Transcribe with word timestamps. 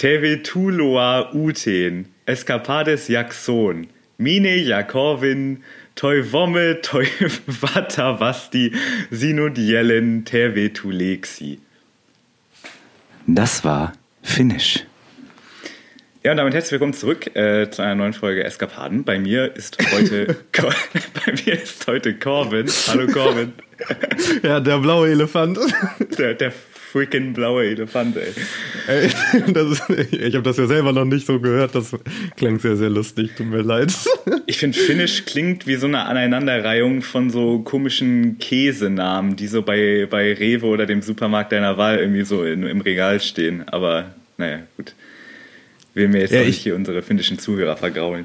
Tevetuloa 0.00 1.30
uten, 1.34 2.06
escapades 2.24 3.08
Jackson, 3.08 3.86
mine 4.16 4.56
Jakorvin, 4.56 5.62
toi 5.94 6.22
vomme, 6.22 6.80
toi 6.80 7.04
vatavasti, 7.46 8.72
sinodiellen 9.10 10.24
Tevetulexi. 10.24 11.58
Das 13.26 13.62
war 13.62 13.92
Finnisch. 14.22 14.86
Ja, 16.24 16.30
und 16.30 16.38
damit 16.38 16.54
herzlich 16.54 16.72
willkommen 16.72 16.94
zurück 16.94 17.36
äh, 17.36 17.70
zu 17.70 17.82
einer 17.82 17.96
neuen 17.96 18.14
Folge 18.14 18.42
Eskapaden. 18.42 19.04
Bei 19.04 19.18
mir 19.18 19.54
ist 19.54 19.76
heute 19.92 20.34
Cor 20.54 20.74
bei 21.26 21.32
mir 21.44 21.60
ist 21.60 21.86
heute 21.86 22.14
Corvin. 22.14 22.66
Hallo 22.88 23.06
Corvin. 23.06 23.52
Ja, 24.42 24.60
der 24.60 24.78
blaue 24.78 25.10
Elefant. 25.10 25.58
Der, 26.18 26.32
der 26.32 26.52
freaking 26.92 27.32
blaue 27.32 27.64
Elefant, 27.64 28.16
ey. 28.16 28.32
Ey, 28.86 29.08
das 29.52 29.82
ich 30.10 30.34
habe 30.34 30.42
das 30.42 30.56
ja 30.56 30.66
selber 30.66 30.92
noch 30.92 31.04
nicht 31.04 31.26
so 31.26 31.38
gehört. 31.40 31.74
Das 31.74 31.96
klang 32.36 32.58
sehr, 32.58 32.76
sehr 32.76 32.90
lustig. 32.90 33.30
Tut 33.36 33.46
mir 33.46 33.62
leid. 33.62 33.92
Ich 34.46 34.58
finde, 34.58 34.76
Finnisch 34.78 35.26
klingt 35.26 35.68
wie 35.68 35.76
so 35.76 35.86
eine 35.86 36.06
Aneinanderreihung 36.06 37.02
von 37.02 37.30
so 37.30 37.60
komischen 37.60 38.38
Käsenamen, 38.38 39.36
die 39.36 39.46
so 39.46 39.62
bei, 39.62 40.08
bei 40.10 40.32
Rewe 40.34 40.66
oder 40.66 40.86
dem 40.86 41.02
Supermarkt 41.02 41.52
deiner 41.52 41.76
Wahl 41.78 41.98
irgendwie 41.98 42.22
so 42.24 42.42
in, 42.42 42.64
im 42.64 42.80
Regal 42.80 43.20
stehen. 43.20 43.62
Aber 43.68 44.12
naja, 44.38 44.60
gut. 44.76 44.94
Will 45.94 46.08
mir 46.08 46.20
jetzt 46.22 46.32
Ja, 46.32 46.40
auch 46.40 46.44
nicht 46.46 46.56
ich- 46.56 46.62
hier 46.64 46.74
unsere 46.74 47.02
finnischen 47.02 47.38
Zuhörer 47.38 47.76
vergraulen. 47.76 48.24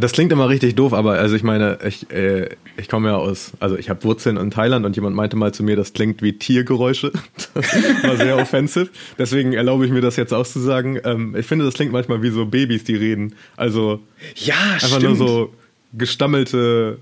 Das 0.00 0.12
klingt 0.12 0.30
immer 0.32 0.48
richtig 0.48 0.76
doof, 0.76 0.92
aber 0.92 1.14
also 1.18 1.34
ich 1.34 1.42
meine, 1.42 1.78
ich, 1.86 2.10
äh, 2.10 2.50
ich 2.76 2.88
komme 2.88 3.08
ja 3.08 3.16
aus, 3.16 3.52
also 3.58 3.76
ich 3.76 3.90
habe 3.90 4.04
Wurzeln 4.04 4.36
in 4.36 4.50
Thailand 4.50 4.86
und 4.86 4.94
jemand 4.96 5.16
meinte 5.16 5.36
mal 5.36 5.52
zu 5.52 5.62
mir, 5.62 5.74
das 5.76 5.92
klingt 5.92 6.22
wie 6.22 6.32
Tiergeräusche. 6.34 7.12
Das 7.54 8.04
war 8.04 8.16
sehr 8.16 8.36
offensive. 8.36 8.90
Deswegen 9.18 9.52
erlaube 9.52 9.84
ich 9.84 9.90
mir 9.90 10.00
das 10.00 10.16
jetzt 10.16 10.32
auszusagen. 10.32 11.00
Ähm, 11.04 11.34
ich 11.36 11.46
finde, 11.46 11.64
das 11.64 11.74
klingt 11.74 11.92
manchmal 11.92 12.22
wie 12.22 12.30
so 12.30 12.46
Babys, 12.46 12.84
die 12.84 12.94
reden. 12.94 13.34
Also 13.56 14.00
Ja, 14.36 14.54
einfach 14.74 14.88
stimmt. 14.98 15.02
nur 15.02 15.16
so 15.16 15.52
gestammelte 15.94 16.98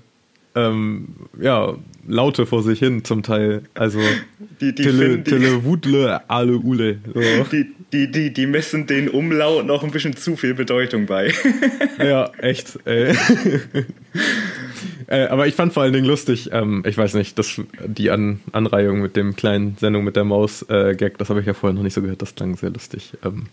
ähm, 0.55 1.09
ja, 1.39 1.75
Laute 2.07 2.45
vor 2.45 2.63
sich 2.63 2.79
hin 2.79 3.03
zum 3.03 3.21
Teil. 3.23 3.63
Also 3.73 3.99
Die- 4.61 4.73
die 4.73 4.83
Tele, 4.83 4.97
finden 4.97 5.23
die- 5.25 5.29
Tele 5.31 5.63
Wudle, 5.63 6.29
Ale 6.29 6.53
Ule. 6.57 6.97
So. 7.13 7.21
Die, 7.51 7.65
die, 7.93 8.11
die, 8.11 8.33
die 8.33 8.45
messen 8.47 8.87
den 8.87 9.09
Umlaut 9.09 9.65
noch 9.65 9.83
ein 9.83 9.91
bisschen 9.91 10.15
zu 10.15 10.35
viel 10.35 10.53
Bedeutung 10.53 11.05
bei. 11.05 11.31
Ja, 11.99 12.31
echt. 12.39 12.77
Ey. 12.85 13.15
äh, 15.07 15.25
aber 15.27 15.47
ich 15.47 15.55
fand 15.55 15.73
vor 15.73 15.83
allen 15.83 15.93
Dingen 15.93 16.05
lustig, 16.05 16.49
ähm, 16.53 16.83
ich 16.85 16.97
weiß 16.97 17.13
nicht, 17.15 17.37
das, 17.39 17.59
die 17.85 18.09
An 18.11 18.39
Anreihung 18.51 19.01
mit 19.01 19.15
dem 19.15 19.35
kleinen 19.35 19.77
Sendung 19.79 20.03
mit 20.03 20.15
der 20.15 20.23
Maus-Gag, 20.23 21.17
das 21.17 21.29
habe 21.29 21.39
ich 21.39 21.45
ja 21.47 21.53
vorher 21.53 21.73
noch 21.75 21.83
nicht 21.83 21.93
so 21.93 22.01
gehört, 22.01 22.21
das 22.21 22.35
klang 22.35 22.55
sehr 22.57 22.69
lustig. 22.69 23.13
Ähm, 23.25 23.47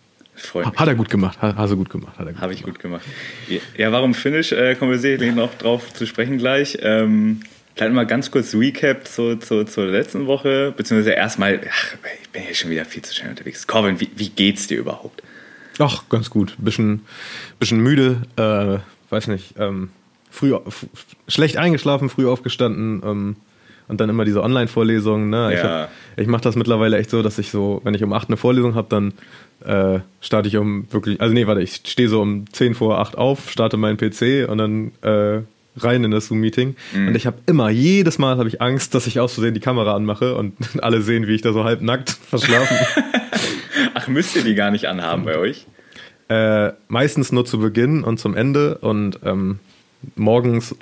hat 0.77 0.89
er 0.89 0.94
gut 0.96 1.08
gemacht, 1.11 1.41
hat, 1.41 1.56
hast 1.56 1.70
du 1.70 1.77
gut 1.77 1.91
gemacht. 1.91 2.18
Hat 2.18 2.27
er 2.27 2.33
gut 2.33 2.42
Habe 2.42 2.52
ich 2.52 2.62
gut 2.64 2.78
gemacht. 2.80 3.05
Ja, 3.78 3.92
warum 3.92 4.14
Finnisch? 4.14 4.50
Äh, 4.52 4.74
kommen 4.74 4.91
wir 4.91 4.98
sicherlich 4.98 5.34
noch 5.34 5.55
drauf 5.55 5.94
zu 5.94 6.06
sprechen 6.06 6.39
gleich. 6.39 6.78
Ähm, 6.83 7.41
vielleicht 7.75 7.94
mal 7.94 8.06
ganz 8.06 8.30
kurz 8.30 8.55
Recap 8.55 9.06
zu, 9.06 9.36
zu, 9.36 9.64
zur 9.64 9.86
letzten 9.86 10.27
Woche, 10.27 10.72
beziehungsweise 10.77 11.12
erstmal, 11.14 11.61
ach, 11.70 11.94
ich 12.22 12.30
bin 12.30 12.42
hier 12.42 12.55
schon 12.55 12.70
wieder 12.70 12.84
viel 12.84 13.03
zu 13.03 13.14
schnell 13.14 13.30
unterwegs. 13.30 13.67
Corvin, 13.67 14.00
wie, 14.00 14.11
wie 14.17 14.28
geht's 14.30 14.67
dir 14.67 14.78
überhaupt? 14.78 15.22
Ach, 15.78 16.05
ganz 16.08 16.30
gut. 16.30 16.55
Bisschen, 16.58 17.05
bisschen 17.58 17.80
müde, 17.80 18.22
äh, 18.36 18.78
weiß 19.12 19.28
nicht, 19.28 19.55
ähm, 19.58 19.91
früh, 20.30 20.55
schlecht 21.28 21.56
eingeschlafen, 21.56 22.08
früh 22.08 22.28
aufgestanden, 22.28 23.02
ähm, 23.05 23.36
und 23.86 24.00
dann 24.00 24.08
immer 24.08 24.25
diese 24.25 24.42
Online-Vorlesungen. 24.42 25.30
Ne? 25.30 25.52
Ich, 25.55 25.62
Ja. 25.62 25.89
ich 26.17 26.27
mache 26.27 26.42
das 26.42 26.56
mittlerweile 26.56 26.97
echt 26.97 27.11
so, 27.11 27.22
dass 27.22 27.39
ich 27.39 27.50
so, 27.50 27.80
wenn 27.84 27.95
ich 27.95 28.02
um 28.02 28.12
8 28.12 28.28
eine 28.28 28.36
Vorlesung 28.36 28.75
habe, 28.75 28.89
dann 28.89 29.13
äh, 29.64 30.01
starte 30.20 30.48
ich 30.48 30.57
um 30.57 30.90
wirklich, 30.90 31.20
also 31.20 31.34
nee, 31.34 31.46
warte, 31.46 31.61
ich 31.61 31.83
stehe 31.84 32.08
so 32.08 32.23
um 32.23 32.51
10 32.51 32.74
vor 32.74 32.98
8 32.98 33.17
auf, 33.18 33.51
starte 33.51 33.77
meinen 33.77 33.96
PC 33.98 34.48
und 34.48 34.58
dann 34.58 34.92
äh, 35.02 35.42
rein 35.77 36.05
in 36.05 36.11
das 36.11 36.27
Zoom-Meeting. 36.27 36.77
Und 36.95 37.14
ich 37.14 37.27
habe 37.27 37.39
immer, 37.46 37.70
jedes 37.70 38.18
Mal 38.18 38.39
habe 38.39 38.48
ich 38.48 38.61
Angst, 38.61 38.95
dass 38.95 39.07
ich 39.07 39.20
aus 39.20 39.35
Versehen 39.35 39.55
die 39.55 39.61
Kamera 39.61 39.95
anmache 39.95 40.36
und 40.36 40.55
alle 40.83 41.02
sehen, 41.02 41.27
wie 41.27 41.35
ich 41.35 41.42
da 41.42 41.52
so 41.52 41.64
halb 41.64 41.83
nackt 41.83 42.11
verschlafen. 42.29 42.77
Ach, 43.95 44.08
müsst 44.08 44.36
ihr 44.36 44.42
die 44.42 44.55
gar 44.55 44.70
nicht 44.70 44.86
anhaben 44.86 45.24
bei 45.24 45.36
euch? 45.36 45.67
Äh, 46.29 46.73
meistens 46.89 47.33
nur 47.33 47.45
zu 47.45 47.58
Beginn 47.58 48.02
und 48.02 48.18
zum 48.18 48.34
Ende 48.36 48.79
und 48.79 49.20
ähm, 49.24 49.58
morgens 50.17 50.74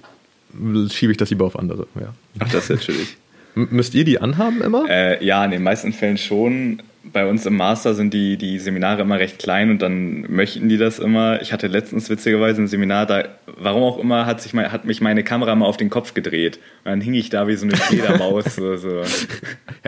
schiebe 0.91 1.12
ich 1.12 1.19
das 1.19 1.31
lieber 1.31 1.47
auf 1.47 1.58
andere. 1.58 1.86
Ja. 1.98 2.14
Ach, 2.38 2.48
das 2.50 2.64
ist 2.64 2.81
natürlich. 2.81 3.16
M 3.56 3.69
müsst 3.70 3.94
ihr 3.94 4.04
die 4.04 4.20
anhaben 4.20 4.62
immer? 4.62 4.88
Äh, 4.88 5.25
ja, 5.25 5.44
in 5.44 5.50
den 5.50 5.62
meisten 5.62 5.92
Fällen 5.92 6.19
schon. 6.19 6.82
Bei 7.04 7.26
uns 7.26 7.46
im 7.46 7.56
Master 7.56 7.94
sind 7.94 8.14
die, 8.14 8.36
die 8.36 8.58
Seminare 8.58 9.02
immer 9.02 9.18
recht 9.18 9.40
klein 9.40 9.70
und 9.70 9.82
dann 9.82 10.22
möchten 10.32 10.68
die 10.68 10.76
das 10.76 11.00
immer. 11.00 11.42
Ich 11.42 11.52
hatte 11.52 11.66
letztens 11.66 12.08
witzigerweise 12.08 12.62
ein 12.62 12.68
Seminar, 12.68 13.06
da, 13.06 13.24
warum 13.58 13.82
auch 13.82 13.98
immer, 13.98 14.24
hat, 14.24 14.40
sich 14.40 14.54
mein, 14.54 14.70
hat 14.70 14.84
mich 14.84 15.00
meine 15.00 15.24
Kamera 15.24 15.54
mal 15.56 15.66
auf 15.66 15.76
den 15.76 15.90
Kopf 15.90 16.14
gedreht. 16.14 16.58
Und 16.84 16.90
dann 16.90 17.00
hing 17.00 17.14
ich 17.14 17.28
da 17.28 17.48
wie 17.48 17.56
so 17.56 17.66
eine 17.66 17.76
Fledermaus. 17.76 18.44
so, 18.56 18.76
so. 18.76 19.02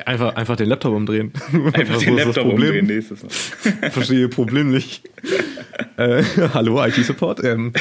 Einfach, 0.04 0.34
einfach 0.34 0.56
den 0.56 0.68
Laptop 0.68 0.92
umdrehen. 0.92 1.32
Einfach 1.72 1.98
den 1.98 2.16
Laptop 2.16 2.46
umdrehen 2.46 2.86
nächstes 2.86 3.22
Mal. 3.22 3.30
Verstehe 3.90 4.28
Problem 4.28 4.70
nicht. 4.70 5.08
äh, 5.96 6.22
hallo, 6.52 6.84
IT-Support? 6.84 7.44
Ähm, 7.44 7.72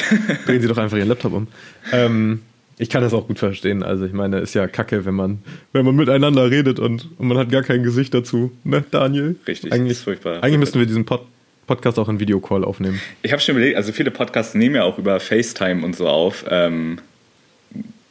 drehen 0.46 0.62
Sie 0.62 0.68
doch 0.68 0.78
einfach 0.78 0.96
Ihren 0.96 1.08
Laptop 1.08 1.32
um. 1.32 1.48
Ähm, 1.92 2.42
ich 2.78 2.88
kann 2.90 3.02
das 3.02 3.12
auch 3.14 3.26
gut 3.28 3.38
verstehen. 3.38 3.82
Also 3.82 4.04
ich 4.04 4.12
meine, 4.12 4.38
ist 4.38 4.54
ja 4.54 4.66
kacke, 4.66 5.04
wenn 5.04 5.14
man, 5.14 5.42
wenn 5.72 5.84
man 5.84 5.94
miteinander 5.96 6.50
redet 6.50 6.78
und, 6.80 7.08
und 7.18 7.28
man 7.28 7.38
hat 7.38 7.50
gar 7.50 7.62
kein 7.62 7.82
Gesicht 7.82 8.12
dazu. 8.14 8.50
Ne, 8.64 8.84
Daniel? 8.90 9.36
Richtig, 9.46 9.72
Eigentlich, 9.72 9.92
ist 9.92 10.02
furchtbar. 10.02 10.42
Eigentlich 10.42 10.58
müssten 10.58 10.78
wir 10.78 10.86
diesen 10.86 11.04
Pod 11.04 11.22
Podcast 11.66 11.98
auch 11.98 12.10
in 12.10 12.20
Videocall 12.20 12.62
aufnehmen. 12.62 13.00
Ich 13.22 13.32
habe 13.32 13.40
schon 13.40 13.54
überlegt, 13.56 13.78
also 13.78 13.90
viele 13.92 14.10
Podcasts 14.10 14.54
nehmen 14.54 14.74
ja 14.74 14.82
auch 14.84 14.98
über 14.98 15.18
FaceTime 15.18 15.82
und 15.82 15.96
so 15.96 16.06
auf. 16.06 16.44
Ähm, 16.50 16.98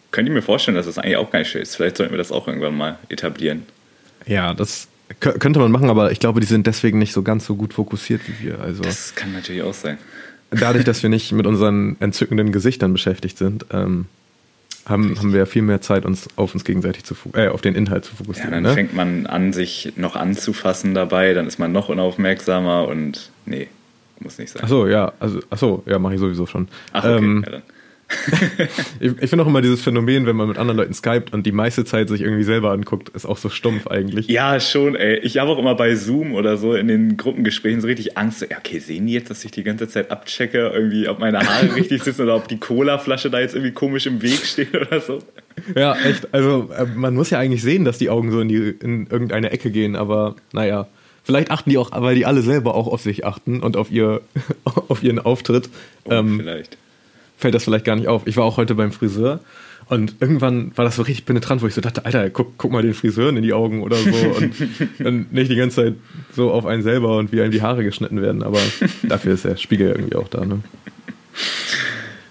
könnt 0.10 0.28
ihr 0.28 0.34
mir 0.34 0.42
vorstellen, 0.42 0.76
dass 0.76 0.88
das 0.88 0.98
eigentlich 0.98 1.18
auch 1.18 1.30
gar 1.30 1.38
nicht 1.40 1.50
schön 1.52 1.62
ist? 1.62 1.76
Vielleicht 1.76 1.98
sollten 1.98 2.14
wir 2.14 2.18
das 2.18 2.32
auch 2.32 2.48
irgendwann 2.48 2.76
mal 2.76 2.98
etablieren. 3.10 3.64
Ja, 4.26 4.56
das 4.56 4.88
kö- 5.22 5.38
könnte 5.38 5.60
man 5.60 5.72
machen, 5.72 5.90
aber 5.92 6.12
ich 6.12 6.20
glaube, 6.20 6.40
die 6.40 6.48
sind 6.48 6.66
deswegen 6.66 6.98
nicht 6.98 7.14
so 7.14 7.22
ganz 7.22 7.46
so 7.46 7.56
gut 7.56 7.74
fokussiert 7.76 8.22
wie 8.28 8.44
wir. 8.48 8.60
Also 8.60 8.82
Das 8.82 9.14
kann 9.14 9.34
natürlich 9.34 9.62
auch 9.62 9.74
sein. 9.76 10.00
dadurch, 10.50 10.84
dass 10.86 11.04
wir 11.04 11.10
nicht 11.12 11.32
mit 11.32 11.46
unseren 11.46 11.96
entzückenden 12.00 12.52
Gesichtern 12.52 12.92
beschäftigt 12.94 13.38
sind, 13.38 13.66
ähm, 13.72 14.06
haben, 14.86 15.18
haben 15.18 15.32
wir 15.32 15.40
ja 15.40 15.46
viel 15.46 15.62
mehr 15.62 15.82
Zeit, 15.82 16.06
uns 16.06 16.28
auf 16.36 16.54
uns 16.54 16.64
gegenseitig 16.64 17.04
zu 17.04 17.16
äh, 17.34 17.48
auf 17.48 17.62
den 17.62 17.76
Inhalt 17.76 18.06
zu 18.06 18.12
Ja, 18.12 18.18
fokussieren. 18.18 18.52
dann 18.52 18.64
ne? 18.64 18.74
fängt 18.74 18.94
man 18.94 19.26
an, 19.26 19.54
sich 19.54 19.94
noch 19.96 20.16
anzufassen 20.16 20.94
dabei, 20.94 21.34
dann 21.34 21.48
ist 21.48 21.60
man 21.60 21.72
noch 21.72 21.90
unaufmerksamer 21.90 22.88
und 22.88 23.32
nee, 23.46 23.68
muss 24.20 24.38
nicht 24.38 24.52
sein. 24.52 24.62
Ach 24.66 24.70
so, 24.70 24.88
ja, 24.88 25.14
also 25.20 25.40
ach 25.50 25.58
so, 25.58 25.84
ja, 25.86 26.00
mache 26.00 26.16
ich 26.16 26.20
sowieso 26.20 26.46
schon. 26.46 26.68
Ach, 26.92 27.04
okay. 27.04 27.18
ähm, 27.18 27.44
ja, 27.46 27.52
dann. 27.52 27.62
ich 29.00 29.12
ich 29.20 29.30
finde 29.30 29.44
auch 29.44 29.48
immer 29.48 29.62
dieses 29.62 29.82
Phänomen, 29.82 30.26
wenn 30.26 30.36
man 30.36 30.48
mit 30.48 30.58
anderen 30.58 30.78
Leuten 30.78 30.94
skypt 30.94 31.34
und 31.34 31.46
die 31.46 31.52
meiste 31.52 31.86
Zeit 31.86 32.10
sich 32.10 32.22
irgendwie 32.22 32.44
selber 32.44 32.72
anguckt, 32.72 33.10
ist 33.10 33.26
auch 33.26 33.38
so 33.38 33.50
stumpf 33.50 33.88
eigentlich. 33.88 34.28
ja, 34.28 34.60
schon, 34.60 34.96
ey. 34.96 35.20
Ich 35.20 35.38
habe 35.38 35.52
auch 35.52 35.60
immer 35.60 35.76
bei 35.76 35.96
Zoom 35.96 36.34
oder 36.34 36.58
so 36.58 36.74
in 36.74 36.88
den 36.88 37.18
Gruppengesprächen 37.18 37.82
so 37.82 37.88
richtig 37.88 38.18
Angst. 38.18 38.40
So, 38.40 38.46
okay, 38.46 38.80
sehen 38.80 39.08
die 39.08 39.14
jetzt, 39.14 39.30
dass 39.30 39.44
ich 39.46 39.52
die 39.52 39.64
ganze 39.64 39.88
Zeit 39.88 40.12
abchecke, 40.12 40.72
irgendwie, 40.74 41.08
ob 41.08 41.20
meine 41.20 41.40
Haare 41.40 41.76
richtig 41.76 42.04
sitzen 42.04 42.24
oder 42.24 42.36
ob 42.36 42.48
die 42.48 42.58
Colaflasche 42.58 43.30
da 43.30 43.40
jetzt 43.40 43.56
irgendwie 43.56 43.74
komisch 43.74 44.06
im 44.06 44.22
Weg 44.22 44.46
steht 44.46 44.76
oder 44.76 45.00
so? 45.00 45.20
Ja, 45.76 45.96
echt. 45.96 46.34
Also 46.34 46.70
äh, 46.78 46.86
man 46.96 47.14
muss 47.14 47.30
ja 47.30 47.40
eigentlich 47.40 47.62
sehen, 47.62 47.86
dass 47.86 47.98
die 47.98 48.10
Augen 48.10 48.32
so 48.32 48.40
in, 48.40 48.50
die, 48.50 48.76
in 48.82 49.08
irgendeine 49.08 49.52
Ecke 49.52 49.72
gehen, 49.72 49.96
aber 49.96 50.36
naja. 50.52 50.88
Vielleicht 51.26 51.52
achten 51.52 51.70
die 51.70 51.78
auch, 51.78 51.92
weil 51.94 52.16
die 52.16 52.26
alle 52.26 52.42
selber 52.42 52.76
auch 52.76 52.88
auf 52.88 53.02
sich 53.02 53.26
achten 53.26 53.62
und 53.62 53.78
auf, 53.78 53.90
ihr, 53.90 54.22
auf 54.66 55.04
ihren 55.04 55.20
Auftritt. 55.20 55.70
Oh, 56.04 56.12
ähm, 56.12 56.40
vielleicht. 56.42 56.78
Fällt 57.44 57.56
das 57.56 57.66
vielleicht 57.66 57.84
gar 57.84 57.98
nicht 57.98 58.08
auf. 58.08 58.26
Ich 58.26 58.38
war 58.38 58.46
auch 58.46 58.56
heute 58.56 58.74
beim 58.74 58.94
Friseur 58.94 59.42
und 59.90 60.16
irgendwann 60.22 60.72
war 60.78 60.86
das 60.86 60.96
so 60.96 61.02
richtig 61.02 61.26
penetrant, 61.26 61.62
wo 61.62 61.68
ich 61.68 61.74
so 61.74 61.82
dachte, 61.82 62.06
Alter, 62.06 62.30
guck, 62.30 62.58
guck 62.58 62.72
mal 62.72 62.82
den 62.82 62.94
Friseuren 62.94 63.36
in 63.36 63.44
die 63.44 63.52
Augen 63.52 63.84
oder 63.84 63.98
so 63.98 64.10
und, 64.38 64.54
und 65.06 65.34
nicht 65.34 65.52
die 65.52 65.58
ganze 65.58 65.84
Zeit 65.84 65.96
so 66.34 66.52
auf 66.52 66.66
einen 66.66 66.84
selber 66.84 67.18
und 67.18 67.34
wie 67.34 67.42
einem 67.42 67.52
die 67.52 67.62
Haare 67.62 67.84
geschnitten 67.84 68.22
werden, 68.22 68.44
aber 68.44 68.62
dafür 69.04 69.34
ist 69.34 69.44
der 69.44 69.58
Spiegel 69.58 69.90
irgendwie 69.90 70.16
auch 70.16 70.30
da. 70.30 70.46
Ne? 70.46 70.60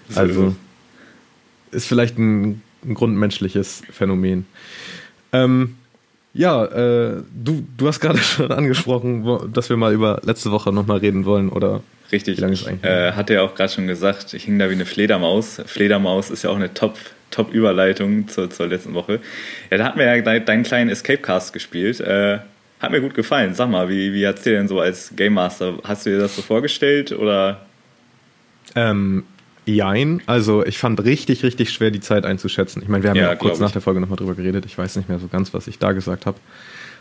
So 0.09 0.19
Also 0.19 0.55
ist 1.69 1.85
vielleicht 1.85 2.17
ein, 2.17 2.63
ein 2.83 2.95
grundmenschliches 2.95 3.83
Phänomen. 3.91 4.47
Ähm, 5.31 5.75
ja, 6.33 6.65
äh, 6.65 7.21
du, 7.33 7.65
du 7.77 7.87
hast 7.87 7.99
gerade 7.99 8.17
schon 8.19 8.51
angesprochen, 8.51 9.23
wo- 9.25 9.45
dass 9.45 9.69
wir 9.69 9.77
mal 9.77 9.93
über 9.93 10.19
letzte 10.23 10.51
Woche 10.51 10.71
nochmal 10.71 10.97
reden 10.99 11.25
wollen, 11.25 11.49
oder? 11.49 11.81
Richtig. 12.11 12.37
Wie 12.37 12.41
lange 12.41 12.53
ist 12.53 12.61
Ich, 12.61 12.67
eigentlich? 12.67 12.83
äh, 12.91 13.11
hatte 13.13 13.33
ja 13.35 13.41
auch 13.41 13.55
gerade 13.55 13.71
schon 13.71 13.87
gesagt, 13.87 14.33
ich 14.33 14.43
hing 14.43 14.59
da 14.59 14.69
wie 14.69 14.73
eine 14.73 14.85
Fledermaus. 14.85 15.61
Fledermaus 15.65 16.29
ist 16.29 16.43
ja 16.43 16.49
auch 16.51 16.55
eine 16.55 16.73
Top, 16.73 16.97
Top-Überleitung 17.31 18.27
zur, 18.27 18.49
zur 18.51 18.67
letzten 18.67 18.93
Woche. 18.93 19.19
Ja, 19.71 19.77
da 19.77 19.85
hatten 19.85 19.97
wir 19.99 20.05
ja 20.15 20.21
dein- 20.21 20.45
deinen 20.45 20.63
kleinen 20.63 20.89
Escape-Cast 20.89 21.53
gespielt. 21.53 21.99
Äh, 22.01 22.39
hat 22.79 22.91
mir 22.91 23.01
gut 23.01 23.13
gefallen. 23.15 23.53
Sag 23.55 23.69
mal, 23.69 23.89
wie, 23.89 24.13
wie 24.13 24.27
hat 24.27 24.37
es 24.37 24.43
dir 24.43 24.53
denn 24.53 24.67
so 24.67 24.79
als 24.79 25.13
Game 25.15 25.33
Master? 25.33 25.75
Hast 25.83 26.05
du 26.05 26.11
dir 26.11 26.19
das 26.19 26.35
so 26.35 26.41
vorgestellt 26.41 27.11
oder? 27.13 27.61
Ähm, 28.75 29.23
jein. 29.65 30.21
Also 30.25 30.65
ich 30.65 30.77
fand 30.77 31.03
richtig, 31.03 31.43
richtig 31.43 31.71
schwer, 31.71 31.91
die 31.91 32.01
Zeit 32.01 32.25
einzuschätzen. 32.25 32.81
Ich 32.81 32.89
meine, 32.89 33.03
wir 33.03 33.09
haben 33.11 33.17
Ja, 33.17 33.29
ja, 33.29 33.35
kurz 33.35 33.59
nach 33.59 33.71
der 33.71 33.81
Folge 33.81 33.99
nochmal 33.99 34.17
drüber 34.17 34.35
geredet. 34.35 34.65
Ich 34.65 34.77
weiß 34.77 34.95
nicht 34.95 35.09
mehr 35.09 35.19
so 35.19 35.27
ganz, 35.27 35.53
was 35.53 35.67
ich 35.67 35.79
da 35.79 35.91
gesagt 35.91 36.25
habe. 36.25 36.37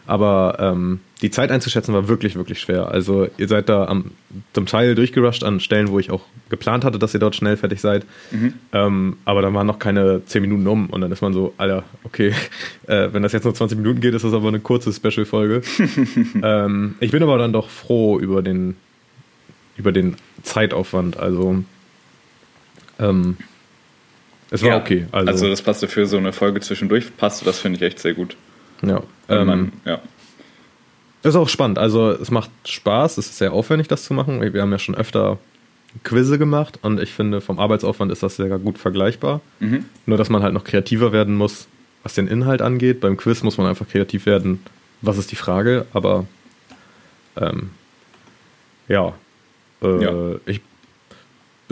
Aber 0.07 0.57
ähm, 0.59 1.01
die 1.21 1.31
Zeit 1.31 1.53
einzuschätzen 1.53 1.95
war 1.95 2.09
wirklich, 2.09 2.35
wirklich 2.35 2.59
schwer. 2.59 2.89
Also 2.89 3.29
ihr 3.39 3.47
seid 3.47 3.69
da 3.69 3.87
am, 3.87 4.11
zum 4.53 4.67
Teil 4.67 4.97
durchgerusht 4.97 5.45
an 5.45 5.61
Stellen, 5.61 5.89
wo 5.89 6.01
ich 6.01 6.11
auch 6.11 6.23
geplant 6.49 6.85
hatte, 6.85 6.99
dass 6.99 7.15
ihr 7.15 7.21
dort 7.21 7.37
schnell 7.37 7.57
fertig 7.57 7.81
seid. 7.81 8.05
Mhm. 8.33 8.55
Ähm, 8.73 9.17
aber 9.25 9.43
dann 9.43 9.55
waren 9.55 9.67
noch 9.67 9.79
keine 9.79 10.25
10 10.25 10.43
Minuten 10.43 10.67
um 10.67 10.91
und 10.91 11.01
dann 11.01 11.13
ist 11.13 11.23
man 11.23 11.33
so, 11.33 11.55
Alter, 11.57 11.85
okay, 12.03 12.35
äh, 12.89 13.09
wenn 13.13 13.23
das 13.23 13.33
jetzt 13.33 13.45
nur 13.45 13.55
20 13.55 13.79
Minuten 13.79 14.01
geht, 14.01 14.15
ist 14.15 14.25
das 14.25 14.33
aber 14.33 14.49
eine 14.49 14.61
kurze 14.61 14.93
Special-Folge. 14.93 15.63
ähm, 16.43 16.97
ich 16.99 17.13
bin 17.13 17.23
aber 17.23 17.39
dann 17.39 17.53
doch 17.53 17.69
froh 17.69 18.19
über 18.19 18.43
den, 18.43 18.77
über 19.77 19.93
den 19.93 20.17
Zeitaufwand. 20.43 21.17
Also 21.17 21.63
ähm, 23.03 23.37
es 24.51 24.63
war 24.63 24.71
ja, 24.71 24.77
okay. 24.77 25.07
Also, 25.13 25.31
also 25.31 25.49
das 25.49 25.63
passte 25.63 25.89
für 25.89 26.07
so 26.07 26.19
eine 26.19 26.33
Folge 26.33 26.61
zwischendurch, 26.61 27.17
passte, 27.17 27.45
das 27.45 27.59
finde 27.59 27.77
ich 27.77 27.83
echt 27.83 27.99
sehr 27.99 28.13
gut. 28.15 28.37
Ja. 28.83 29.03
Ähm, 29.29 29.47
man, 29.47 29.73
ja. 29.85 30.01
Ist 31.23 31.37
auch 31.37 31.49
spannend. 31.49 31.79
Also 31.79 32.11
es 32.11 32.31
macht 32.31 32.51
Spaß, 32.67 33.17
es 33.19 33.29
ist 33.29 33.39
sehr 33.39 33.53
aufwendig, 33.53 33.89
das 33.89 34.05
zu 34.05 34.13
machen. 34.13 34.41
Wir 34.41 34.61
haben 34.61 34.73
ja 34.73 34.79
schon 34.79 34.95
öfter 34.95 35.39
Quizze 36.05 36.39
gemacht 36.39 36.79
und 36.83 37.01
ich 37.01 37.13
finde, 37.13 37.41
vom 37.41 37.59
Arbeitsaufwand 37.59 38.11
ist 38.13 38.23
das 38.23 38.37
sehr 38.37 38.59
gut 38.59 38.79
vergleichbar. 38.79 39.41
Mhm. 39.61 39.85
Nur, 40.07 40.19
dass 40.19 40.31
man 40.31 40.43
halt 40.43 40.53
noch 40.53 40.65
kreativer 40.65 41.13
werden 41.13 41.35
muss, 41.35 41.69
was 42.03 42.15
den 42.15 42.27
Inhalt 42.27 42.61
angeht. 42.61 43.01
Beim 43.01 43.17
Quiz 43.17 43.43
muss 43.43 43.57
man 43.57 43.67
einfach 43.67 43.89
kreativ 43.89 44.27
werden. 44.27 44.63
Was 45.01 45.17
ist 45.17 45.31
die 45.31 45.37
Frage? 45.37 45.87
Aber 45.93 46.27
ähm, 47.37 47.71
ja, 48.89 49.15
äh, 49.83 50.03
ja. 50.03 50.35
ich 50.47 50.61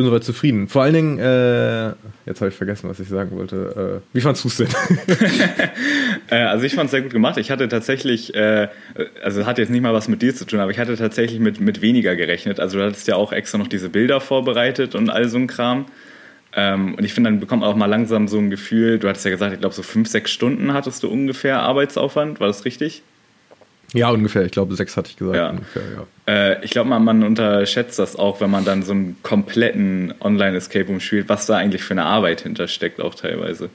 bin 0.00 0.06
soweit 0.08 0.24
zufrieden. 0.24 0.68
Vor 0.68 0.82
allen 0.82 0.94
Dingen, 0.94 1.18
äh, 1.18 1.88
jetzt 2.26 2.40
habe 2.40 2.48
ich 2.48 2.54
vergessen, 2.54 2.88
was 2.88 2.98
ich 3.00 3.08
sagen 3.08 3.36
wollte. 3.36 4.00
Äh, 4.02 4.16
wie 4.16 4.20
fandest 4.20 4.44
du 4.44 4.48
es 4.48 4.56
denn? 4.56 4.68
äh, 6.30 6.36
also 6.36 6.64
ich 6.64 6.74
fand 6.74 6.86
es 6.86 6.90
sehr 6.92 7.02
gut 7.02 7.12
gemacht. 7.12 7.36
Ich 7.36 7.50
hatte 7.50 7.68
tatsächlich, 7.68 8.34
äh, 8.34 8.68
also 9.22 9.46
hat 9.46 9.58
jetzt 9.58 9.70
nicht 9.70 9.82
mal 9.82 9.92
was 9.92 10.08
mit 10.08 10.22
dir 10.22 10.34
zu 10.34 10.46
tun, 10.46 10.60
aber 10.60 10.70
ich 10.70 10.78
hatte 10.78 10.96
tatsächlich 10.96 11.38
mit, 11.38 11.60
mit 11.60 11.82
weniger 11.82 12.16
gerechnet. 12.16 12.60
Also 12.60 12.78
du 12.78 12.84
hattest 12.84 13.06
ja 13.08 13.16
auch 13.16 13.32
extra 13.32 13.58
noch 13.58 13.68
diese 13.68 13.88
Bilder 13.88 14.20
vorbereitet 14.20 14.94
und 14.94 15.10
all 15.10 15.28
so 15.28 15.38
ein 15.38 15.46
Kram. 15.46 15.86
Ähm, 16.52 16.94
und 16.94 17.04
ich 17.04 17.12
finde, 17.12 17.30
dann 17.30 17.40
bekommt 17.40 17.60
man 17.60 17.70
auch 17.70 17.76
mal 17.76 17.86
langsam 17.86 18.26
so 18.26 18.38
ein 18.38 18.50
Gefühl, 18.50 18.98
du 18.98 19.08
hattest 19.08 19.24
ja 19.24 19.30
gesagt, 19.30 19.52
ich 19.52 19.60
glaube 19.60 19.74
so 19.74 19.82
fünf, 19.82 20.08
sechs 20.08 20.30
Stunden 20.30 20.72
hattest 20.72 21.02
du 21.02 21.08
ungefähr 21.08 21.60
Arbeitsaufwand, 21.60 22.40
war 22.40 22.48
das 22.48 22.64
richtig? 22.64 23.02
Ja, 23.92 24.10
ungefähr. 24.10 24.44
Ich 24.44 24.52
glaube, 24.52 24.74
sechs 24.76 24.96
hatte 24.96 25.10
ich 25.10 25.16
gesagt. 25.16 25.36
Ja. 25.36 25.50
Ungefähr, 25.50 25.82
ja. 25.82 26.32
Äh, 26.32 26.64
ich 26.64 26.70
glaube, 26.70 26.88
man, 26.88 27.04
man, 27.04 27.22
unterschätzt 27.24 27.98
das 27.98 28.16
auch, 28.16 28.40
wenn 28.40 28.50
man 28.50 28.64
dann 28.64 28.82
so 28.82 28.92
einen 28.92 29.16
kompletten 29.22 30.14
Online-Escape 30.20 30.86
Room 30.86 31.00
spielt, 31.00 31.28
was 31.28 31.46
da 31.46 31.56
eigentlich 31.56 31.82
für 31.82 31.94
eine 31.94 32.04
Arbeit 32.04 32.42
hintersteckt, 32.42 33.00
auch 33.00 33.14
teilweise. 33.14 33.68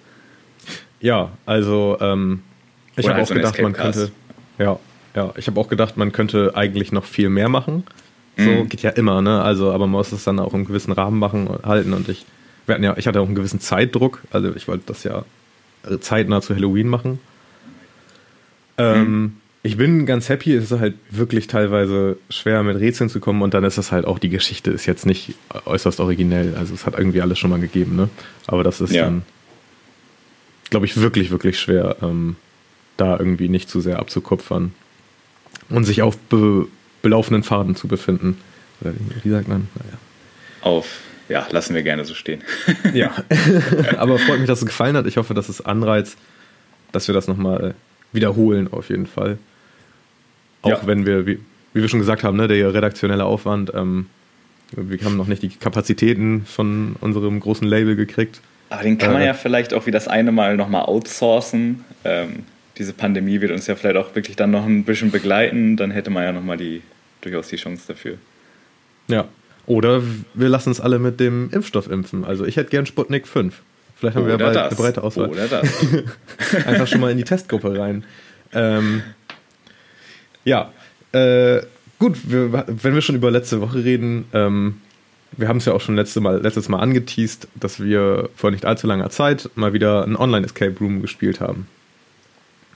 Ja, 1.01 1.31
also 1.45 1.97
ähm, 1.99 2.41
ich 2.95 3.05
habe 3.05 3.15
halt 3.15 3.23
auch 3.23 3.27
so 3.27 3.33
gedacht, 3.33 3.61
man 3.61 3.73
könnte. 3.73 4.11
Ja, 4.57 4.79
ja, 5.15 5.33
ich 5.35 5.47
habe 5.47 5.59
auch 5.59 5.67
gedacht, 5.67 5.97
man 5.97 6.11
könnte 6.11 6.53
eigentlich 6.55 6.91
noch 6.91 7.05
viel 7.05 7.29
mehr 7.29 7.49
machen. 7.49 7.83
So 8.37 8.49
mhm. 8.49 8.69
geht 8.69 8.81
ja 8.81 8.91
immer, 8.91 9.21
ne? 9.21 9.41
Also, 9.41 9.71
aber 9.71 9.87
man 9.87 9.91
muss 9.91 10.11
es 10.11 10.23
dann 10.25 10.39
auch 10.39 10.53
im 10.53 10.65
gewissen 10.65 10.91
Rahmen 10.91 11.19
machen 11.19 11.47
und 11.47 11.65
halten. 11.65 11.93
Und 11.93 12.09
ich, 12.09 12.25
wir 12.65 12.75
hatten 12.75 12.83
ja, 12.83 12.95
ich 12.97 13.07
hatte 13.07 13.21
auch 13.21 13.25
einen 13.25 13.35
gewissen 13.35 13.61
Zeitdruck. 13.61 14.21
Also 14.31 14.53
ich 14.55 14.67
wollte 14.67 14.83
das 14.87 15.03
ja 15.03 15.23
zeitnah 16.01 16.41
zu 16.41 16.53
Halloween 16.53 16.87
machen. 16.87 17.19
Ähm, 18.77 18.99
mhm 18.99 19.35
ich 19.65 19.77
bin 19.77 20.05
ganz 20.05 20.29
happy. 20.29 20.53
Es 20.53 20.69
ist 20.69 20.79
halt 20.79 20.93
wirklich 21.09 21.47
teilweise 21.47 22.17
schwer 22.29 22.61
mit 22.61 22.79
Rätseln 22.79 23.09
zu 23.09 23.19
kommen 23.19 23.41
und 23.41 23.55
dann 23.55 23.63
ist 23.63 23.79
das 23.79 23.91
halt 23.91 24.05
auch, 24.05 24.19
die 24.19 24.29
Geschichte 24.29 24.69
ist 24.69 24.85
jetzt 24.85 25.07
nicht 25.07 25.33
äußerst 25.65 25.99
originell. 25.99 26.53
Also 26.55 26.75
es 26.75 26.85
hat 26.85 26.95
irgendwie 26.95 27.19
alles 27.19 27.39
schon 27.39 27.49
mal 27.49 27.59
gegeben, 27.59 27.95
ne? 27.95 28.09
Aber 28.45 28.63
das 28.63 28.79
ist 28.79 28.93
ja. 28.93 29.05
dann, 29.05 29.23
glaube 30.69 30.85
ich, 30.85 30.97
wirklich, 30.97 31.31
wirklich 31.31 31.59
schwer, 31.59 31.95
ähm, 32.03 32.35
da 32.95 33.17
irgendwie 33.17 33.49
nicht 33.49 33.67
zu 33.67 33.81
sehr 33.81 33.97
abzukupfern 33.97 34.71
und 35.69 35.83
sich 35.83 36.03
auf 36.03 36.15
be 36.15 36.67
belaufenden 37.01 37.41
Faden 37.41 37.75
zu 37.75 37.87
befinden. 37.87 38.37
Oder 38.81 38.93
wie 39.23 39.29
sagt 39.31 39.47
man? 39.47 39.67
Naja. 39.73 39.97
Auf. 40.61 40.99
Ja, 41.27 41.47
lassen 41.49 41.73
wir 41.73 41.81
gerne 41.81 42.05
so 42.05 42.13
stehen. 42.13 42.43
ja. 42.93 43.15
Aber 43.97 44.19
freut 44.19 44.37
mich, 44.37 44.47
dass 44.47 44.59
es 44.59 44.67
gefallen 44.67 44.95
hat. 44.95 45.07
Ich 45.07 45.17
hoffe, 45.17 45.33
dass 45.33 45.49
es 45.49 45.65
anreizt, 45.65 46.17
dass 46.91 47.07
wir 47.07 47.15
das 47.15 47.27
nochmal 47.27 47.73
wiederholen, 48.11 48.71
auf 48.71 48.89
jeden 48.89 49.07
Fall. 49.07 49.39
Auch 50.65 50.81
ja. 50.81 50.87
wenn 50.87 51.05
wir, 51.05 51.25
wie, 51.25 51.39
wie, 51.73 51.81
wir 51.81 51.87
schon 51.87 51.99
gesagt 51.99 52.23
haben, 52.23 52.37
ne, 52.37 52.47
der 52.47 52.73
redaktionelle 52.73 53.23
Aufwand, 53.23 53.71
ähm, 53.75 54.07
wir 54.75 54.99
haben 55.05 55.15
noch 55.15 55.27
nicht 55.27 55.43
die 55.43 55.49
Kapazitäten 55.49 56.45
von 56.45 56.95
unserem 57.01 57.39
großen 57.39 57.67
Label 57.67 57.95
gekriegt. 57.95 58.41
Aber 58.69 58.81
den 58.81 58.97
kann 58.97 59.13
man 59.13 59.21
äh, 59.21 59.27
ja 59.27 59.33
vielleicht 59.35 59.73
auch 59.73 59.85
wie 59.85 59.91
das 59.91 60.07
eine 60.07 60.31
Mal 60.31 60.57
nochmal 60.57 60.85
outsourcen. 60.85 61.85
Ähm, 62.03 62.43
diese 62.77 62.93
Pandemie 62.93 63.41
wird 63.41 63.51
uns 63.51 63.67
ja 63.67 63.75
vielleicht 63.75 63.95
auch 63.95 64.15
wirklich 64.15 64.35
dann 64.35 64.51
noch 64.51 64.65
ein 64.65 64.83
bisschen 64.83 65.11
begleiten. 65.11 65.77
Dann 65.77 65.91
hätte 65.91 66.09
man 66.09 66.23
ja 66.23 66.31
nochmal 66.31 66.57
die, 66.57 66.81
durchaus 67.21 67.47
die 67.49 67.57
Chance 67.57 67.83
dafür. 67.87 68.17
Ja. 69.07 69.25
Oder 69.67 70.01
wir 70.33 70.49
lassen 70.49 70.69
uns 70.69 70.81
alle 70.81 70.99
mit 70.99 71.19
dem 71.19 71.49
Impfstoff 71.51 71.89
impfen. 71.89 72.25
Also 72.25 72.45
ich 72.45 72.57
hätte 72.57 72.71
gern 72.71 72.87
Sputnik 72.87 73.27
5. 73.27 73.61
Vielleicht 73.95 74.17
haben 74.17 74.23
Oder 74.23 74.39
wir 74.39 74.45
ja 74.45 74.51
bald 74.51 74.55
das. 74.55 74.71
eine 74.71 74.75
breite 74.75 75.03
Auswahl. 75.03 75.29
Oder 75.29 75.47
das. 75.47 75.67
Einfach 76.67 76.87
schon 76.87 77.01
mal 77.01 77.11
in 77.11 77.17
die 77.17 77.23
Testgruppe 77.23 77.77
rein. 77.77 78.03
Ähm, 78.53 79.03
ja, 80.45 80.71
äh, 81.11 81.61
gut, 81.99 82.17
wir, 82.29 82.65
wenn 82.67 82.93
wir 82.93 83.01
schon 83.01 83.15
über 83.15 83.31
letzte 83.31 83.61
Woche 83.61 83.83
reden, 83.83 84.25
ähm, 84.33 84.81
wir 85.37 85.47
haben 85.47 85.57
es 85.57 85.65
ja 85.65 85.73
auch 85.73 85.81
schon 85.81 85.95
letzte 85.95 86.21
mal, 86.21 86.41
letztes 86.41 86.69
Mal 86.69 86.79
angeteased, 86.79 87.47
dass 87.55 87.81
wir 87.81 88.29
vor 88.35 88.51
nicht 88.51 88.65
allzu 88.65 88.87
langer 88.87 89.09
Zeit 89.09 89.49
mal 89.55 89.73
wieder 89.73 90.03
ein 90.05 90.15
Online-Escape 90.15 90.77
Room 90.79 91.01
gespielt 91.01 91.41
haben. 91.41 91.67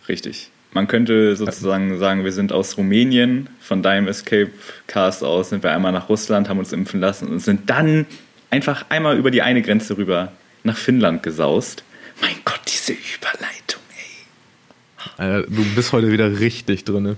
Richtig. 0.08 0.50
Man 0.72 0.88
könnte 0.88 1.36
sozusagen 1.36 1.98
sagen, 1.98 2.26
wir 2.26 2.32
sind 2.32 2.52
aus 2.52 2.78
Rumänien, 2.78 3.50
von 3.60 3.82
deinem 3.82 4.08
Escape 4.08 4.52
Cast 4.86 5.24
aus 5.24 5.50
sind 5.50 5.64
wir 5.64 5.72
einmal 5.72 5.92
nach 5.92 6.10
Russland, 6.10 6.48
haben 6.48 6.60
uns 6.60 6.74
impfen 6.74 7.00
lassen 7.00 7.28
und 7.28 7.40
sind 7.40 7.70
dann 7.70 8.06
einfach 8.52 8.86
einmal 8.90 9.18
über 9.18 9.32
die 9.32 9.42
eine 9.42 9.62
Grenze 9.62 9.98
rüber 9.98 10.32
nach 10.64 10.78
Finnland 10.78 11.24
gesaust. 11.24 11.84
Mein 12.22 12.36
Gott, 12.46 12.60
diese 12.68 12.94
Überleitung, 12.94 13.82
ey. 13.96 15.26
Alter, 15.26 15.48
du 15.50 15.64
bist 15.76 15.92
heute 15.92 16.12
wieder 16.12 16.40
richtig 16.40 16.84
drin. 16.84 17.16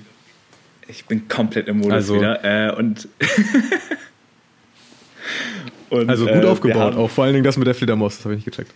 Ich 0.92 1.06
bin 1.06 1.28
komplett 1.28 1.68
im 1.68 1.78
Modus 1.78 1.94
also, 1.94 2.16
wieder. 2.16 2.44
Äh, 2.44 2.76
und, 2.76 3.08
und, 5.90 6.10
also 6.10 6.26
gut 6.26 6.44
äh, 6.44 6.46
aufgebaut, 6.46 6.96
auch 6.96 7.10
vor 7.10 7.24
allen 7.24 7.34
Dingen 7.34 7.46
das 7.46 7.58
mit 7.58 7.66
der 7.66 7.76
Fledermaus, 7.76 8.18
das 8.18 8.26
habe 8.26 8.36
ich 8.36 8.46
nicht 8.46 8.56
gecheckt. 8.56 8.74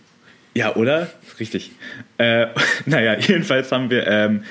Ja, 0.54 0.74
oder? 0.74 1.08
Richtig. 1.38 1.72
Äh, 2.16 2.46
naja, 2.86 3.16
jedenfalls 3.18 3.70
haben 3.70 3.90
wir 3.90 4.06
ähm, 4.06 4.44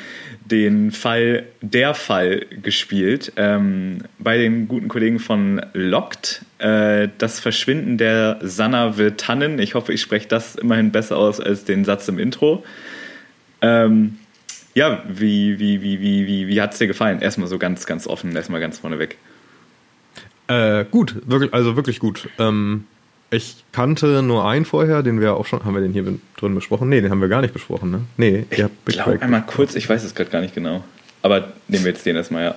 den 0.45 0.91
Fall, 0.91 1.45
der 1.62 1.95
Fall 1.95 2.45
gespielt 2.62 3.34
ähm, 3.38 4.03
bei 4.19 4.38
den 4.38 4.67
guten 4.67 4.88
Kollegen 4.88 5.17
von 5.17 5.65
Locked. 5.74 6.45
Äh, 6.60 7.10
das 7.17 7.39
Verschwinden 7.39 7.98
der 7.98 8.38
Sanna 8.43 8.98
Virtanen. 8.98 9.57
Ich 9.57 9.74
hoffe, 9.74 9.93
ich 9.93 10.01
spreche 10.01 10.27
das 10.27 10.55
immerhin 10.55 10.91
besser 10.91 11.17
aus 11.17 11.39
als 11.39 11.65
den 11.65 11.84
Satz 11.84 12.07
im 12.07 12.19
Intro. 12.19 12.63
Ähm, 13.62 14.19
ja, 14.75 15.03
wie, 15.08 15.58
wie, 15.58 15.82
wie, 15.82 16.01
wie, 16.01 16.27
wie, 16.27 16.48
wie 16.48 16.62
hat 16.62 16.74
es 16.74 16.79
dir 16.79 16.88
gefallen? 16.88 17.22
Erstmal 17.22 17.48
so 17.48 17.58
ganz, 17.58 17.86
ganz 17.86 18.05
offen, 18.08 18.36
erstmal 18.36 18.60
ganz 18.60 18.77
vorneweg. 18.79 19.17
Äh, 20.48 20.86
gut, 20.91 21.15
wirklich, 21.25 21.53
also 21.53 21.77
wirklich 21.77 22.00
gut. 22.00 22.29
Ähm, 22.38 22.84
ich 23.32 23.63
kannte 23.72 24.22
nur 24.22 24.46
einen 24.46 24.65
vorher, 24.65 25.01
den 25.01 25.22
wir 25.22 25.36
auch 25.36 25.46
schon, 25.46 25.63
haben 25.63 25.74
wir 25.74 25.82
den 25.82 25.94
hier 25.94 26.03
drin 26.38 26.53
besprochen? 26.53 26.89
Nee, 26.89 27.01
den 27.01 27.10
haben 27.10 27.22
wir 27.22 27.29
gar 27.29 27.41
nicht 27.41 27.53
besprochen, 27.53 27.89
ne? 27.89 28.01
Nee, 28.17 28.46
ich 28.50 28.63
glaube 28.86 29.22
einmal 29.22 29.46
kurz, 29.46 29.75
ich 29.75 29.89
weiß 29.89 30.03
es 30.03 30.13
gerade 30.13 30.29
gar 30.29 30.41
nicht 30.41 30.53
genau. 30.53 30.84
Aber 31.22 31.53
nehmen 31.67 31.86
wir 31.86 31.91
jetzt 31.91 32.05
den 32.05 32.17
erstmal, 32.17 32.44
ja. 32.44 32.55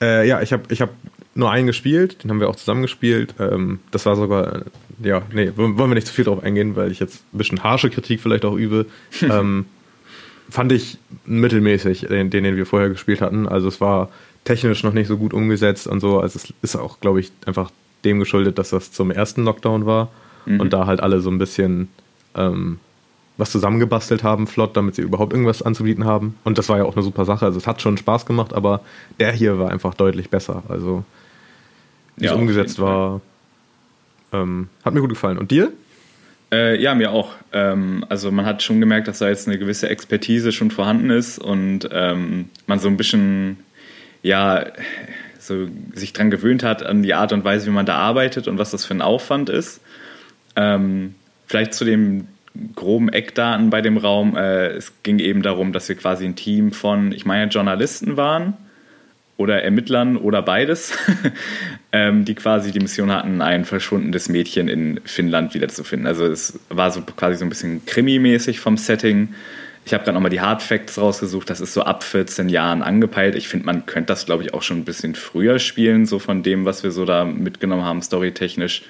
Äh, 0.00 0.28
ja, 0.28 0.42
ich 0.42 0.52
habe 0.52 0.64
ich 0.68 0.82
hab 0.82 0.90
nur 1.34 1.50
einen 1.50 1.68
gespielt, 1.68 2.22
den 2.22 2.30
haben 2.30 2.40
wir 2.40 2.48
auch 2.48 2.56
zusammen 2.56 2.82
gespielt. 2.82 3.34
Ähm, 3.38 3.78
das 3.92 4.04
war 4.04 4.16
sogar, 4.16 4.64
ja, 5.02 5.22
nee, 5.32 5.52
wollen 5.54 5.78
wir 5.78 5.94
nicht 5.94 6.08
zu 6.08 6.12
viel 6.12 6.24
drauf 6.24 6.42
eingehen, 6.42 6.74
weil 6.76 6.90
ich 6.90 6.98
jetzt 6.98 7.22
ein 7.32 7.38
bisschen 7.38 7.62
harsche 7.62 7.88
Kritik 7.88 8.20
vielleicht 8.20 8.44
auch 8.44 8.54
übe. 8.54 8.86
ähm, 9.22 9.66
fand 10.48 10.72
ich 10.72 10.98
mittelmäßig, 11.26 12.06
den, 12.08 12.30
den 12.30 12.56
wir 12.56 12.66
vorher 12.66 12.88
gespielt 12.88 13.20
hatten. 13.20 13.46
Also 13.46 13.68
es 13.68 13.80
war 13.80 14.08
technisch 14.44 14.82
noch 14.82 14.92
nicht 14.92 15.08
so 15.08 15.16
gut 15.16 15.34
umgesetzt 15.34 15.86
und 15.86 16.00
so. 16.00 16.20
Also 16.20 16.38
es 16.38 16.52
ist 16.62 16.76
auch, 16.76 17.00
glaube 17.00 17.20
ich, 17.20 17.32
einfach 17.46 17.70
dem 18.04 18.18
geschuldet, 18.18 18.58
dass 18.58 18.70
das 18.70 18.92
zum 18.92 19.10
ersten 19.10 19.44
Lockdown 19.44 19.86
war 19.86 20.08
mhm. 20.46 20.60
und 20.60 20.72
da 20.72 20.86
halt 20.86 21.00
alle 21.00 21.20
so 21.20 21.30
ein 21.30 21.38
bisschen 21.38 21.88
ähm, 22.34 22.78
was 23.36 23.52
zusammengebastelt 23.52 24.24
haben, 24.24 24.46
flott, 24.46 24.76
damit 24.76 24.96
sie 24.96 25.02
überhaupt 25.02 25.32
irgendwas 25.32 25.62
anzubieten 25.62 26.04
haben. 26.04 26.34
Und 26.44 26.58
das 26.58 26.68
war 26.68 26.78
ja 26.78 26.84
auch 26.84 26.96
eine 26.96 27.04
super 27.04 27.24
Sache. 27.24 27.46
Also 27.46 27.58
es 27.58 27.66
hat 27.66 27.80
schon 27.80 27.96
Spaß 27.96 28.26
gemacht, 28.26 28.52
aber 28.52 28.80
der 29.20 29.32
hier 29.32 29.58
war 29.58 29.70
einfach 29.70 29.94
deutlich 29.94 30.28
besser. 30.28 30.64
Also 30.68 31.04
wie 32.16 32.24
ja, 32.24 32.32
es 32.32 32.36
umgesetzt 32.36 32.80
war, 32.80 33.20
ähm, 34.32 34.68
hat 34.84 34.92
mir 34.92 35.00
gut 35.00 35.10
gefallen. 35.10 35.38
Und 35.38 35.50
dir? 35.52 35.72
Äh, 36.50 36.80
ja, 36.80 36.94
mir 36.94 37.12
auch. 37.12 37.34
Ähm, 37.52 38.04
also 38.08 38.30
man 38.30 38.46
hat 38.46 38.62
schon 38.62 38.80
gemerkt, 38.80 39.08
dass 39.08 39.18
da 39.18 39.28
jetzt 39.28 39.48
eine 39.48 39.58
gewisse 39.58 39.88
Expertise 39.88 40.52
schon 40.52 40.70
vorhanden 40.70 41.10
ist 41.10 41.38
und 41.38 41.88
ähm, 41.92 42.48
man 42.66 42.78
so 42.78 42.88
ein 42.88 42.96
bisschen, 42.96 43.58
ja, 44.22 44.66
so 45.38 45.68
sich 45.94 46.12
dran 46.12 46.30
gewöhnt 46.30 46.62
hat 46.62 46.82
an 46.82 47.02
die 47.02 47.14
Art 47.14 47.32
und 47.32 47.44
Weise, 47.44 47.66
wie 47.66 47.74
man 47.74 47.86
da 47.86 47.96
arbeitet 47.96 48.48
und 48.48 48.58
was 48.58 48.70
das 48.70 48.84
für 48.84 48.94
ein 48.94 49.02
Aufwand 49.02 49.50
ist. 49.50 49.80
Ähm, 50.56 51.14
vielleicht 51.46 51.74
zu 51.74 51.84
dem 51.84 52.28
groben 52.74 53.08
Eckdaten 53.08 53.70
bei 53.70 53.80
dem 53.80 53.96
Raum. 53.96 54.36
Äh, 54.36 54.68
es 54.68 54.92
ging 55.02 55.18
eben 55.18 55.42
darum, 55.42 55.72
dass 55.72 55.88
wir 55.88 55.96
quasi 55.96 56.24
ein 56.24 56.36
Team 56.36 56.72
von, 56.72 57.12
ich 57.12 57.24
meine, 57.24 57.50
Journalisten 57.50 58.16
waren 58.16 58.54
oder 59.36 59.62
Ermittlern 59.62 60.16
oder 60.16 60.42
beides, 60.42 60.92
ähm, 61.92 62.24
die 62.24 62.34
quasi 62.34 62.70
die 62.70 62.80
Mission 62.80 63.10
hatten, 63.10 63.40
ein 63.40 63.64
verschwundenes 63.64 64.28
Mädchen 64.28 64.68
in 64.68 65.00
Finnland 65.04 65.54
wiederzufinden. 65.54 66.06
Also 66.06 66.26
es 66.26 66.58
war 66.68 66.90
so 66.90 67.00
quasi 67.02 67.36
so 67.36 67.44
ein 67.44 67.48
bisschen 67.48 67.84
krimi-mäßig 67.86 68.60
vom 68.60 68.76
Setting. 68.76 69.34
Ich 69.86 69.94
habe 69.94 70.04
gerade 70.04 70.14
nochmal 70.14 70.30
die 70.30 70.42
Hard 70.42 70.62
Facts 70.62 70.98
rausgesucht. 70.98 71.48
Das 71.48 71.62
ist 71.62 71.72
so 71.72 71.82
ab 71.82 72.04
14 72.04 72.50
Jahren 72.50 72.82
angepeilt. 72.82 73.34
Ich 73.34 73.48
finde, 73.48 73.64
man 73.64 73.86
könnte 73.86 74.08
das, 74.08 74.26
glaube 74.26 74.42
ich, 74.42 74.52
auch 74.52 74.60
schon 74.60 74.78
ein 74.78 74.84
bisschen 74.84 75.14
früher 75.14 75.58
spielen, 75.58 76.04
so 76.04 76.18
von 76.18 76.42
dem, 76.42 76.66
was 76.66 76.82
wir 76.82 76.90
so 76.90 77.06
da 77.06 77.24
mitgenommen 77.24 77.84
haben, 77.84 78.02
storytechnisch. 78.02 78.82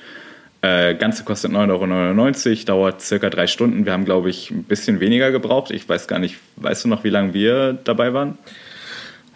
Äh, 0.60 0.96
Ganze 0.96 1.22
kostet 1.22 1.52
9,99 1.52 2.48
Euro, 2.50 2.64
dauert 2.64 3.00
circa 3.00 3.30
drei 3.30 3.46
Stunden. 3.46 3.84
Wir 3.86 3.92
haben, 3.92 4.04
glaube 4.04 4.28
ich, 4.28 4.50
ein 4.50 4.64
bisschen 4.64 4.98
weniger 4.98 5.30
gebraucht. 5.30 5.70
Ich 5.70 5.88
weiß 5.88 6.08
gar 6.08 6.18
nicht, 6.18 6.38
weißt 6.56 6.84
du 6.84 6.88
noch, 6.88 7.04
wie 7.04 7.10
lange 7.10 7.32
wir 7.32 7.74
dabei 7.84 8.12
waren? 8.12 8.36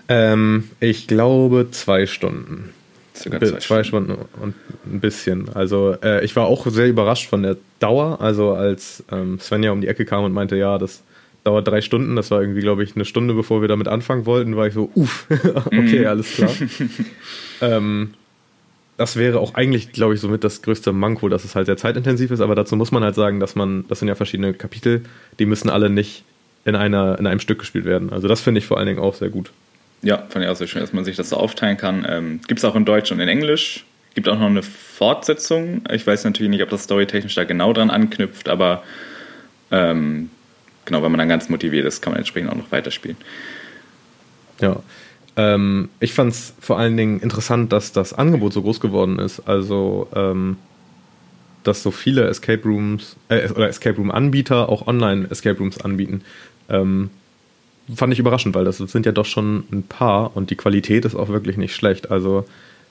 Ähm, 0.09 0.69
ich 0.81 1.07
glaube 1.07 1.69
zwei 1.71 2.07
Stunden. 2.07 2.75
Circa 3.15 3.41
zwei, 3.41 3.59
zwei 3.59 3.85
Stunden. 3.85 4.13
Stunden. 4.13 4.43
und 4.43 4.55
ein 4.87 5.01
bisschen. 5.01 5.49
Also 5.55 5.97
äh, 6.03 6.25
ich 6.25 6.35
war 6.37 6.47
auch 6.47 6.67
sehr 6.67 6.89
überrascht 6.89 7.29
von 7.29 7.43
der 7.43 7.57
Dauer. 7.79 8.21
Also 8.21 8.53
als 8.53 9.05
ähm, 9.13 9.39
Svenja 9.39 9.73
um 9.73 9.81
die 9.81 9.89
Ecke 9.89 10.05
kam 10.05 10.25
und 10.25 10.33
meinte, 10.33 10.57
ja, 10.57 10.79
das 10.79 11.03
dauert 11.45 11.69
drei 11.69 11.81
Stunden. 11.81 12.17
Das 12.17 12.31
war 12.31 12.41
irgendwie, 12.41 12.61
glaube 12.61 12.83
ich, 12.85 12.95
eine 12.95 13.05
Stunde, 13.05 13.35
bevor 13.35 13.61
wir 13.61 13.69
damit 13.69 13.89
anfangen 13.89 14.27
wollten, 14.27 14.57
war 14.57 14.67
ich 14.67 14.75
so, 14.75 14.91
uff, 14.95 15.27
okay, 15.67 16.01
mhm. 16.01 16.07
alles 16.07 16.33
klar. 16.33 16.51
ähm, 17.61 18.15
das 18.97 19.17
wäre 19.17 19.41
auch 19.41 19.55
eigentlich, 19.55 19.93
glaube 19.93 20.15
ich, 20.15 20.21
somit 20.21 20.45
das 20.45 20.63
größte 20.63 20.93
Manko, 20.93 21.29
dass 21.29 21.45
es 21.45 21.55
halt 21.55 21.67
sehr 21.67 21.77
zeitintensiv 21.77 22.31
ist, 22.31 22.41
aber 22.41 22.55
dazu 22.55 22.77
muss 22.77 22.93
man 22.93 23.03
halt 23.03 23.15
sagen, 23.15 23.41
dass 23.41 23.57
man, 23.57 23.85
das 23.89 23.99
sind 23.99 24.09
ja 24.09 24.15
verschiedene 24.15 24.55
Kapitel, 24.55 25.03
die 25.39 25.47
müssen 25.47 25.71
alle 25.71 25.91
nicht 25.91 26.25
in, 26.65 26.77
einer, 26.77 27.19
in 27.19 27.27
einem 27.27 27.41
Stück 27.41 27.59
gespielt 27.59 27.85
werden. 27.85 28.13
Also 28.13 28.29
das 28.29 28.41
finde 28.41 28.59
ich 28.59 28.67
vor 28.67 28.79
allen 28.79 28.87
Dingen 28.87 29.01
auch 29.01 29.15
sehr 29.15 29.31
gut. 29.31 29.51
Ja, 30.03 30.27
fand 30.29 30.45
ich 30.45 30.51
auch 30.51 30.57
sehr 30.57 30.67
schön, 30.67 30.81
dass 30.81 30.93
man 30.93 31.05
sich 31.05 31.17
das 31.17 31.29
so 31.29 31.37
aufteilen 31.37 31.77
kann. 31.77 32.05
Ähm, 32.09 32.41
Gibt 32.47 32.59
es 32.59 32.65
auch 32.65 32.75
in 32.75 32.85
Deutsch 32.85 33.13
und 33.13 33.21
in 33.21 33.29
Englisch. 33.29 33.85
Gibt 34.15 34.29
auch 34.29 34.39
noch 34.39 34.47
eine 34.47 34.63
Fortsetzung. 34.63 35.83
Ich 35.91 36.07
weiß 36.07 36.25
natürlich 36.25 36.51
nicht, 36.51 36.63
ob 36.63 36.71
das 36.71 36.85
storytechnisch 36.85 37.35
da 37.35 37.45
genau 37.45 37.73
dran 37.73 37.89
anknüpft, 37.89 38.49
aber 38.49 38.83
ähm, 39.71 40.29
genau, 40.85 41.03
wenn 41.03 41.13
man 41.13 41.19
dann 41.19 41.29
ganz 41.29 41.49
motiviert 41.49 41.87
ist, 41.87 42.03
kann 42.03 42.13
man 42.13 42.19
entsprechend 42.19 42.51
auch 42.51 42.57
noch 42.57 42.71
weiterspielen. 42.71 43.17
Ja. 44.61 44.83
Ähm, 45.37 45.89
ich 45.99 46.13
fand 46.13 46.33
es 46.33 46.55
vor 46.61 46.79
allen 46.79 46.97
Dingen 46.97 47.21
interessant, 47.21 47.73
dass 47.73 47.93
das 47.93 48.13
Angebot 48.13 48.53
so 48.53 48.61
groß 48.63 48.81
geworden 48.81 49.19
ist. 49.19 49.41
Also, 49.49 50.09
ähm, 50.15 50.59
dass 51.63 51.83
so 51.83 51.91
viele 51.91 52.25
Escape 52.25 52.63
Rooms 52.65 53.17
äh, 53.29 53.49
oder 53.51 53.69
Escape 53.69 53.97
Room 53.97 54.11
Anbieter 54.11 54.69
auch 54.69 54.87
online 54.87 55.29
Escape 55.31 55.59
Rooms 55.59 55.81
anbieten. 55.81 56.23
Ähm, 56.69 57.11
fand 57.95 58.13
ich 58.13 58.19
überraschend, 58.19 58.55
weil 58.55 58.65
das 58.65 58.79
sind 58.79 59.07
ja 59.07 59.13
doch 59.13 59.25
schon 59.25 59.65
ein 59.73 59.83
paar 59.83 60.37
und 60.37 60.51
die 60.51 60.57
Qualität 60.57 61.05
ist 61.05 61.15
auch 61.15 61.29
wirklich 61.29 61.57
nicht 61.57 61.75
schlecht. 61.75 62.11
Also 62.11 62.45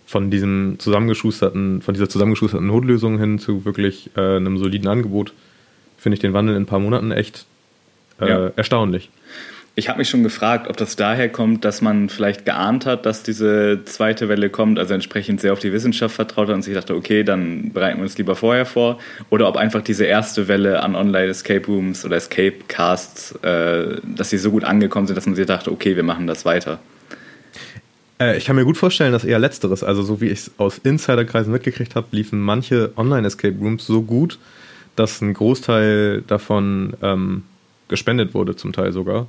von 0.06 0.30
diesem 0.30 0.76
zusammengeschusterten, 0.80 1.82
von 1.82 1.94
dieser 1.94 2.10
zusammengeschusterten 2.10 2.68
Notlösung 2.68 3.20
hin 3.20 3.40
zu 3.40 3.66
wirklich 3.66 4.10
äh, 4.16 4.38
einem 4.38 4.58
soliden 4.58 4.88
Angebot 4.88 5.34
finde 5.98 6.16
ich 6.16 6.20
den 6.20 6.34
Wandel 6.34 6.56
in 6.56 6.64
ein 6.64 6.66
paar 6.66 6.80
Monaten 6.80 7.12
echt 7.12 7.46
äh, 8.20 8.28
ja. 8.28 8.52
erstaunlich. 8.56 9.10
Ich 9.82 9.90
habe 9.90 9.98
mich 9.98 10.12
schon 10.12 10.22
gefragt, 10.22 10.68
ob 10.70 10.78
das 10.78 10.96
daher 10.96 11.28
kommt, 11.28 11.66
dass 11.66 11.82
man 11.82 12.08
vielleicht 12.08 12.46
geahnt 12.46 12.86
hat, 12.86 13.08
dass 13.08 13.24
diese 13.24 13.84
zweite 13.86 14.30
Welle 14.30 14.52
kommt, 14.52 14.78
also 14.78 14.94
entsprechend 14.94 15.42
sehr 15.42 15.54
auf 15.54 15.58
die 15.58 15.74
Wissenschaft 15.74 16.14
vertraut 16.14 16.50
hat 16.50 16.54
und 16.54 16.62
sich 16.62 16.76
dachte, 16.76 16.96
okay, 16.96 17.24
dann 17.24 17.72
bereiten 17.74 17.98
wir 17.98 18.04
uns 18.04 18.16
lieber 18.16 18.36
vorher 18.36 18.68
vor, 18.68 19.00
oder 19.32 19.48
ob 19.48 19.58
einfach 19.58 19.82
diese 19.82 20.06
erste 20.06 20.48
Welle 20.48 20.84
an 20.84 20.94
Online-Escape 20.94 21.66
Rooms 21.66 22.06
oder 22.06 22.18
Escape 22.18 22.58
Casts, 22.68 23.32
äh, 23.42 24.00
dass 24.04 24.30
sie 24.30 24.38
so 24.38 24.52
gut 24.52 24.66
angekommen 24.66 25.08
sind, 25.08 25.16
dass 25.16 25.26
man 25.26 25.34
sich 25.34 25.48
dachte, 25.48 25.72
okay, 25.72 25.96
wir 25.96 26.04
machen 26.04 26.28
das 26.28 26.46
weiter. 26.46 26.78
Äh, 28.20 28.38
ich 28.38 28.46
kann 28.46 28.56
mir 28.56 28.66
gut 28.66 28.78
vorstellen, 28.78 29.14
dass 29.14 29.26
eher 29.26 29.40
letzteres, 29.40 29.84
also 29.84 30.04
so 30.04 30.22
wie 30.22 30.28
ich 30.28 30.42
es 30.42 30.52
aus 30.60 30.78
Insiderkreisen 30.78 31.52
mitgekriegt 31.52 31.96
habe, 31.96 32.06
liefen 32.12 32.40
manche 32.40 32.94
Online-Escape 32.98 33.58
Rooms 33.60 33.88
so 33.88 34.04
gut, 34.04 34.38
dass 34.96 35.22
ein 35.22 35.34
Großteil 35.34 36.22
davon 36.28 36.94
ähm, 37.02 37.46
gespendet 37.88 38.36
wurde, 38.36 38.56
zum 38.56 38.74
Teil 38.74 38.92
sogar. 38.92 39.26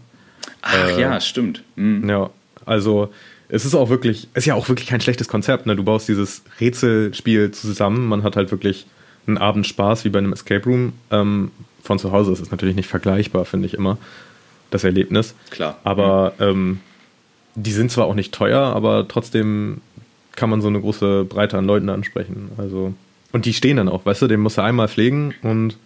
Ach 0.63 0.75
äh, 0.75 1.01
ja, 1.01 1.21
stimmt. 1.21 1.63
Mhm. 1.77 2.09
Ja, 2.09 2.31
also 2.65 3.13
es 3.49 3.65
ist 3.65 3.75
auch 3.75 3.91
wirklich, 3.91 4.29
ist 4.35 4.47
ja 4.47 4.55
auch 4.55 4.69
wirklich 4.69 4.89
kein 4.89 5.01
schlechtes 5.01 5.29
Konzept. 5.29 5.67
Ne? 5.67 5.77
Du 5.77 5.85
baust 5.85 6.09
dieses 6.09 6.43
Rätselspiel 6.61 7.51
zusammen, 7.51 8.09
man 8.09 8.23
hat 8.23 8.37
halt 8.37 8.51
wirklich 8.51 8.87
einen 9.27 9.39
Abend 9.39 9.67
Spaß 9.67 10.05
wie 10.05 10.09
bei 10.09 10.19
einem 10.19 10.33
Escape 10.33 10.65
Room. 10.65 10.95
Ähm, 11.11 11.51
von 11.83 11.99
zu 11.99 12.13
Hause 12.13 12.33
ist 12.33 12.41
es 12.41 12.51
natürlich 12.51 12.77
nicht 12.77 12.89
vergleichbar, 12.89 13.45
finde 13.45 13.67
ich 13.67 13.75
immer, 13.75 13.99
das 14.71 14.85
Erlebnis. 14.85 15.35
Klar. 15.51 15.79
Aber 15.85 16.33
mhm. 16.39 16.45
ähm, 16.45 16.81
die 17.55 17.73
sind 17.73 17.91
zwar 17.91 18.07
auch 18.07 18.15
nicht 18.15 18.33
teuer, 18.33 18.61
aber 18.61 19.07
trotzdem 19.07 19.81
kann 20.35 20.49
man 20.49 20.63
so 20.63 20.69
eine 20.69 20.81
große 20.81 21.25
Breite 21.25 21.59
an 21.59 21.67
Leuten 21.67 21.91
ansprechen. 21.91 22.53
Also, 22.57 22.95
und 23.33 23.45
die 23.45 23.53
stehen 23.53 23.77
dann 23.77 23.89
auch, 23.89 24.07
weißt 24.07 24.23
du, 24.23 24.29
den 24.29 24.41
musst 24.41 24.57
du 24.57 24.63
einmal 24.63 24.89
pflegen 24.89 25.35
und 25.43 25.77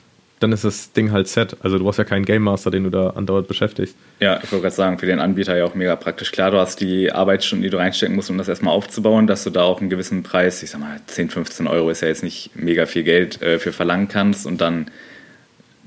dann 0.41 0.53
ist 0.53 0.65
das 0.65 0.93
Ding 0.93 1.13
halt 1.13 1.29
set. 1.29 1.57
Also 1.61 1.79
du 1.79 1.89
hast 1.89 1.97
ja 1.97 2.05
keinen 2.05 2.25
Game 2.25 2.43
Master, 2.43 2.71
den 2.71 2.85
du 2.85 2.91
da 2.91 3.11
andauernd 3.11 3.49
beschäftigst. 3.49 3.97
Ja, 4.21 4.37
ich 4.43 4.53
wollte 4.53 4.65
gerade 4.65 4.75
sagen, 4.75 4.99
für 4.99 5.07
den 5.07 5.19
Anbieter 5.19 5.57
ja 5.57 5.65
auch 5.65 5.75
mega 5.75 5.97
praktisch. 5.97 6.31
Klar, 6.31 6.51
du 6.51 6.59
hast 6.59 6.81
die 6.81 7.11
Arbeitsstunden, 7.11 7.63
die 7.63 7.71
du 7.71 7.79
reinstecken 7.79 8.15
musst, 8.15 8.29
um 8.29 8.37
das 8.37 8.49
erstmal 8.49 8.75
aufzubauen, 8.75 9.27
dass 9.27 9.45
du 9.45 9.51
da 9.51 9.63
auch 9.63 9.81
einen 9.81 9.89
gewissen 9.89 10.23
Preis, 10.23 10.63
ich 10.63 10.71
sag 10.71 10.81
mal 10.81 11.01
10, 11.07 11.31
15 11.31 11.67
Euro 11.67 11.91
ist 11.91 12.03
ja 12.03 12.09
jetzt 12.09 12.23
nicht 12.23 12.51
mega 12.55 12.87
viel 12.87 13.03
Geld 13.03 13.41
äh, 13.41 13.59
für 13.59 13.73
verlangen 13.73 14.09
kannst 14.09 14.47
und 14.47 14.61
dann 14.61 14.91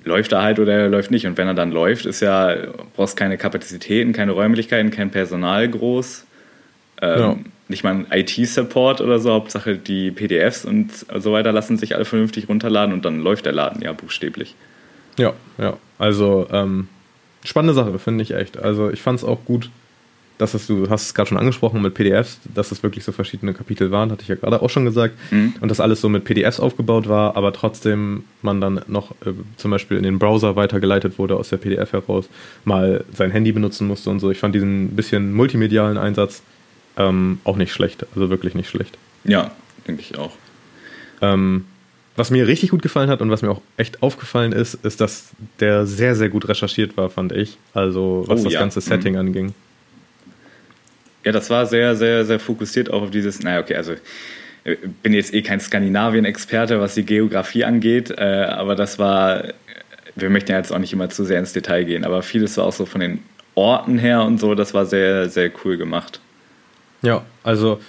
läuft 0.03 0.32
er 0.32 0.41
halt 0.41 0.60
oder 0.60 0.74
er 0.74 0.89
läuft 0.89 1.12
nicht. 1.12 1.27
Und 1.27 1.38
wenn 1.38 1.48
er 1.48 1.53
dann 1.53 1.72
läuft, 1.72 2.06
ist 2.06 2.22
ja, 2.22 2.56
brauchst 2.96 3.18
keine 3.18 3.38
Kapazitäten, 3.38 4.13
keine 4.13 4.32
Räumlichkeiten, 4.32 4.89
kein 4.89 5.12
Personal 5.12 5.70
groß. 5.70 6.25
Ähm, 7.01 7.20
ja 7.20 7.38
nicht 7.69 7.83
mal 7.83 7.93
ein 7.93 8.07
IT-Support 8.11 8.99
oder 8.99 9.19
so, 9.19 9.31
Hauptsache 9.31 9.77
die 9.77 10.11
PDFs 10.11 10.65
und 10.65 10.91
so 10.91 11.31
weiter 11.31 11.51
lassen 11.51 11.77
sich 11.77 11.95
alle 11.95 12.03
vernünftig 12.03 12.49
runterladen 12.49 12.93
und 12.93 13.05
dann 13.05 13.21
läuft 13.21 13.45
der 13.45 13.53
Laden 13.53 13.81
ja 13.81 13.93
buchstäblich. 13.93 14.55
Ja, 15.17 15.33
ja. 15.57 15.77
Also 15.99 16.47
ähm, 16.51 16.88
spannende 17.43 17.75
Sache, 17.75 17.97
finde 17.99 18.23
ich 18.23 18.31
echt. 18.33 18.57
Also 18.57 18.89
ich 18.89 19.01
fand 19.01 19.19
es 19.19 19.23
auch 19.23 19.45
gut, 19.45 19.69
dass 20.39 20.53
es, 20.53 20.65
du 20.67 20.89
hast 20.89 21.03
es 21.03 21.13
gerade 21.13 21.27
schon 21.27 21.38
angesprochen 21.38 21.81
mit 21.81 21.93
PDFs, 21.93 22.39
dass 22.55 22.71
es 22.71 22.81
wirklich 22.81 23.03
so 23.03 23.11
verschiedene 23.11 23.53
Kapitel 23.53 23.91
waren, 23.91 24.09
hatte 24.09 24.23
ich 24.23 24.29
ja 24.29 24.35
gerade 24.35 24.61
auch 24.61 24.69
schon 24.69 24.85
gesagt. 24.85 25.15
Mhm. 25.29 25.53
Und 25.59 25.69
dass 25.69 25.81
alles 25.81 26.01
so 26.01 26.09
mit 26.09 26.23
PDFs 26.23 26.59
aufgebaut 26.59 27.07
war, 27.07 27.35
aber 27.35 27.53
trotzdem 27.53 28.23
man 28.41 28.61
dann 28.61 28.81
noch 28.88 29.11
äh, 29.25 29.33
zum 29.57 29.69
Beispiel 29.69 29.97
in 29.97 30.03
den 30.03 30.17
Browser 30.17 30.55
weitergeleitet 30.55 31.19
wurde 31.19 31.35
aus 31.35 31.49
der 31.49 31.57
PDF 31.57 31.91
heraus, 31.91 32.29
mal 32.63 33.03
sein 33.13 33.31
Handy 33.31 33.51
benutzen 33.51 33.85
musste 33.85 34.09
und 34.09 34.21
so. 34.21 34.31
Ich 34.31 34.39
fand 34.39 34.55
diesen 34.55 34.95
bisschen 34.95 35.33
multimedialen 35.33 35.97
Einsatz 35.97 36.41
ähm, 37.00 37.39
auch 37.44 37.56
nicht 37.56 37.74
schlecht. 37.74 38.06
Also 38.13 38.29
wirklich 38.29 38.53
nicht 38.53 38.70
schlecht. 38.70 38.98
Ja, 39.24 39.51
denke 39.88 40.01
ich 40.01 40.18
auch. 40.18 40.34
Ähm, 41.22 41.65
was 42.15 42.29
mir 42.32 42.48
richtig 42.48 42.72
gut 42.72 42.82
gefallen 42.82 43.10
hat 43.10 43.22
und 43.22 43.32
was 43.32 43.41
mir 43.41 43.50
auch 43.50 43.62
echt 43.77 44.03
aufgefallen 44.03 44.51
ist, 44.51 44.74
ist, 44.74 45.01
dass 45.01 45.29
der 45.60 45.86
sehr, 45.86 46.15
sehr 46.15 46.29
gut 46.29 46.48
recherchiert 46.48 46.98
war, 46.98 47.10
fand 47.10 47.32
ich. 47.32 47.58
Also 47.74 48.25
was 48.27 48.41
oh, 48.41 48.44
das 48.44 48.53
ja. 48.53 48.60
ganze 48.60 48.82
Setting 48.82 49.13
mhm. 49.13 49.20
anging. 49.20 49.53
Ja, 51.24 51.32
das 51.32 51.50
war 51.50 51.65
sehr, 51.65 51.96
sehr, 51.96 52.25
sehr 52.25 52.39
fokussiert 52.39 52.91
auch 52.91 53.03
auf 53.03 53.12
dieses, 53.12 53.41
naja, 53.41 53.62
okay, 53.62 53.75
also 53.75 53.94
äh, 54.63 54.75
bin 55.01 55.13
jetzt 55.13 55.34
eh 55.34 55.41
kein 55.41 55.60
Skandinavien-Experte, 55.60 56.79
was 56.79 56.96
die 56.96 57.03
Geografie 57.03 57.63
angeht, 57.63 58.12
äh, 58.12 58.46
aber 58.50 58.75
das 58.75 59.00
war, 59.00 59.44
wir 60.15 60.29
möchten 60.29 60.51
ja 60.51 60.58
jetzt 60.58 60.72
auch 60.72 60.79
nicht 60.79 60.94
immer 60.94 61.10
zu 61.10 61.25
sehr 61.25 61.39
ins 61.39 61.53
Detail 61.53 61.84
gehen, 61.84 62.06
aber 62.06 62.22
vieles 62.22 62.58
war 62.58 62.65
auch 62.65 62.74
so 62.74 62.86
von 62.86 63.01
den 63.01 63.20
Orten 63.56 63.98
her 63.98 64.24
und 64.24 64.39
so, 64.39 64.56
das 64.56 64.74
war 64.74 64.86
sehr, 64.86 65.29
sehr 65.29 65.51
cool 65.63 65.77
gemacht. 65.77 66.22
Ja, 67.01 67.24
also 67.44 67.79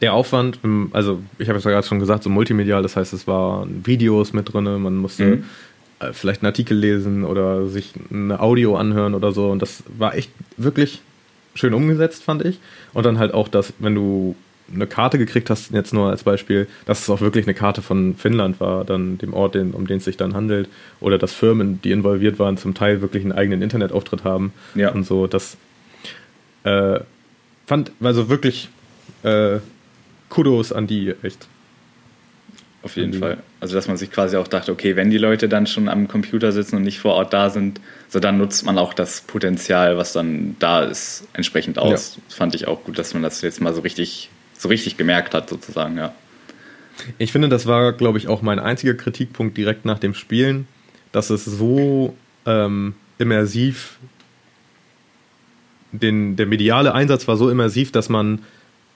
der 0.00 0.12
Aufwand, 0.12 0.58
also 0.92 1.20
ich 1.38 1.48
habe 1.48 1.58
es 1.58 1.64
ja 1.64 1.70
gerade 1.70 1.86
schon 1.86 1.98
gesagt, 1.98 2.24
so 2.24 2.30
multimedial, 2.30 2.82
das 2.82 2.96
heißt, 2.96 3.12
es 3.12 3.26
waren 3.26 3.86
Videos 3.86 4.32
mit 4.32 4.52
drin, 4.52 4.64
man 4.64 4.96
musste 4.96 5.24
mhm. 5.24 5.44
Äh, 6.00 6.12
vielleicht 6.12 6.42
einen 6.42 6.48
Artikel 6.48 6.76
lesen 6.76 7.24
oder 7.24 7.68
sich 7.68 7.92
eine 8.10 8.40
Audio 8.40 8.76
anhören 8.76 9.14
oder 9.14 9.30
so 9.30 9.50
und 9.50 9.62
das 9.62 9.84
war 9.96 10.16
echt 10.16 10.30
wirklich 10.56 11.00
schön 11.54 11.72
umgesetzt, 11.72 12.24
fand 12.24 12.44
ich. 12.44 12.58
Und 12.92 13.06
dann 13.06 13.18
halt 13.18 13.32
auch, 13.32 13.46
dass 13.46 13.72
wenn 13.78 13.94
du 13.94 14.34
eine 14.72 14.86
Karte 14.86 15.18
gekriegt 15.18 15.50
hast, 15.50 15.70
jetzt 15.72 15.92
nur 15.92 16.10
als 16.10 16.22
Beispiel, 16.24 16.66
dass 16.86 17.02
es 17.02 17.10
auch 17.10 17.20
wirklich 17.20 17.46
eine 17.46 17.54
Karte 17.54 17.82
von 17.82 18.16
Finnland 18.16 18.60
war, 18.60 18.84
dann 18.84 19.18
dem 19.18 19.34
Ort, 19.34 19.56
um 19.56 19.86
den 19.86 19.98
es 19.98 20.04
sich 20.04 20.16
dann 20.16 20.34
handelt, 20.34 20.68
oder 21.00 21.18
dass 21.18 21.32
Firmen, 21.32 21.80
die 21.82 21.92
involviert 21.92 22.38
waren, 22.38 22.56
zum 22.56 22.74
Teil 22.74 23.00
wirklich 23.00 23.22
einen 23.22 23.32
eigenen 23.32 23.62
Internetauftritt 23.62 24.24
haben 24.24 24.52
ja. 24.74 24.90
und 24.90 25.04
so, 25.04 25.26
das 25.26 25.56
äh, 26.64 27.00
fand 27.66 27.92
also 28.00 28.28
wirklich 28.28 28.68
äh, 29.22 29.58
Kudos 30.28 30.72
an 30.72 30.86
die, 30.86 31.14
echt. 31.22 31.46
Auf 32.82 32.96
jeden 32.96 33.14
Fall. 33.14 33.38
Also, 33.60 33.74
dass 33.76 33.88
man 33.88 33.96
sich 33.96 34.10
quasi 34.10 34.36
auch 34.36 34.46
dachte, 34.46 34.70
okay, 34.70 34.94
wenn 34.94 35.08
die 35.08 35.16
Leute 35.16 35.48
dann 35.48 35.66
schon 35.66 35.88
am 35.88 36.06
Computer 36.06 36.52
sitzen 36.52 36.76
und 36.76 36.82
nicht 36.82 36.98
vor 36.98 37.14
Ort 37.14 37.32
da 37.32 37.48
sind, 37.48 37.80
so 38.10 38.20
dann 38.20 38.36
nutzt 38.36 38.66
man 38.66 38.76
auch 38.76 38.92
das 38.92 39.22
Potenzial, 39.22 39.96
was 39.96 40.12
dann 40.12 40.56
da 40.58 40.82
ist, 40.82 41.26
entsprechend 41.32 41.78
aus. 41.78 42.16
Ja. 42.16 42.22
Das 42.28 42.36
fand 42.36 42.54
ich 42.54 42.66
auch 42.66 42.84
gut, 42.84 42.98
dass 42.98 43.14
man 43.14 43.22
das 43.22 43.40
jetzt 43.40 43.62
mal 43.62 43.72
so 43.72 43.80
richtig, 43.80 44.28
so 44.58 44.68
richtig 44.68 44.98
gemerkt 44.98 45.32
hat, 45.32 45.48
sozusagen, 45.48 45.96
ja. 45.96 46.14
Ich 47.16 47.32
finde, 47.32 47.48
das 47.48 47.66
war, 47.66 47.92
glaube 47.94 48.18
ich, 48.18 48.28
auch 48.28 48.42
mein 48.42 48.58
einziger 48.58 48.94
Kritikpunkt 48.94 49.56
direkt 49.56 49.86
nach 49.86 49.98
dem 49.98 50.12
Spielen, 50.12 50.68
dass 51.10 51.30
es 51.30 51.44
so 51.46 52.14
ähm, 52.44 52.94
immersiv, 53.18 53.98
den, 56.00 56.36
der 56.36 56.46
mediale 56.46 56.94
Einsatz 56.94 57.26
war 57.28 57.36
so 57.36 57.50
immersiv, 57.50 57.92
dass 57.92 58.08
man 58.08 58.40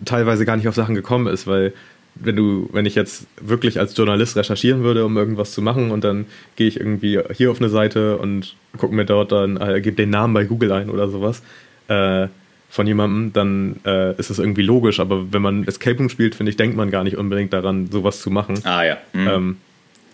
teilweise 0.05 0.45
gar 0.45 0.57
nicht 0.57 0.69
auf 0.69 0.75
Sachen 0.75 0.95
gekommen 0.95 1.27
ist, 1.27 1.47
weil 1.47 1.73
wenn 2.21 2.37
du, 2.37 2.69
wenn 2.73 2.87
ich 2.87 2.95
jetzt 2.95 3.27
wirklich 3.41 3.79
als 3.79 3.97
Journalist 3.97 4.37
recherchieren 4.37 4.83
würde, 4.83 5.05
um 5.05 5.17
irgendwas 5.17 5.53
zu 5.53 5.63
machen 5.63 5.91
und 5.91 6.05
dann 6.05 6.27
gehe 6.57 6.67
ich 6.67 6.81
irgendwie 6.81 7.21
hier 7.33 7.51
auf 7.51 7.61
eine 7.61 7.69
Seite 7.69 8.17
und 8.17 8.57
gucke 8.77 8.95
mir 8.95 9.05
dort 9.05 9.33
dann, 9.33 9.57
äh, 9.57 9.81
gebe 9.81 9.97
den 9.97 10.11
Namen 10.11 10.35
bei 10.35 10.45
Google 10.45 10.73
ein 10.73 10.91
oder 10.91 11.09
sowas 11.09 11.43
äh, 11.89 12.29
von 12.71 12.87
jemandem, 12.87 13.33
dann 13.33 13.77
äh, 13.85 14.19
ist 14.19 14.31
es 14.31 14.39
irgendwie 14.39 14.63
logisch. 14.63 15.01
Aber 15.01 15.33
wenn 15.33 15.43
man 15.43 15.67
Escape 15.67 15.97
Room 15.99 16.09
spielt, 16.09 16.35
finde 16.35 16.51
ich, 16.51 16.57
denkt 16.57 16.77
man 16.77 16.91
gar 16.91 17.05
nicht 17.05 17.17
unbedingt 17.17 17.53
daran, 17.53 17.91
sowas 17.91 18.21
zu 18.21 18.31
machen. 18.31 18.61
Ah 18.65 18.85
ja. 18.85 18.99
Mhm. 19.13 19.29
Ähm, 19.29 19.57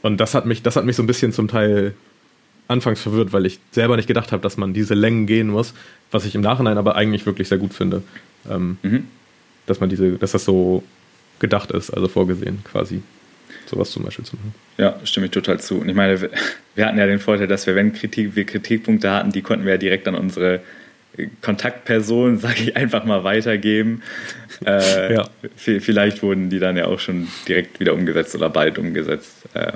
und 0.03 0.19
das 0.19 0.35
hat 0.35 0.47
mich, 0.47 0.62
das 0.62 0.76
hat 0.76 0.85
mich 0.85 0.97
so 0.97 1.03
ein 1.03 1.07
bisschen 1.07 1.33
zum 1.33 1.49
Teil 1.49 1.95
anfangs 2.68 3.00
verwirrt, 3.00 3.33
weil 3.33 3.47
ich 3.47 3.59
selber 3.73 3.97
nicht 3.97 4.06
gedacht 4.09 4.33
habe, 4.33 4.42
dass 4.42 4.56
man 4.56 4.73
diese 4.75 4.94
Längen 4.94 5.26
gehen 5.26 5.49
muss, 5.49 5.75
was 6.11 6.25
ich 6.25 6.35
im 6.35 6.40
Nachhinein 6.40 6.78
aber 6.78 6.97
eigentlich 6.97 7.26
wirklich 7.26 7.49
sehr 7.49 7.59
gut 7.59 7.75
finde. 7.75 8.02
Ähm, 8.50 8.78
Mhm. 8.83 9.06
Dass 9.66 9.80
man 9.80 9.88
diese, 9.88 10.12
dass 10.12 10.33
das 10.33 10.44
so 10.44 10.83
gedacht 11.38 11.71
ist, 11.71 11.90
also 11.90 12.06
vorgesehen 12.09 12.59
quasi. 12.71 13.02
Sowas 13.66 13.90
zum 13.90 14.02
Beispiel 14.04 14.25
zu 14.25 14.37
machen. 14.37 14.54
Ja, 14.76 14.94
stimme 15.04 15.26
ich 15.26 15.33
total 15.33 15.59
zu. 15.59 15.78
Und 15.78 15.88
ich 15.88 15.94
meine, 15.94 16.21
wir- 16.21 16.30
hatten 16.87 16.99
ja 16.99 17.06
den 17.06 17.18
Vorteil, 17.18 17.47
dass 17.47 17.66
wir, 17.66 17.75
wenn 17.75 17.92
Kritik, 17.94 18.37
wir 18.37 18.44
Kritikpunkte 18.44 19.11
hatten, 19.11 19.33
die 19.33 19.40
konnten 19.40 19.64
wir 19.64 19.73
ja 19.73 19.78
direkt 19.78 20.06
an 20.06 20.14
unsere 20.16 20.61
äh, 21.16 21.28
Kontaktperson, 21.40 22.38
sage 22.40 22.56
ich 22.62 22.76
einfach 22.76 23.04
mal, 23.06 23.25
weitergeben. 23.25 24.02
Äh, 24.66 25.14
Ja. 25.14 25.28
vi- 25.56 25.80
Vielleicht 25.80 26.23
wurden 26.23 26.50
die 26.50 26.59
dann 26.59 26.76
ja 26.76 26.87
auch 26.87 26.99
schon 27.00 27.28
direkt 27.49 27.80
wieder 27.80 27.94
umgesetzt 27.94 28.35
oder 28.35 28.50
bald 28.50 28.78
umgesetzt. 28.78 29.44
Äh, 29.54 29.73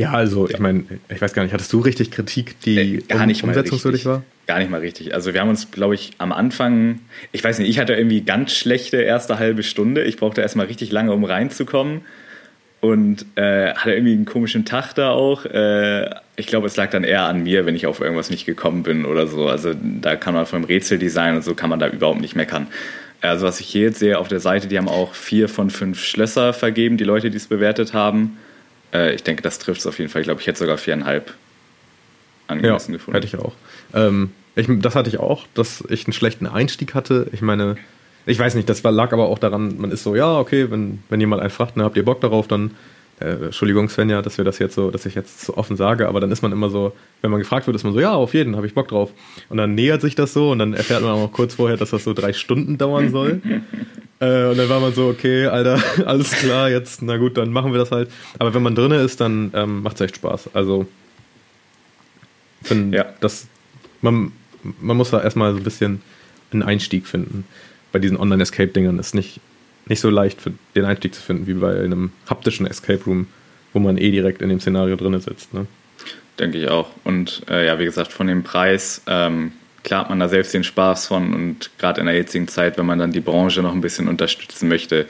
Ja, 0.00 0.12
also 0.12 0.48
ich 0.48 0.58
meine, 0.58 0.84
ich 1.10 1.20
weiß 1.20 1.34
gar 1.34 1.42
nicht, 1.42 1.52
hattest 1.52 1.70
du 1.74 1.80
richtig 1.80 2.10
Kritik, 2.10 2.58
die 2.62 2.78
Äh, 2.78 3.02
gar 3.02 3.26
nicht 3.26 3.42
mal 3.42 3.50
umsetzungswürdig 3.50 4.06
war? 4.06 4.22
Gar 4.46 4.60
nicht 4.60 4.70
mal 4.70 4.80
richtig. 4.80 5.12
Also 5.12 5.34
wir 5.34 5.42
haben 5.42 5.50
uns, 5.50 5.72
glaube 5.72 5.94
ich, 5.94 6.12
am 6.16 6.32
Anfang, 6.32 7.00
ich 7.32 7.44
weiß 7.44 7.58
nicht, 7.58 7.68
ich 7.68 7.78
hatte 7.78 7.92
irgendwie 7.92 8.22
ganz 8.22 8.54
schlechte 8.54 8.96
erste 8.96 9.38
halbe 9.38 9.62
Stunde. 9.62 10.04
Ich 10.04 10.16
brauchte 10.16 10.40
erstmal 10.40 10.66
richtig 10.66 10.90
lange, 10.90 11.12
um 11.12 11.24
reinzukommen. 11.24 12.00
Und 12.80 13.26
äh, 13.34 13.74
hatte 13.74 13.92
irgendwie 13.92 14.14
einen 14.14 14.24
komischen 14.24 14.64
Tag 14.64 14.94
da 14.94 15.10
auch. 15.10 15.44
Äh, 15.44 16.08
ich 16.36 16.46
glaube, 16.46 16.66
es 16.66 16.76
lag 16.76 16.88
dann 16.88 17.04
eher 17.04 17.24
an 17.24 17.42
mir, 17.42 17.66
wenn 17.66 17.76
ich 17.76 17.86
auf 17.86 18.00
irgendwas 18.00 18.30
nicht 18.30 18.46
gekommen 18.46 18.82
bin 18.82 19.04
oder 19.04 19.26
so. 19.26 19.48
Also 19.48 19.74
da 20.00 20.16
kann 20.16 20.32
man 20.32 20.46
vom 20.46 20.64
Rätseldesign 20.64 21.36
und 21.36 21.44
so 21.44 21.54
kann 21.54 21.68
man 21.68 21.78
da 21.78 21.88
überhaupt 21.88 22.22
nicht 22.22 22.36
meckern. 22.36 22.68
Also 23.20 23.44
was 23.46 23.60
ich 23.60 23.66
hier 23.66 23.82
jetzt 23.82 23.98
sehe 23.98 24.18
auf 24.18 24.28
der 24.28 24.40
Seite, 24.40 24.66
die 24.66 24.78
haben 24.78 24.88
auch 24.88 25.12
vier 25.12 25.50
von 25.50 25.68
fünf 25.68 26.02
Schlösser 26.02 26.54
vergeben, 26.54 26.96
die 26.96 27.04
Leute, 27.04 27.28
die 27.28 27.36
es 27.36 27.48
bewertet 27.48 27.92
haben. 27.92 28.38
Äh, 28.92 29.14
ich 29.14 29.22
denke, 29.22 29.42
das 29.42 29.58
trifft 29.58 29.80
es 29.80 29.86
auf 29.86 29.98
jeden 29.98 30.10
Fall. 30.10 30.22
Ich 30.22 30.26
glaube, 30.26 30.40
ich 30.40 30.46
hätte 30.46 30.58
sogar 30.58 30.78
viereinhalb 30.78 31.28
Ja, 31.28 31.34
angemessen 32.48 32.92
gefunden. 32.92 33.14
hätte 33.20 33.26
ich 33.26 33.42
auch. 33.42 33.52
Ähm, 33.94 34.32
ich, 34.56 34.66
das 34.80 34.94
hatte 34.96 35.08
ich 35.08 35.18
auch, 35.20 35.46
dass 35.54 35.84
ich 35.88 36.06
einen 36.06 36.12
schlechten 36.12 36.46
Einstieg 36.46 36.94
hatte. 36.94 37.28
Ich 37.32 37.40
meine, 37.42 37.76
ich 38.26 38.38
weiß 38.38 38.54
nicht, 38.54 38.68
das 38.68 38.82
lag 38.82 39.12
aber 39.12 39.26
auch 39.28 39.38
daran, 39.38 39.78
man 39.78 39.90
ist 39.90 40.02
so, 40.02 40.14
ja, 40.16 40.38
okay, 40.38 40.70
wenn, 40.70 41.02
wenn 41.08 41.20
jemand 41.20 41.40
einen 41.40 41.50
fragt, 41.50 41.76
ne, 41.76 41.84
habt 41.84 41.96
ihr 41.96 42.04
Bock 42.04 42.20
darauf, 42.20 42.48
dann, 42.48 42.72
äh, 43.20 43.44
Entschuldigung, 43.46 43.88
Svenja, 43.88 44.22
dass 44.22 44.38
wir 44.38 44.44
das 44.44 44.58
jetzt 44.58 44.74
so, 44.74 44.90
dass 44.90 45.06
ich 45.06 45.14
jetzt 45.14 45.42
so 45.42 45.56
offen 45.56 45.76
sage, 45.76 46.08
aber 46.08 46.20
dann 46.20 46.30
ist 46.30 46.42
man 46.42 46.52
immer 46.52 46.70
so, 46.70 46.92
wenn 47.22 47.30
man 47.30 47.40
gefragt 47.40 47.66
wird, 47.66 47.76
ist 47.76 47.84
man 47.84 47.92
so, 47.92 48.00
ja, 48.00 48.12
auf 48.12 48.34
jeden, 48.34 48.56
habe 48.56 48.66
ich 48.66 48.74
Bock 48.74 48.88
drauf. 48.88 49.10
Und 49.48 49.58
dann 49.58 49.74
nähert 49.74 50.00
sich 50.00 50.14
das 50.14 50.32
so 50.32 50.50
und 50.50 50.58
dann 50.58 50.72
erfährt 50.74 51.02
man 51.02 51.10
auch 51.12 51.30
kurz 51.32 51.54
vorher, 51.54 51.76
dass 51.76 51.90
das 51.90 52.04
so 52.04 52.12
drei 52.14 52.32
Stunden 52.32 52.78
dauern 52.78 53.10
soll. 53.10 53.40
Äh, 54.22 54.50
und 54.50 54.58
dann 54.58 54.68
war 54.68 54.80
man 54.80 54.92
so, 54.92 55.08
okay, 55.08 55.46
Alter, 55.46 55.82
alles 56.04 56.32
klar, 56.32 56.68
jetzt, 56.68 57.00
na 57.00 57.16
gut, 57.16 57.38
dann 57.38 57.50
machen 57.52 57.72
wir 57.72 57.78
das 57.78 57.90
halt. 57.90 58.10
Aber 58.38 58.52
wenn 58.52 58.62
man 58.62 58.74
drinne 58.74 58.96
ist, 58.96 59.18
dann 59.22 59.50
ähm, 59.54 59.80
macht 59.82 59.94
es 59.94 60.02
echt 60.02 60.16
Spaß. 60.16 60.50
Also, 60.52 60.86
find, 62.62 62.94
Ja. 62.94 63.06
das, 63.20 63.46
man, 64.02 64.32
man 64.78 64.98
muss 64.98 65.08
da 65.10 65.22
erstmal 65.22 65.52
so 65.52 65.56
ein 65.56 65.64
bisschen 65.64 66.02
einen 66.52 66.62
Einstieg 66.62 67.06
finden. 67.06 67.46
Bei 67.92 67.98
diesen 67.98 68.18
Online-Escape-Dingern 68.18 68.98
ist 68.98 69.14
nicht, 69.14 69.40
nicht 69.90 70.00
so 70.00 70.08
leicht, 70.08 70.40
für 70.40 70.52
den 70.74 70.84
Einstieg 70.86 71.14
zu 71.14 71.20
finden, 71.20 71.46
wie 71.46 71.54
bei 71.54 71.78
einem 71.82 72.12
haptischen 72.28 72.66
Escape 72.66 73.04
Room, 73.04 73.26
wo 73.74 73.78
man 73.80 73.98
eh 73.98 74.10
direkt 74.10 74.40
in 74.40 74.48
dem 74.48 74.60
Szenario 74.60 74.96
drinne 74.96 75.20
sitzt. 75.20 75.52
Ne? 75.52 75.66
Denke 76.38 76.58
ich 76.58 76.68
auch. 76.68 76.88
Und 77.04 77.42
äh, 77.50 77.66
ja, 77.66 77.78
wie 77.78 77.84
gesagt, 77.84 78.12
von 78.12 78.26
dem 78.26 78.42
Preis, 78.42 79.02
ähm, 79.06 79.52
klar 79.82 80.02
hat 80.02 80.10
man 80.10 80.20
da 80.20 80.28
selbst 80.28 80.54
den 80.54 80.64
Spaß 80.64 81.08
von 81.08 81.34
und 81.34 81.70
gerade 81.78 82.00
in 82.00 82.06
der 82.06 82.14
jetzigen 82.16 82.48
Zeit, 82.48 82.78
wenn 82.78 82.86
man 82.86 82.98
dann 82.98 83.12
die 83.12 83.20
Branche 83.20 83.60
noch 83.62 83.72
ein 83.74 83.80
bisschen 83.82 84.08
unterstützen 84.08 84.68
möchte, 84.68 85.06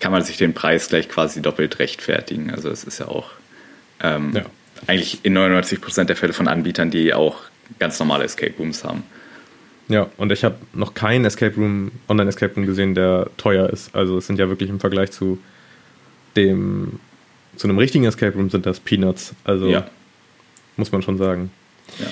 kann 0.00 0.10
man 0.10 0.22
sich 0.22 0.36
den 0.38 0.54
Preis 0.54 0.88
gleich 0.88 1.08
quasi 1.08 1.40
doppelt 1.40 1.78
rechtfertigen. 1.78 2.50
Also 2.50 2.68
es 2.70 2.82
ist 2.84 2.98
ja 2.98 3.06
auch 3.08 3.30
ähm, 4.02 4.32
Ja. 4.34 4.44
eigentlich 4.88 5.20
in 5.24 5.36
99% 5.38 6.04
der 6.04 6.16
Fälle 6.16 6.32
von 6.32 6.48
Anbietern, 6.48 6.90
die 6.90 7.14
auch 7.14 7.42
ganz 7.78 7.98
normale 8.00 8.24
Escape 8.24 8.54
Rooms 8.58 8.82
haben. 8.84 9.04
Ja, 9.88 10.08
und 10.18 10.30
ich 10.32 10.44
habe 10.44 10.56
noch 10.74 10.94
keinen 10.94 11.24
Escape 11.24 11.54
Room, 11.56 11.90
Online-Escape 12.08 12.54
Room 12.54 12.66
gesehen, 12.66 12.94
der 12.94 13.28
teuer 13.38 13.70
ist. 13.70 13.94
Also 13.94 14.18
es 14.18 14.26
sind 14.26 14.38
ja 14.38 14.48
wirklich 14.48 14.68
im 14.68 14.80
Vergleich 14.80 15.10
zu 15.12 15.38
dem, 16.36 17.00
zu 17.56 17.66
einem 17.68 17.78
richtigen 17.78 18.04
Escape 18.04 18.34
Room 18.36 18.50
sind 18.50 18.66
das 18.66 18.80
Peanuts. 18.80 19.34
Also 19.44 19.66
Ja. 19.68 19.88
muss 20.76 20.92
man 20.92 21.00
schon 21.02 21.16
sagen. 21.16 21.50
Ja. 21.98 22.06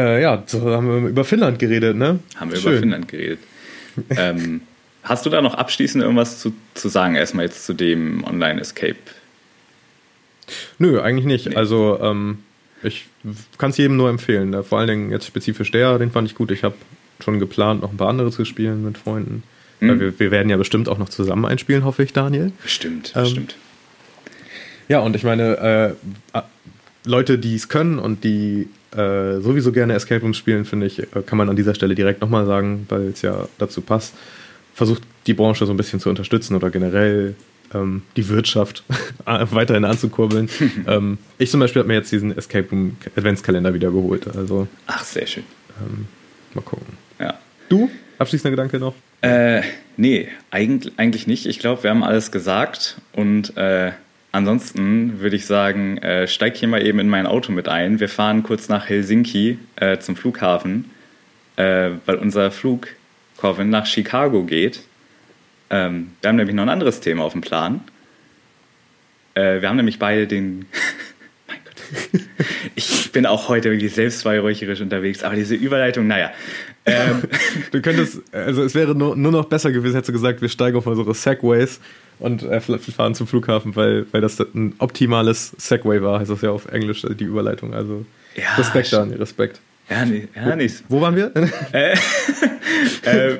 Äh, 0.00 0.22
ja, 0.22 0.42
so 0.46 0.70
haben 0.70 1.04
wir 1.04 1.08
über 1.08 1.24
Finnland 1.24 1.58
geredet, 1.58 1.96
ne? 1.96 2.18
Haben 2.36 2.50
wir 2.50 2.58
Schön. 2.58 2.72
über 2.72 2.80
Finnland 2.80 3.08
geredet. 3.08 3.38
ähm, 4.10 4.60
hast 5.02 5.24
du 5.24 5.30
da 5.30 5.40
noch 5.40 5.54
abschließend 5.54 6.02
irgendwas 6.04 6.38
zu, 6.38 6.52
zu 6.74 6.88
sagen, 6.90 7.14
erstmal 7.14 7.46
jetzt 7.46 7.64
zu 7.64 7.72
dem 7.72 8.24
Online-Escape? 8.24 8.96
Nö, 10.78 11.00
eigentlich 11.00 11.24
nicht. 11.24 11.46
Nee. 11.48 11.56
Also 11.56 11.98
ähm, 12.02 12.38
ich 12.86 13.06
kann 13.58 13.70
es 13.70 13.76
jedem 13.76 13.96
nur 13.96 14.08
empfehlen. 14.08 14.50
Ne? 14.50 14.62
Vor 14.62 14.78
allen 14.78 14.88
Dingen 14.88 15.10
jetzt 15.10 15.26
spezifisch 15.26 15.70
der, 15.70 15.98
den 15.98 16.10
fand 16.10 16.28
ich 16.28 16.34
gut. 16.34 16.50
Ich 16.50 16.64
habe 16.64 16.74
schon 17.22 17.38
geplant, 17.38 17.82
noch 17.82 17.90
ein 17.90 17.96
paar 17.96 18.08
andere 18.08 18.30
zu 18.30 18.44
spielen 18.44 18.84
mit 18.84 18.98
Freunden. 18.98 19.42
Mhm. 19.80 20.00
Wir, 20.00 20.18
wir 20.18 20.30
werden 20.30 20.48
ja 20.48 20.56
bestimmt 20.56 20.88
auch 20.88 20.98
noch 20.98 21.08
zusammen 21.08 21.44
einspielen, 21.44 21.84
hoffe 21.84 22.02
ich, 22.02 22.12
Daniel. 22.12 22.52
Bestimmt, 22.62 23.12
Ähm, 23.14 23.22
bestimmt. 23.24 23.56
Ja, 24.88 25.00
und 25.00 25.16
ich 25.16 25.24
meine, 25.24 25.96
äh, 26.34 26.42
Leute, 27.04 27.38
die 27.38 27.56
es 27.56 27.68
können 27.68 27.98
und 27.98 28.24
die 28.24 28.68
äh, 28.92 29.40
sowieso 29.40 29.72
gerne 29.72 29.94
Escape 29.94 30.20
Rooms 30.20 30.36
spielen, 30.36 30.64
finde 30.64 30.86
ich, 30.86 31.00
äh, 31.00 31.22
kann 31.24 31.38
man 31.38 31.48
an 31.48 31.56
dieser 31.56 31.74
Stelle 31.74 31.94
direkt 31.94 32.20
nochmal 32.20 32.46
sagen, 32.46 32.86
weil 32.88 33.08
es 33.08 33.22
ja 33.22 33.48
dazu 33.58 33.80
passt. 33.80 34.14
Versucht 34.74 35.02
die 35.26 35.34
Branche 35.34 35.66
so 35.66 35.72
ein 35.72 35.76
bisschen 35.76 36.00
zu 36.00 36.08
unterstützen 36.08 36.54
oder 36.54 36.70
generell 36.70 37.34
ähm, 37.74 38.02
die 38.16 38.28
Wirtschaft 38.28 38.84
weiterhin 39.24 39.84
anzukurbeln. 39.84 40.48
ähm, 40.86 41.18
ich 41.38 41.50
zum 41.50 41.60
Beispiel 41.60 41.80
habe 41.80 41.88
mir 41.88 41.94
jetzt 41.94 42.12
diesen 42.12 42.36
Escape 42.36 42.68
Room 42.70 42.96
Adventskalender 43.16 43.74
wieder 43.74 43.90
geholt. 43.90 44.26
Also 44.36 44.68
Ach, 44.86 45.04
sehr 45.04 45.26
schön. 45.26 45.44
ähm, 45.80 46.06
mal 46.54 46.62
gucken. 46.62 46.86
Ja. 47.18 47.38
Du? 47.68 47.90
Abschließender 48.18 48.50
Gedanke 48.50 48.78
noch? 48.78 48.94
Äh, 49.22 49.62
nee, 49.96 50.28
eigentlich, 50.50 50.94
eigentlich 50.98 51.26
nicht. 51.26 51.46
Ich 51.46 51.58
glaube, 51.58 51.82
wir 51.82 51.90
haben 51.90 52.02
alles 52.02 52.30
gesagt. 52.30 52.96
Und 53.12 53.56
äh, 53.56 53.92
ansonsten 54.32 55.20
würde 55.20 55.36
ich 55.36 55.46
sagen, 55.46 55.98
äh, 55.98 56.28
steig 56.28 56.56
hier 56.56 56.68
mal 56.68 56.86
eben 56.86 56.98
in 56.98 57.08
mein 57.08 57.26
Auto 57.26 57.52
mit 57.52 57.68
ein. 57.68 58.00
Wir 58.00 58.08
fahren 58.08 58.42
kurz 58.42 58.68
nach 58.68 58.88
Helsinki 58.88 59.58
äh, 59.76 59.98
zum 59.98 60.16
Flughafen, 60.16 60.90
äh, 61.56 61.90
weil 62.04 62.16
unser 62.16 62.50
Flug, 62.50 62.88
Corvin, 63.36 63.70
nach 63.70 63.86
Chicago 63.86 64.44
geht. 64.44 64.82
Ähm, 65.70 66.12
wir 66.20 66.28
haben 66.28 66.36
nämlich 66.36 66.54
noch 66.54 66.62
ein 66.62 66.68
anderes 66.68 67.00
Thema 67.00 67.24
auf 67.24 67.32
dem 67.32 67.40
Plan. 67.40 67.80
Äh, 69.34 69.60
wir 69.60 69.68
haben 69.68 69.76
nämlich 69.76 69.98
beide 69.98 70.26
den. 70.26 70.66
mein 71.48 71.58
Gott. 71.64 72.22
Ich 72.74 73.12
bin 73.12 73.26
auch 73.26 73.48
heute 73.48 73.70
wirklich 73.70 73.94
selbstweihräucherisch 73.94 74.80
unterwegs, 74.80 75.22
aber 75.22 75.36
diese 75.36 75.54
Überleitung, 75.54 76.06
naja. 76.06 76.30
Ähm, 76.84 77.22
Du 77.72 77.82
könntest, 77.82 78.22
also 78.32 78.62
es 78.62 78.74
wäre 78.74 78.94
nur, 78.94 79.16
nur 79.16 79.32
noch 79.32 79.46
besser 79.46 79.72
gewesen, 79.72 79.94
hättest 79.94 80.10
du 80.10 80.12
gesagt, 80.12 80.40
wir 80.40 80.48
steigen 80.48 80.76
auf 80.76 80.86
unsere 80.86 81.14
Segways 81.14 81.80
und 82.18 82.42
äh, 82.44 82.60
fahren 82.60 83.14
zum 83.14 83.26
Flughafen, 83.26 83.74
weil, 83.76 84.06
weil 84.12 84.20
das 84.20 84.38
ein 84.40 84.74
optimales 84.78 85.52
Segway 85.58 86.00
war, 86.00 86.20
heißt 86.20 86.30
das 86.30 86.42
ja 86.42 86.50
auf 86.50 86.66
Englisch, 86.66 87.02
die 87.02 87.24
Überleitung. 87.24 87.74
Also 87.74 88.06
Ja, 88.36 88.54
Respekt. 88.56 88.92
Daniel, 88.92 89.18
Respekt. 89.18 89.60
Ja 90.34 90.56
nicht. 90.56 90.84
Wo 90.88 91.00
waren 91.00 91.14
wir? 91.14 91.32
äh, 91.72 91.96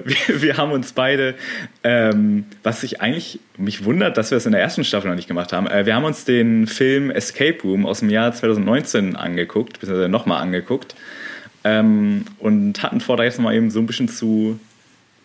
wir, 0.04 0.42
wir 0.42 0.56
haben 0.56 0.70
uns 0.70 0.92
beide, 0.92 1.34
ähm, 1.82 2.44
was 2.62 2.82
sich 2.82 3.00
eigentlich 3.00 3.40
mich 3.56 3.84
wundert, 3.84 4.16
dass 4.16 4.30
wir 4.30 4.38
es 4.38 4.46
in 4.46 4.52
der 4.52 4.60
ersten 4.60 4.84
Staffel 4.84 5.08
noch 5.08 5.16
nicht 5.16 5.26
gemacht 5.26 5.52
haben. 5.52 5.66
Äh, 5.66 5.86
wir 5.86 5.94
haben 5.96 6.04
uns 6.04 6.24
den 6.24 6.68
Film 6.68 7.10
Escape 7.10 7.60
Room 7.64 7.84
aus 7.84 7.98
dem 7.98 8.10
Jahr 8.10 8.32
2019 8.32 9.16
angeguckt, 9.16 9.80
beziehungsweise 9.80 10.08
nochmal 10.08 10.40
angeguckt. 10.40 10.94
Ähm, 11.64 12.26
und 12.38 12.80
hatten 12.80 13.00
vor, 13.00 13.16
da 13.16 13.24
jetzt 13.24 13.38
nochmal 13.38 13.56
eben 13.56 13.70
so 13.70 13.80
ein 13.80 13.86
bisschen 13.86 14.08
zu 14.08 14.60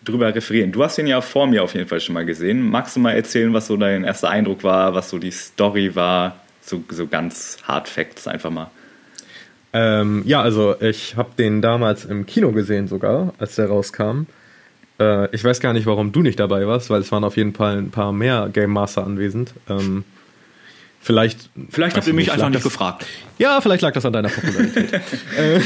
drüber 0.04 0.34
referieren. 0.34 0.72
Du 0.72 0.82
hast 0.82 0.98
ihn 0.98 1.06
ja 1.06 1.20
vor 1.20 1.46
mir 1.46 1.62
auf 1.62 1.74
jeden 1.74 1.88
Fall 1.88 2.00
schon 2.00 2.14
mal 2.14 2.26
gesehen. 2.26 2.68
Magst 2.68 2.96
du 2.96 3.00
mal 3.00 3.12
erzählen, 3.12 3.52
was 3.52 3.68
so 3.68 3.76
dein 3.76 4.02
erster 4.02 4.28
Eindruck 4.28 4.64
war, 4.64 4.94
was 4.94 5.10
so 5.10 5.18
die 5.18 5.30
Story 5.30 5.94
war? 5.94 6.40
So, 6.60 6.82
so 6.88 7.06
ganz 7.06 7.58
Hard 7.62 7.88
Facts 7.88 8.26
einfach 8.26 8.50
mal. 8.50 8.72
Ähm, 9.72 10.22
ja, 10.26 10.42
also 10.42 10.74
ich 10.80 11.16
habe 11.16 11.30
den 11.38 11.62
damals 11.62 12.04
im 12.04 12.26
Kino 12.26 12.52
gesehen 12.52 12.88
sogar, 12.88 13.34
als 13.38 13.56
der 13.56 13.68
rauskam. 13.68 14.26
Äh, 15.00 15.34
ich 15.34 15.42
weiß 15.42 15.60
gar 15.60 15.72
nicht, 15.72 15.86
warum 15.86 16.12
du 16.12 16.22
nicht 16.22 16.38
dabei 16.38 16.66
warst, 16.66 16.90
weil 16.90 17.00
es 17.00 17.10
waren 17.12 17.24
auf 17.24 17.36
jeden 17.36 17.54
Fall 17.54 17.78
ein 17.78 17.90
paar 17.90 18.12
mehr 18.12 18.48
Game 18.52 18.70
Master 18.70 19.04
anwesend. 19.04 19.54
Ähm, 19.68 20.04
Vielleicht, 21.04 21.50
vielleicht 21.68 21.96
habt 21.96 22.06
ihr 22.06 22.14
mich 22.14 22.30
einfach 22.30 22.48
nicht 22.48 22.62
gefragt. 22.62 23.06
Ja, 23.36 23.60
vielleicht 23.60 23.82
lag 23.82 23.92
das 23.92 24.06
an 24.06 24.12
deiner 24.12 24.28
Popularität. 24.28 24.92
äh, 25.36 25.60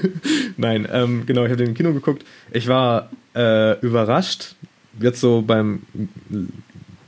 Nein, 0.56 0.88
ähm, 0.90 1.24
genau, 1.26 1.42
ich 1.44 1.50
habe 1.50 1.58
den 1.58 1.68
im 1.68 1.74
Kino 1.74 1.92
geguckt. 1.92 2.24
Ich 2.52 2.68
war 2.68 3.10
äh, 3.36 3.78
überrascht. 3.80 4.54
Jetzt 4.98 5.20
so 5.20 5.42
beim 5.42 5.82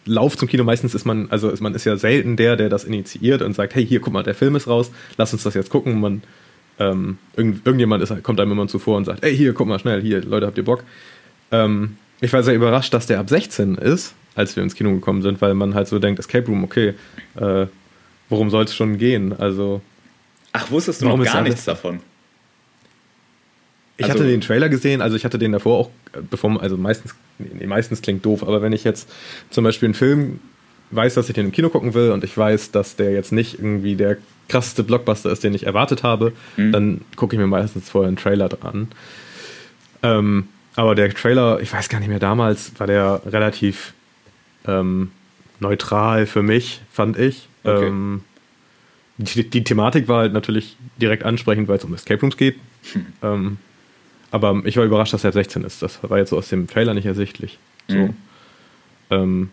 Lauf 0.05 0.37
zum 0.37 0.47
Kino 0.47 0.63
meistens 0.63 0.95
ist 0.95 1.07
man, 1.07 1.31
also 1.31 1.49
ist 1.49 1.63
man 1.63 1.75
ist 1.75 1.87
ja 1.87 1.97
selten 1.97 2.37
der, 2.37 2.57
der 2.57 2.69
das 2.69 2.85
initiiert 2.85 3.41
und 3.41 3.55
sagt, 3.55 3.75
hey, 3.75 3.87
hier, 3.87 4.01
guck 4.01 4.13
mal, 4.13 4.25
der 4.25 4.35
Film 4.35 4.57
ist 4.57 4.69
raus, 4.69 4.91
lass 5.17 5.33
uns 5.33 5.43
das 5.43 5.55
jetzt 5.55 5.71
gucken. 5.71 6.01
Man, 6.01 6.23
ähm, 6.81 7.19
irgend, 7.37 7.65
irgendjemand 7.67 8.03
ist, 8.03 8.23
kommt 8.23 8.41
einem 8.41 8.53
immer 8.53 8.67
zuvor 8.67 8.97
und 8.97 9.05
sagt, 9.05 9.23
hey, 9.23 9.37
hier, 9.37 9.53
guck 9.53 9.69
mal 9.69 9.79
schnell, 9.79 10.01
hier, 10.01 10.23
Leute, 10.25 10.47
habt 10.47 10.59
ihr 10.59 10.65
Bock? 10.65 10.83
Ähm, 11.53 11.97
ich 12.21 12.33
war 12.33 12.43
sehr 12.43 12.55
überrascht, 12.55 12.93
dass 12.95 13.07
der 13.07 13.21
ab 13.21 13.29
16 13.29 13.77
ist, 13.77 14.15
als 14.35 14.57
wir 14.57 14.63
ins 14.63 14.75
Kino 14.75 14.93
gekommen 14.93 15.23
sind, 15.23 15.41
weil 15.41 15.55
man 15.55 15.75
halt 15.75 15.89
so 15.89 15.99
denkt, 15.99 16.19
Escape 16.19 16.47
Room, 16.47 16.65
okay, 16.65 16.95
äh, 17.37 17.67
worum 18.29 18.51
soll 18.51 18.65
es 18.65 18.75
schon 18.75 18.99
gehen? 18.99 19.39
Also. 19.39 19.83
Ach, 20.53 20.71
wusstest 20.71 21.03
du 21.03 21.09
noch 21.09 21.23
gar 21.23 21.43
nichts 21.43 21.65
davon? 21.67 22.01
Ich 23.99 24.07
also, 24.07 24.21
hatte 24.21 24.31
den 24.31 24.41
Trailer 24.41 24.71
gesehen, 24.71 25.03
also 25.03 25.15
ich 25.17 25.27
hatte 25.27 25.39
den 25.39 25.53
davor 25.53 25.79
auch, 25.79 25.91
bevor, 26.31 26.63
also 26.63 26.79
meistens, 26.79 27.15
nee, 27.39 27.67
meistens 27.67 28.01
klingt 28.01 28.25
doof, 28.25 28.43
aber 28.43 28.63
wenn 28.63 28.73
ich 28.73 28.83
jetzt 28.83 29.11
zum 29.51 29.65
Beispiel 29.65 29.89
einen 29.89 29.95
Film 29.95 30.41
weiß, 30.91 31.15
dass 31.15 31.29
ich 31.29 31.35
den 31.35 31.47
im 31.47 31.53
Kino 31.53 31.69
gucken 31.69 31.93
will 31.93 32.11
und 32.11 32.25
ich 32.25 32.37
weiß, 32.37 32.71
dass 32.71 32.97
der 32.97 33.13
jetzt 33.13 33.31
nicht 33.31 33.59
irgendwie 33.59 33.97
der 33.97 34.17
krasseste 34.51 34.83
Blockbuster 34.83 35.31
ist, 35.31 35.45
den 35.45 35.55
ich 35.55 35.67
erwartet 35.67 36.03
habe, 36.03 36.33
mhm. 36.57 36.73
dann 36.73 37.01
gucke 37.17 37.35
ich 37.35 37.41
mir 37.41 37.47
meistens 37.47 37.89
vorher 37.89 38.09
einen 38.09 38.17
Trailer 38.17 38.49
dran. 38.49 38.89
Ähm, 40.03 40.49
aber 40.77 40.95
der 40.95 41.13
Trailer, 41.15 41.61
ich 41.61 41.73
weiß 41.73 41.89
gar 41.89 42.01
nicht 42.01 42.09
mehr, 42.09 42.19
damals 42.19 42.73
war 42.79 42.87
der 42.87 43.23
relativ 43.27 43.93
ähm, 44.67 45.11
neutral 45.59 46.27
für 46.27 46.43
mich, 46.43 46.81
fand 46.93 47.19
ich. 47.19 47.49
Okay. 47.65 47.87
Ähm, 47.87 48.23
die, 49.19 49.49
die, 49.49 49.65
Thematik 49.65 50.09
war 50.09 50.21
halt 50.21 50.33
natürlich 50.33 50.77
direkt 51.01 51.25
ansprechend, 51.25 51.69
weil 51.69 51.77
es 51.77 51.85
um 51.85 51.93
Escape 51.93 52.21
Rooms 52.21 52.37
geht. 52.39 52.57
Hm. 52.93 53.07
Ähm, 53.23 53.57
aber 54.31 54.63
ich 54.65 54.77
war 54.77 54.85
überrascht, 54.85 55.13
dass 55.13 55.25
er 55.25 55.33
16 55.33 55.65
ist. 55.65 55.83
Das 55.83 55.99
war 56.03 56.19
jetzt 56.19 56.31
so 56.31 56.39
aus 56.39 56.49
dem 56.49 56.67
Trailer 56.69 56.95
nicht 56.95 57.07
ersichtlich. 57.07 57.59
So. 57.89 57.97
Mhm. 57.97 58.15
Ähm, 59.11 59.51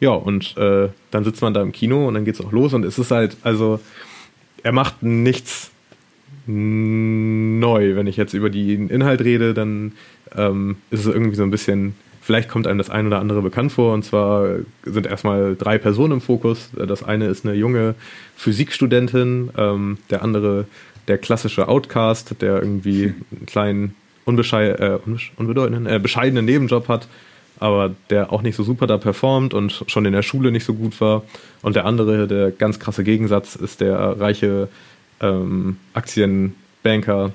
ja, 0.00 0.10
und 0.10 0.56
äh, 0.56 0.88
dann 1.10 1.24
sitzt 1.24 1.42
man 1.42 1.54
da 1.54 1.62
im 1.62 1.72
Kino 1.72 2.08
und 2.08 2.14
dann 2.14 2.24
geht 2.24 2.34
es 2.34 2.40
auch 2.40 2.52
los 2.52 2.74
und 2.74 2.84
es 2.84 2.98
ist 2.98 3.10
halt, 3.10 3.36
also, 3.42 3.80
er 4.62 4.72
macht 4.72 5.02
nichts 5.02 5.70
neu. 6.46 7.96
Wenn 7.96 8.06
ich 8.06 8.16
jetzt 8.16 8.34
über 8.34 8.50
den 8.50 8.88
Inhalt 8.88 9.20
rede, 9.20 9.54
dann 9.54 9.92
ähm, 10.36 10.76
ist 10.90 11.00
es 11.00 11.06
irgendwie 11.06 11.36
so 11.36 11.42
ein 11.42 11.50
bisschen, 11.50 11.94
vielleicht 12.20 12.48
kommt 12.48 12.66
einem 12.66 12.78
das 12.78 12.90
ein 12.90 13.06
oder 13.06 13.18
andere 13.18 13.42
bekannt 13.42 13.72
vor. 13.72 13.92
Und 13.92 14.04
zwar 14.04 14.56
sind 14.84 15.06
erstmal 15.06 15.56
drei 15.56 15.78
Personen 15.78 16.14
im 16.14 16.20
Fokus. 16.20 16.70
Das 16.76 17.02
eine 17.02 17.26
ist 17.26 17.44
eine 17.44 17.54
junge 17.54 17.94
Physikstudentin, 18.36 19.50
ähm, 19.56 19.98
der 20.10 20.22
andere 20.22 20.66
der 21.08 21.18
klassische 21.18 21.68
Outcast, 21.68 22.40
der 22.40 22.60
irgendwie 22.62 23.14
einen 23.30 23.46
kleinen 23.46 23.94
unbeschei 24.24 24.70
äh, 24.70 24.98
unbedeutenden, 25.36 25.86
äh, 25.86 26.00
bescheidenen 26.00 26.44
Nebenjob 26.44 26.88
hat, 26.88 27.06
aber 27.58 27.94
der 28.10 28.32
auch 28.32 28.42
nicht 28.42 28.56
so 28.56 28.62
super 28.62 28.86
da 28.86 28.98
performt 28.98 29.54
und 29.54 29.84
schon 29.86 30.04
in 30.04 30.12
der 30.12 30.22
Schule 30.22 30.50
nicht 30.50 30.64
so 30.64 30.74
gut 30.74 31.00
war. 31.00 31.22
Und 31.62 31.76
der 31.76 31.84
andere, 31.84 32.26
der 32.26 32.50
ganz 32.50 32.78
krasse 32.78 33.04
Gegensatz, 33.04 33.56
ist 33.56 33.80
der 33.80 33.98
reiche 34.20 34.68
ähm, 35.20 35.78
Aktienbanker. 35.94 37.32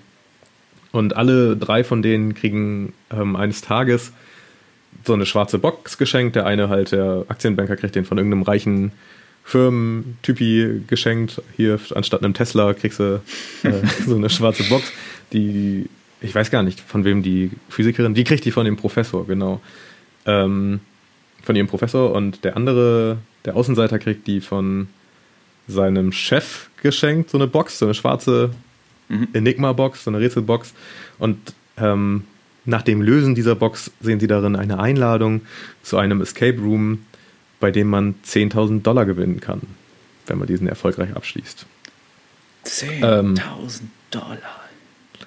Und 0.92 1.16
alle 1.16 1.56
drei 1.58 1.84
von 1.84 2.02
denen 2.02 2.36
kriegen 2.36 2.94
ähm, 3.12 3.36
eines 3.36 3.62
Tages 3.62 4.12
so 5.06 5.14
eine 5.14 5.26
schwarze 5.26 5.58
Box 5.58 5.98
geschenkt. 5.98 6.36
Der 6.36 6.46
eine 6.46 6.70
halt, 6.70 6.92
der 6.92 7.26
Aktienbanker 7.28 7.76
kriegt 7.76 7.96
den 7.96 8.06
von 8.06 8.18
irgendeinem 8.18 8.44
reichen 8.44 8.92
Firmentypi 9.44 10.84
geschenkt. 10.88 11.42
Hier 11.56 11.80
anstatt 11.96 12.24
einem 12.24 12.34
Tesla 12.34 12.74
kriegst 12.74 13.00
du 13.00 13.22
äh, 13.64 13.72
so 14.06 14.16
eine 14.16 14.30
schwarze 14.30 14.64
Box, 14.64 14.92
die 15.34 15.90
ich 16.22 16.36
weiß 16.36 16.52
gar 16.52 16.64
nicht, 16.64 16.80
von 16.80 17.04
wem 17.04 17.24
die 17.24 17.52
Physikerin, 17.70 18.14
die 18.14 18.24
kriegt 18.24 18.46
die 18.46 18.52
von 18.52 18.66
dem 18.66 18.78
Professor, 18.78 19.26
genau. 19.26 19.60
Ähm, 20.26 20.80
von 21.44 21.56
ihrem 21.56 21.68
Professor 21.68 22.14
und 22.14 22.44
der 22.44 22.56
andere, 22.56 23.18
der 23.46 23.56
Außenseiter, 23.56 24.00
kriegt 24.00 24.28
die 24.28 24.42
von 24.42 24.88
seinem 25.68 26.12
Chef 26.12 26.70
geschenkt, 26.82 27.30
so 27.30 27.38
eine 27.38 27.48
Box, 27.48 27.80
so 27.80 27.86
eine 27.86 27.94
schwarze 27.94 28.52
mhm. 29.10 29.30
Enigma-Box, 29.34 30.04
so 30.04 30.12
eine 30.12 30.20
Rätselbox. 30.20 30.74
Und 31.18 31.54
ähm, 31.78 32.24
nach 32.66 32.82
dem 32.84 33.02
Lösen 33.02 33.36
dieser 33.36 33.56
Box 33.56 33.92
sehen 34.02 34.20
sie 34.20 34.28
darin 34.28 34.56
eine 34.56 34.80
Einladung 34.80 35.42
zu 35.82 35.98
einem 35.98 36.22
Escape 36.22 36.60
Room, 36.60 37.06
bei 37.60 37.72
dem 37.72 37.88
man 37.88 38.16
10.000 38.26 38.82
Dollar 38.82 39.06
gewinnen 39.06 39.40
kann, 39.40 39.62
wenn 40.28 40.38
man 40.38 40.48
diesen 40.48 40.68
erfolgreich 40.68 41.16
abschließt. 41.16 41.66
10.000 42.66 43.20
ähm, 43.20 43.36
Dollar. 44.12 44.62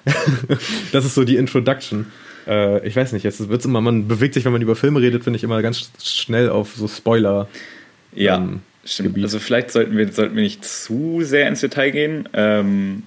das 0.91 1.05
ist 1.05 1.15
so 1.15 1.23
die 1.23 1.35
Introduction. 1.35 2.11
Äh, 2.47 2.85
ich 2.87 2.95
weiß 2.95 3.11
nicht, 3.13 3.23
jetzt 3.23 3.47
wird's 3.49 3.65
immer, 3.65 3.81
man 3.81 4.07
bewegt 4.07 4.33
sich, 4.33 4.45
wenn 4.45 4.51
man 4.51 4.61
über 4.61 4.75
Filme 4.75 5.01
redet, 5.01 5.23
finde 5.23 5.37
ich 5.37 5.43
immer 5.43 5.61
ganz 5.61 5.91
schnell 6.03 6.49
auf 6.49 6.75
so 6.75 6.87
Spoiler. 6.87 7.47
Ja, 8.13 8.37
ähm, 8.37 8.61
stimmt. 8.83 9.09
Gebiet. 9.09 9.23
Also 9.25 9.39
vielleicht 9.39 9.71
sollten 9.71 9.97
wir, 9.97 10.11
sollten 10.11 10.35
wir 10.35 10.43
nicht 10.43 10.63
zu 10.63 11.21
sehr 11.21 11.47
ins 11.47 11.61
Detail 11.61 11.91
gehen. 11.91 12.29
Ähm, 12.33 13.03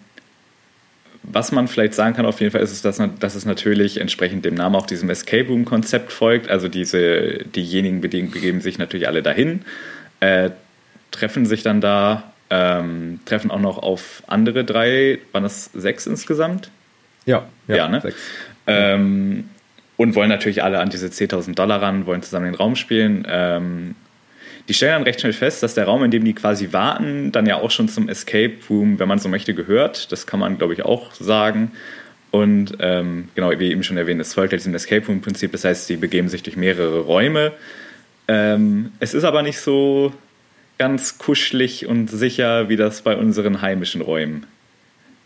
was 1.23 1.53
man 1.53 1.69
vielleicht 1.69 1.95
sagen 1.95 2.15
kann 2.15 2.27
auf 2.27 2.41
jeden 2.41 2.53
Fall 2.53 2.63
ist, 2.63 2.73
ist 2.73 2.85
dass, 2.85 3.01
dass 3.19 3.35
es 3.35 3.45
natürlich 3.45 4.01
entsprechend 4.01 4.45
dem 4.45 4.55
Namen 4.55 4.77
auch 4.77 4.87
diesem 4.87 5.11
Escape 5.11 5.49
Room 5.49 5.65
Konzept 5.65 6.13
folgt. 6.13 6.49
Also 6.49 6.69
diese, 6.69 7.45
diejenigen 7.55 8.01
begeben 8.01 8.61
sich 8.61 8.79
natürlich 8.79 9.09
alle 9.09 9.23
dahin, 9.23 9.63
äh, 10.21 10.51
treffen 11.11 11.47
sich 11.47 11.63
dann 11.63 11.81
da, 11.81 12.33
ähm, 12.51 13.21
treffen 13.27 13.51
auch 13.51 13.61
noch 13.61 13.79
auf 13.79 14.23
andere 14.27 14.65
drei, 14.65 15.19
waren 15.33 15.43
das 15.43 15.71
sechs 15.75 16.07
insgesamt? 16.07 16.71
Ja, 17.27 17.47
ja, 17.67 17.77
ja 17.77 17.89
ne? 17.89 18.03
Ähm, 18.69 19.49
und 19.97 20.15
wollen 20.15 20.29
natürlich 20.29 20.63
alle 20.63 20.79
an 20.79 20.91
diese 20.91 21.09
10.000 21.09 21.55
Dollar 21.55 21.83
ran, 21.83 22.07
wollen 22.07 22.23
zusammen 22.23 22.47
den 22.47 22.55
Raum 22.55 22.77
spielen. 22.77 23.27
Ähm, 23.29 23.95
die 24.69 24.75
stellen 24.75 24.93
dann 24.93 25.03
recht 25.03 25.21
schnell 25.21 25.33
fest, 25.33 25.63
dass 25.63 25.75
der 25.75 25.87
Raum, 25.87 26.05
in 26.05 26.11
dem 26.11 26.25
die 26.25 26.35
quasi 26.35 26.73
warten, 26.73 27.33
dann 27.33 27.47
ja 27.47 27.57
auch 27.57 27.71
schon 27.71 27.89
zum 27.89 28.09
Escape 28.09 28.55
Room, 28.71 28.99
wenn 28.99 29.09
man 29.09 29.19
so 29.19 29.29
möchte, 29.29 29.55
gehört. 29.55 30.13
Das 30.13 30.27
kann 30.27 30.41
man, 30.41 30.59
glaube 30.59 30.75
ich, 30.75 30.85
auch 30.85 31.13
sagen. 31.15 31.73
Und 32.31 32.77
ähm, 32.81 33.29
genau, 33.35 33.51
wie 33.59 33.71
eben 33.71 33.83
schon 33.83 33.97
erwähnt, 33.97 34.21
es 34.21 34.35
folgt 34.35 34.53
ja 34.53 34.59
diesem 34.59 34.75
Escape 34.75 35.07
Room-Prinzip. 35.07 35.51
Das 35.53 35.65
heißt, 35.65 35.87
sie 35.87 35.97
begeben 35.97 36.29
sich 36.29 36.43
durch 36.43 36.57
mehrere 36.57 37.01
Räume. 37.01 37.53
Ähm, 38.29 38.93
es 39.01 39.15
ist 39.15 39.25
aber 39.25 39.43
nicht 39.43 39.59
so 39.59 40.13
ganz 40.77 41.19
kuschelig 41.19 41.87
und 41.87 42.09
sicher, 42.09 42.69
wie 42.69 42.77
das 42.77 43.03
bei 43.03 43.17
unseren 43.17 43.63
heimischen 43.63 44.03
Räumen 44.03 44.47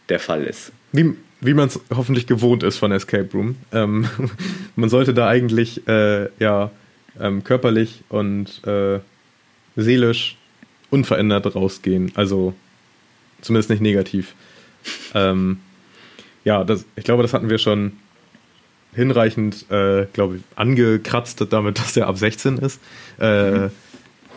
der 0.09 0.21
Fall 0.21 0.45
ist. 0.45 0.73
Wie, 0.93 1.15
wie 1.43 1.55
man 1.55 1.69
es 1.69 1.81
hoffentlich 1.95 2.27
gewohnt 2.27 2.63
ist 2.63 2.79
von 2.79 2.93
Escape 2.93 3.29
Room. 3.35 3.57
Ähm, 3.73 4.09
man 4.77 4.89
sollte 4.89 5.13
da 5.13 5.29
eigentlich 5.29 5.87
äh, 5.89 6.29
ja 6.39 6.71
ähm, 7.21 7.45
körperlich 7.45 8.05
und 8.09 8.65
äh, 8.67 9.01
seelisch 9.77 10.37
unverändert 10.91 11.55
rausgehen. 11.55 12.13
Also 12.15 12.55
zumindest 13.41 13.71
nicht 13.71 13.83
negativ. 13.83 14.35
ähm, 15.15 15.59
ja, 16.45 16.65
das, 16.65 16.85
ich 16.97 17.05
glaube, 17.05 17.23
das 17.23 17.35
hatten 17.35 17.51
wir 17.51 17.59
schon 17.59 17.93
hinreichend, 18.95 19.71
äh, 19.71 20.07
glaube 20.13 20.37
ich, 20.37 20.43
angekratzt 20.55 21.45
damit, 21.51 21.79
dass 21.81 21.95
der 21.95 22.07
ab 22.07 22.17
16 22.19 22.59
ist. 22.59 22.81
Äh, 23.19 23.51
mhm. 23.51 23.71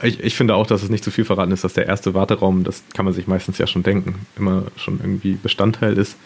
ich, 0.02 0.20
ich 0.22 0.36
finde 0.36 0.56
auch, 0.56 0.66
dass 0.66 0.82
es 0.82 0.90
nicht 0.90 1.04
zu 1.04 1.12
viel 1.12 1.26
verraten 1.26 1.52
ist, 1.52 1.64
dass 1.64 1.74
der 1.74 1.86
erste 1.86 2.16
Warteraum, 2.16 2.64
das 2.64 2.84
kann 2.96 3.06
man 3.06 3.14
sich 3.14 3.28
meistens 3.28 3.60
ja 3.60 3.68
schon 3.68 3.84
denken, 3.84 4.26
immer 4.38 4.64
schon 4.76 5.00
irgendwie 5.00 5.34
Bestandteil 5.34 6.00
ist 6.00 6.18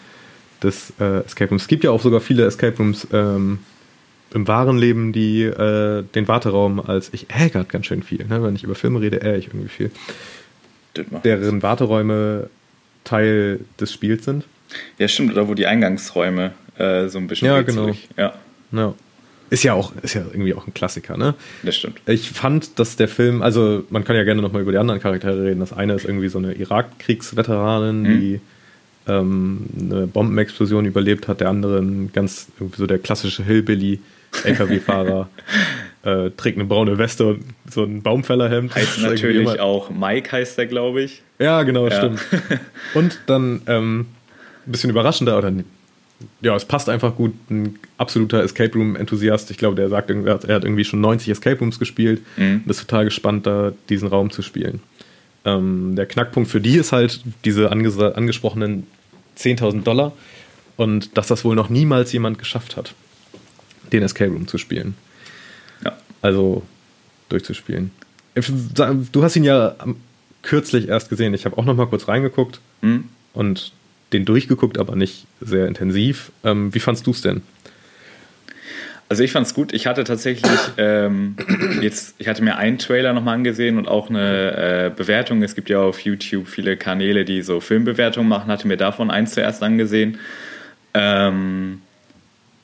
des 0.62 0.92
äh, 1.00 1.20
Escape 1.20 1.50
Rooms. 1.50 1.62
Es 1.62 1.68
gibt 1.68 1.84
ja 1.84 1.90
auch 1.90 2.02
sogar 2.02 2.20
viele 2.20 2.44
Escape 2.44 2.76
Rooms 2.76 3.06
ähm, 3.12 3.60
im 4.32 4.46
wahren 4.46 4.78
Leben, 4.78 5.12
die 5.12 5.42
äh, 5.42 6.02
den 6.14 6.28
Warteraum 6.28 6.80
als 6.80 7.10
ich 7.12 7.26
äh 7.30 7.50
gerade 7.50 7.66
ganz 7.66 7.86
schön 7.86 8.02
viel, 8.02 8.24
ne? 8.26 8.42
wenn 8.42 8.54
ich 8.54 8.64
über 8.64 8.74
Filme 8.74 9.00
rede, 9.00 9.22
äh 9.22 9.36
ich 9.36 9.48
irgendwie 9.48 9.68
viel. 9.68 9.90
Deren 11.24 11.62
Warteräume 11.62 12.50
Teil 13.04 13.60
des 13.78 13.92
Spiels 13.92 14.24
sind. 14.24 14.44
Ja, 14.98 15.08
stimmt, 15.08 15.32
oder 15.32 15.48
wo 15.48 15.54
die 15.54 15.66
Eingangsräume 15.66 16.52
äh, 16.76 17.08
so 17.08 17.18
ein 17.18 17.26
bisschen 17.26 17.46
ja, 17.46 17.62
genau. 17.62 17.90
Ja. 18.16 18.34
ja. 18.72 18.94
Ist 19.50 19.64
ja 19.64 19.74
auch, 19.74 19.92
ist 20.02 20.14
ja 20.14 20.22
irgendwie 20.30 20.54
auch 20.54 20.68
ein 20.68 20.74
Klassiker, 20.74 21.16
ne? 21.16 21.34
Das 21.64 21.76
stimmt. 21.76 22.00
Ich 22.06 22.30
fand, 22.30 22.78
dass 22.78 22.94
der 22.94 23.08
Film, 23.08 23.42
also 23.42 23.84
man 23.90 24.04
kann 24.04 24.14
ja 24.14 24.22
gerne 24.22 24.42
nochmal 24.42 24.62
über 24.62 24.70
die 24.70 24.78
anderen 24.78 25.00
Charaktere 25.00 25.42
reden. 25.42 25.58
Das 25.58 25.72
eine 25.72 25.94
ist 25.94 26.04
irgendwie 26.04 26.28
so 26.28 26.38
eine 26.38 26.52
Irakkriegsveteranin, 26.52 28.02
mhm. 28.02 28.20
die 28.20 28.40
ähm, 29.08 29.66
eine 29.78 30.06
Bombenexplosion 30.06 30.84
überlebt 30.84 31.28
hat, 31.28 31.40
der 31.40 31.48
andere 31.48 31.78
ein 31.78 32.12
ganz 32.12 32.48
so 32.76 32.86
der 32.86 32.98
klassische 32.98 33.44
Hillbilly 33.44 34.00
LKW-Fahrer 34.44 35.28
äh, 36.02 36.30
trägt 36.30 36.58
eine 36.58 36.66
braune 36.66 36.98
Weste 36.98 37.26
und 37.26 37.44
so 37.68 37.84
ein 37.84 38.02
Baumfällerhemd. 38.02 38.74
Heißt 38.74 39.00
natürlich 39.02 39.60
auch 39.60 39.90
Mike 39.90 40.32
heißt 40.32 40.58
der, 40.58 40.66
glaube 40.66 41.02
ich. 41.02 41.22
Ja, 41.38 41.62
genau, 41.62 41.88
ja. 41.88 41.96
stimmt. 41.96 42.20
Und 42.94 43.18
dann 43.26 43.62
ähm, 43.66 44.06
ein 44.66 44.72
bisschen 44.72 44.90
überraschender 44.90 45.38
oder 45.38 45.52
ja, 46.42 46.54
es 46.54 46.64
passt 46.64 46.88
einfach 46.88 47.16
gut. 47.16 47.32
Ein 47.50 47.78
absoluter 47.96 48.42
Escape 48.42 48.74
Room-Enthusiast. 48.74 49.50
Ich 49.50 49.56
glaube, 49.56 49.76
der 49.76 49.88
sagt, 49.88 50.10
er 50.10 50.34
hat 50.34 50.64
irgendwie 50.64 50.84
schon 50.84 51.00
90 51.00 51.30
Escape 51.30 51.58
Rooms 51.58 51.78
gespielt 51.78 52.20
mhm. 52.36 52.62
und 52.64 52.70
ist 52.70 52.80
total 52.80 53.06
gespannt, 53.06 53.46
da 53.46 53.72
diesen 53.88 54.08
Raum 54.08 54.30
zu 54.30 54.42
spielen. 54.42 54.80
Ähm, 55.44 55.96
der 55.96 56.06
Knackpunkt 56.06 56.50
für 56.50 56.60
die 56.60 56.76
ist 56.76 56.92
halt 56.92 57.22
diese 57.44 57.70
anges 57.70 57.98
angesprochenen 57.98 58.86
10.000 59.38 59.82
Dollar 59.82 60.12
und 60.76 61.16
dass 61.16 61.28
das 61.28 61.44
wohl 61.44 61.54
noch 61.54 61.68
niemals 61.68 62.12
jemand 62.12 62.38
geschafft 62.38 62.76
hat, 62.76 62.94
den 63.92 64.02
Escape 64.02 64.30
Room 64.30 64.48
zu 64.48 64.58
spielen. 64.58 64.94
Ja. 65.84 65.96
Also 66.22 66.62
durchzuspielen. 67.28 67.90
Du 68.34 69.22
hast 69.22 69.36
ihn 69.36 69.44
ja 69.44 69.76
kürzlich 70.42 70.88
erst 70.88 71.08
gesehen. 71.08 71.34
Ich 71.34 71.44
habe 71.44 71.58
auch 71.58 71.64
noch 71.64 71.76
mal 71.76 71.86
kurz 71.86 72.08
reingeguckt 72.08 72.60
mhm. 72.82 73.04
und 73.32 73.72
den 74.12 74.24
durchgeguckt, 74.24 74.78
aber 74.78 74.96
nicht 74.96 75.26
sehr 75.40 75.66
intensiv. 75.66 76.32
Ähm, 76.44 76.74
wie 76.74 76.80
fandst 76.80 77.06
du 77.06 77.12
es 77.12 77.20
denn? 77.22 77.42
Also 79.10 79.22
ich 79.24 79.32
fand 79.32 79.44
es 79.44 79.54
gut. 79.54 79.72
Ich 79.72 79.88
hatte 79.88 80.04
tatsächlich 80.04 80.52
ähm, 80.78 81.34
jetzt, 81.82 82.14
ich 82.18 82.28
hatte 82.28 82.44
mir 82.44 82.58
einen 82.58 82.78
Trailer 82.78 83.12
nochmal 83.12 83.34
angesehen 83.34 83.76
und 83.76 83.88
auch 83.88 84.08
eine 84.08 84.86
äh, 84.86 84.92
Bewertung. 84.94 85.42
Es 85.42 85.56
gibt 85.56 85.68
ja 85.68 85.80
auf 85.80 85.98
YouTube 85.98 86.46
viele 86.46 86.76
Kanäle, 86.76 87.24
die 87.24 87.42
so 87.42 87.58
Filmbewertungen 87.58 88.28
machen. 88.28 88.52
Hatte 88.52 88.68
mir 88.68 88.76
davon 88.76 89.10
eins 89.10 89.34
zuerst 89.34 89.64
angesehen. 89.64 90.20
Ähm, 90.94 91.82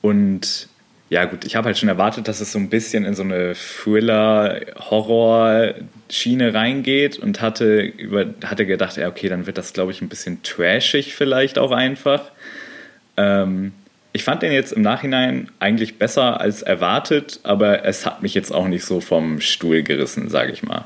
und 0.01 0.69
ja 1.09 1.25
gut, 1.25 1.43
ich 1.43 1.57
habe 1.57 1.65
halt 1.65 1.77
schon 1.77 1.89
erwartet, 1.89 2.29
dass 2.29 2.39
es 2.39 2.53
so 2.53 2.59
ein 2.59 2.69
bisschen 2.69 3.03
in 3.03 3.13
so 3.13 3.23
eine 3.23 3.53
Thriller-Horror-Schiene 3.53 6.53
reingeht 6.53 7.19
und 7.19 7.41
hatte, 7.41 7.81
über, 7.81 8.25
hatte 8.45 8.65
gedacht, 8.65 8.95
ja 8.95 9.09
okay, 9.09 9.27
dann 9.27 9.47
wird 9.47 9.57
das 9.57 9.73
glaube 9.73 9.91
ich 9.91 10.01
ein 10.01 10.07
bisschen 10.07 10.41
trashig 10.43 11.13
vielleicht 11.13 11.59
auch 11.59 11.71
einfach. 11.71 12.31
Ähm, 13.17 13.73
ich 14.17 14.23
fand 14.23 14.41
den 14.41 14.51
jetzt 14.51 14.71
im 14.71 14.81
Nachhinein 14.81 15.47
eigentlich 15.59 15.99
besser 15.99 16.41
als 16.41 16.63
erwartet, 16.63 17.39
aber 17.43 17.85
es 17.85 18.03
hat 18.03 18.23
mich 18.23 18.33
jetzt 18.33 18.51
auch 18.51 18.67
nicht 18.67 18.83
so 18.83 18.99
vom 18.99 19.41
Stuhl 19.41 19.83
gerissen, 19.83 20.27
sage 20.27 20.51
ich 20.51 20.63
mal. 20.63 20.85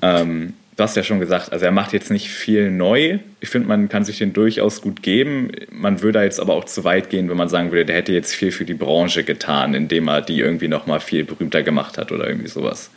Ähm, 0.00 0.54
du 0.76 0.82
hast 0.84 0.96
ja 0.96 1.02
schon 1.02 1.18
gesagt, 1.18 1.50
also 1.50 1.64
er 1.64 1.72
macht 1.72 1.92
jetzt 1.92 2.08
nicht 2.08 2.28
viel 2.28 2.70
neu. 2.70 3.18
Ich 3.40 3.48
finde, 3.48 3.66
man 3.66 3.88
kann 3.88 4.04
sich 4.04 4.18
den 4.18 4.32
durchaus 4.32 4.80
gut 4.80 5.02
geben. 5.02 5.50
Man 5.72 6.02
würde 6.02 6.22
jetzt 6.22 6.38
aber 6.38 6.54
auch 6.54 6.66
zu 6.66 6.84
weit 6.84 7.10
gehen, 7.10 7.28
wenn 7.28 7.36
man 7.36 7.48
sagen 7.48 7.72
würde, 7.72 7.86
der 7.86 7.96
hätte 7.96 8.12
jetzt 8.12 8.32
viel 8.32 8.52
für 8.52 8.64
die 8.64 8.74
Branche 8.74 9.24
getan, 9.24 9.74
indem 9.74 10.06
er 10.06 10.22
die 10.22 10.38
irgendwie 10.38 10.68
nochmal 10.68 11.00
viel 11.00 11.24
berühmter 11.24 11.64
gemacht 11.64 11.98
hat 11.98 12.12
oder 12.12 12.28
irgendwie 12.28 12.48
sowas. 12.48 12.92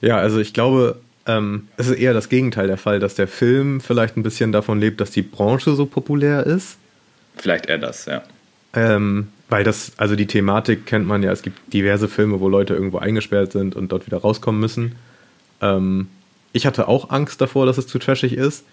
Ja, 0.00 0.18
also 0.18 0.38
ich 0.38 0.52
glaube, 0.52 1.00
ähm, 1.26 1.66
es 1.76 1.88
ist 1.88 1.98
eher 1.98 2.14
das 2.14 2.28
Gegenteil 2.28 2.68
der 2.68 2.76
Fall, 2.76 3.00
dass 3.00 3.16
der 3.16 3.26
Film 3.26 3.80
vielleicht 3.80 4.16
ein 4.16 4.22
bisschen 4.22 4.52
davon 4.52 4.78
lebt, 4.78 5.00
dass 5.00 5.10
die 5.10 5.22
Branche 5.22 5.74
so 5.74 5.86
populär 5.86 6.46
ist 6.46 6.78
Vielleicht 7.36 7.66
eher 7.66 7.78
das, 7.78 8.06
ja. 8.06 8.22
Ähm, 8.74 9.28
weil 9.48 9.64
das, 9.64 9.92
also 9.96 10.16
die 10.16 10.26
Thematik 10.26 10.86
kennt 10.86 11.06
man 11.06 11.22
ja, 11.22 11.30
es 11.30 11.42
gibt 11.42 11.72
diverse 11.72 12.08
Filme, 12.08 12.40
wo 12.40 12.48
Leute 12.48 12.74
irgendwo 12.74 12.98
eingesperrt 12.98 13.52
sind 13.52 13.76
und 13.76 13.92
dort 13.92 14.06
wieder 14.06 14.18
rauskommen 14.18 14.60
müssen. 14.60 14.96
Ähm, 15.60 16.08
ich 16.52 16.66
hatte 16.66 16.88
auch 16.88 17.10
Angst 17.10 17.40
davor, 17.40 17.66
dass 17.66 17.78
es 17.78 17.86
zu 17.86 17.98
trashig 17.98 18.32
ist. 18.32 18.64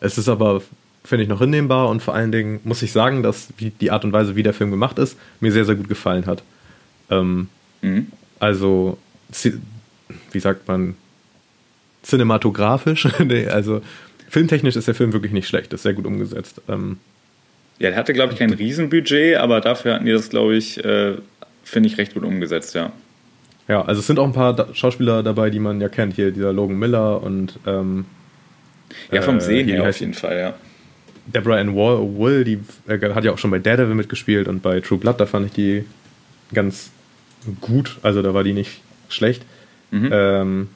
Es 0.00 0.18
ist 0.18 0.28
aber, 0.28 0.62
finde 1.04 1.24
ich, 1.24 1.28
noch 1.28 1.40
hinnehmbar 1.40 1.88
und 1.88 2.02
vor 2.02 2.14
allen 2.14 2.32
Dingen 2.32 2.60
muss 2.64 2.82
ich 2.82 2.92
sagen, 2.92 3.22
dass 3.22 3.48
die 3.58 3.90
Art 3.90 4.04
und 4.04 4.12
Weise, 4.12 4.36
wie 4.36 4.42
der 4.42 4.54
Film 4.54 4.70
gemacht 4.70 4.98
ist, 4.98 5.18
mir 5.40 5.52
sehr, 5.52 5.64
sehr 5.64 5.74
gut 5.74 5.88
gefallen 5.88 6.26
hat. 6.26 6.42
Ähm, 7.10 7.48
mhm. 7.82 8.06
Also, 8.38 8.98
wie 10.32 10.40
sagt 10.40 10.68
man, 10.68 10.96
cinematografisch, 12.02 13.08
nee, 13.24 13.46
also 13.46 13.82
filmtechnisch 14.28 14.76
ist 14.76 14.88
der 14.88 14.94
Film 14.94 15.12
wirklich 15.12 15.32
nicht 15.32 15.48
schlecht, 15.48 15.72
ist 15.72 15.82
sehr 15.82 15.94
gut 15.94 16.06
umgesetzt. 16.06 16.62
Ähm, 16.68 16.98
ja, 17.80 17.88
der 17.88 17.96
hatte, 17.96 18.12
glaube 18.12 18.34
ich, 18.34 18.38
kein 18.38 18.52
Riesenbudget, 18.52 19.38
aber 19.38 19.60
dafür 19.60 19.94
hatten 19.94 20.04
die 20.04 20.12
das, 20.12 20.28
glaube 20.28 20.54
ich, 20.54 20.84
äh, 20.84 21.14
finde 21.64 21.88
ich, 21.88 21.98
recht 21.98 22.14
gut 22.14 22.24
umgesetzt, 22.24 22.74
ja. 22.74 22.92
Ja, 23.68 23.82
also 23.82 24.00
es 24.00 24.06
sind 24.06 24.18
auch 24.18 24.26
ein 24.26 24.32
paar 24.32 24.74
Schauspieler 24.74 25.22
dabei, 25.22 25.48
die 25.48 25.60
man 25.60 25.80
ja 25.80 25.88
kennt. 25.88 26.14
Hier 26.14 26.30
dieser 26.30 26.52
Logan 26.52 26.78
Miller 26.78 27.22
und. 27.22 27.58
Ähm, 27.66 28.04
ja, 29.10 29.22
vom 29.22 29.38
äh, 29.38 29.40
Sehen 29.40 29.68
her 29.68 29.88
auf 29.88 29.98
jeden 29.98 30.14
Fall, 30.14 30.38
ja. 30.38 30.54
Der 31.26 31.40
Brian 31.40 31.74
Will, 31.74 32.44
die 32.44 32.58
äh, 32.88 33.14
hat 33.14 33.24
ja 33.24 33.32
auch 33.32 33.38
schon 33.38 33.50
bei 33.50 33.60
Daredevil 33.60 33.94
mitgespielt 33.94 34.48
und 34.48 34.60
bei 34.60 34.80
True 34.80 34.98
Blood, 34.98 35.20
da 35.20 35.26
fand 35.26 35.46
ich 35.46 35.52
die 35.52 35.84
ganz 36.52 36.90
gut. 37.60 37.98
Also 38.02 38.22
da 38.22 38.34
war 38.34 38.44
die 38.44 38.52
nicht 38.52 38.82
schlecht. 39.08 39.42
Mhm. 39.90 40.10
Ähm, 40.12 40.68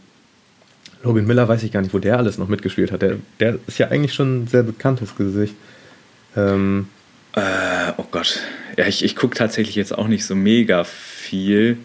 Logan 1.02 1.26
Miller 1.26 1.48
weiß 1.48 1.62
ich 1.64 1.72
gar 1.72 1.82
nicht, 1.82 1.92
wo 1.92 1.98
der 1.98 2.16
alles 2.16 2.38
noch 2.38 2.48
mitgespielt 2.48 2.92
hat. 2.92 3.02
Der, 3.02 3.16
der 3.40 3.58
ist 3.66 3.78
ja 3.78 3.88
eigentlich 3.88 4.14
schon 4.14 4.44
ein 4.44 4.46
sehr 4.46 4.62
bekanntes 4.62 5.16
Gesicht. 5.16 5.54
Ähm, 6.36 6.88
äh, 7.34 7.92
oh 7.96 8.04
Gott. 8.10 8.40
Ja, 8.76 8.86
ich, 8.86 9.04
ich 9.04 9.16
gucke 9.16 9.36
tatsächlich 9.36 9.74
jetzt 9.76 9.96
auch 9.96 10.08
nicht 10.08 10.24
so 10.24 10.34
mega 10.34 10.84
viel. 10.84 11.78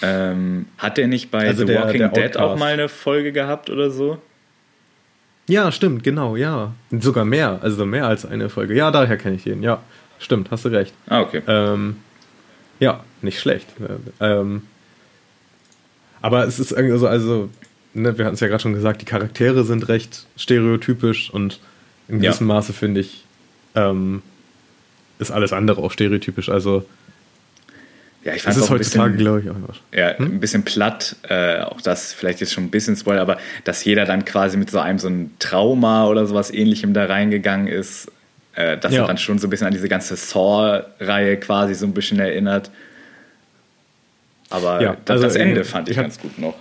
Ähm, 0.00 0.66
hat 0.78 0.98
der 0.98 1.06
nicht 1.06 1.30
bei 1.30 1.46
also 1.46 1.60
The 1.60 1.72
der, 1.72 1.82
Walking 1.82 1.98
der 1.98 2.08
Dead 2.08 2.36
auch 2.36 2.56
mal 2.56 2.72
eine 2.72 2.88
Folge 2.88 3.32
gehabt 3.32 3.70
oder 3.70 3.90
so? 3.90 4.18
Ja, 5.48 5.70
stimmt, 5.72 6.02
genau, 6.02 6.36
ja. 6.36 6.72
Sogar 6.90 7.24
mehr, 7.24 7.60
also 7.62 7.84
mehr 7.84 8.06
als 8.06 8.24
eine 8.26 8.48
Folge. 8.48 8.74
Ja, 8.74 8.90
daher 8.90 9.16
kenne 9.16 9.36
ich 9.36 9.44
den, 9.44 9.62
ja. 9.62 9.80
Stimmt, 10.18 10.50
hast 10.50 10.64
du 10.64 10.68
recht. 10.68 10.94
Ah, 11.06 11.20
okay. 11.20 11.42
Ähm, 11.46 11.96
ja, 12.78 13.04
nicht 13.22 13.40
schlecht. 13.40 13.68
Ähm, 14.20 14.62
aber 16.20 16.46
es 16.46 16.60
ist 16.60 16.72
irgendwie 16.72 16.98
so, 16.98 17.08
also, 17.08 17.48
ne, 17.94 18.16
wir 18.16 18.24
hatten 18.24 18.34
es 18.34 18.40
ja 18.40 18.46
gerade 18.46 18.62
schon 18.62 18.74
gesagt, 18.74 19.00
die 19.00 19.06
Charaktere 19.06 19.64
sind 19.64 19.88
recht 19.88 20.26
stereotypisch 20.36 21.30
und 21.30 21.60
in 22.08 22.20
gewissem 22.20 22.48
ja. 22.48 22.54
Maße, 22.54 22.72
finde 22.72 23.00
ich, 23.00 23.21
ähm, 23.74 24.22
ist 25.18 25.30
alles 25.30 25.52
andere 25.52 25.82
auch 25.82 25.92
stereotypisch. 25.92 26.48
Also 26.48 26.84
ja, 28.24 28.34
ich 28.34 28.42
fand 28.42 28.56
es 28.56 28.70
heutzutage, 28.70 29.16
glaube 29.16 29.40
ich, 29.40 29.50
auch 29.50 29.58
noch. 29.58 29.80
Ja, 29.92 30.16
hm? 30.16 30.26
ein 30.26 30.40
bisschen 30.40 30.62
platt, 30.62 31.16
äh, 31.28 31.60
auch 31.60 31.80
das 31.80 32.12
vielleicht 32.12 32.40
jetzt 32.40 32.52
schon 32.52 32.64
ein 32.64 32.70
bisschen 32.70 32.96
Spoiler, 32.96 33.20
aber 33.20 33.38
dass 33.64 33.84
jeder 33.84 34.04
dann 34.04 34.24
quasi 34.24 34.56
mit 34.56 34.70
so 34.70 34.78
einem 34.78 34.98
so 34.98 35.08
ein 35.08 35.32
Trauma 35.40 36.06
oder 36.06 36.26
sowas 36.26 36.52
ähnlichem 36.52 36.94
da 36.94 37.06
reingegangen 37.06 37.66
ist, 37.66 38.10
äh, 38.54 38.78
das 38.78 38.92
ja. 38.92 39.02
hat 39.02 39.08
dann 39.08 39.18
schon 39.18 39.38
so 39.38 39.48
ein 39.48 39.50
bisschen 39.50 39.66
an 39.66 39.72
diese 39.72 39.88
ganze 39.88 40.14
Saw-Reihe 40.14 41.36
quasi 41.38 41.74
so 41.74 41.86
ein 41.86 41.94
bisschen 41.94 42.20
erinnert. 42.20 42.70
Aber 44.50 44.80
ja, 44.80 44.96
das, 45.04 45.14
also 45.14 45.24
das 45.24 45.36
Ende 45.36 45.64
fand 45.64 45.88
ich, 45.88 45.96
ich 45.96 46.02
ganz 46.02 46.20
gut 46.20 46.38
noch. 46.38 46.54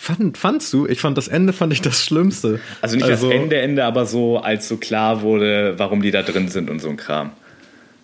Fand, 0.00 0.38
fandst 0.38 0.72
du? 0.72 0.86
Ich 0.86 1.00
fand 1.00 1.18
das 1.18 1.26
Ende 1.26 1.52
fand 1.52 1.72
ich 1.72 1.82
das 1.82 2.04
Schlimmste. 2.04 2.60
Also 2.80 2.94
nicht 2.94 3.04
also, 3.04 3.28
das 3.28 3.36
Ende, 3.36 3.56
Ende, 3.56 3.84
aber 3.84 4.06
so, 4.06 4.38
als 4.38 4.68
so 4.68 4.76
klar 4.76 5.22
wurde, 5.22 5.74
warum 5.76 6.02
die 6.02 6.12
da 6.12 6.22
drin 6.22 6.46
sind 6.46 6.70
und 6.70 6.78
so 6.80 6.88
ein 6.88 6.96
Kram. 6.96 7.32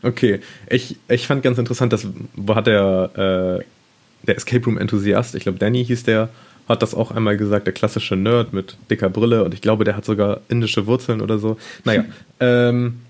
Okay, 0.03 0.41
ich, 0.69 0.97
ich 1.09 1.27
fand 1.29 1.45
ganz 1.45 1.57
interessant, 1.57 1.93
dass 1.93 2.05
hat 2.49 2.67
der, 2.67 3.61
äh, 3.61 4.27
der 4.27 4.37
Escape 4.37 4.65
Room 4.65 4.77
Enthusiast, 4.77 5.37
ich 5.37 5.45
glaube 5.45 5.59
Danny 5.59 5.85
hieß 5.85 6.03
der, 6.03 6.31
hat 6.69 6.83
das 6.83 6.95
auch 6.95 7.13
einmal 7.13 7.37
gesagt, 7.37 7.69
der 7.69 7.73
klassische 7.73 8.17
Nerd 8.17 8.53
mit 8.53 8.77
dicker 8.91 9.09
Brille 9.09 9.45
und 9.45 9.55
ich 9.55 9.61
glaube, 9.61 9.85
der 9.85 9.97
hat 9.97 10.05
sogar 10.05 10.41
indische 10.49 10.87
Wurzeln 10.87 11.21
oder 11.21 11.39
so. 11.39 11.59
Naja, 11.85 12.05
ähm, 12.41 13.03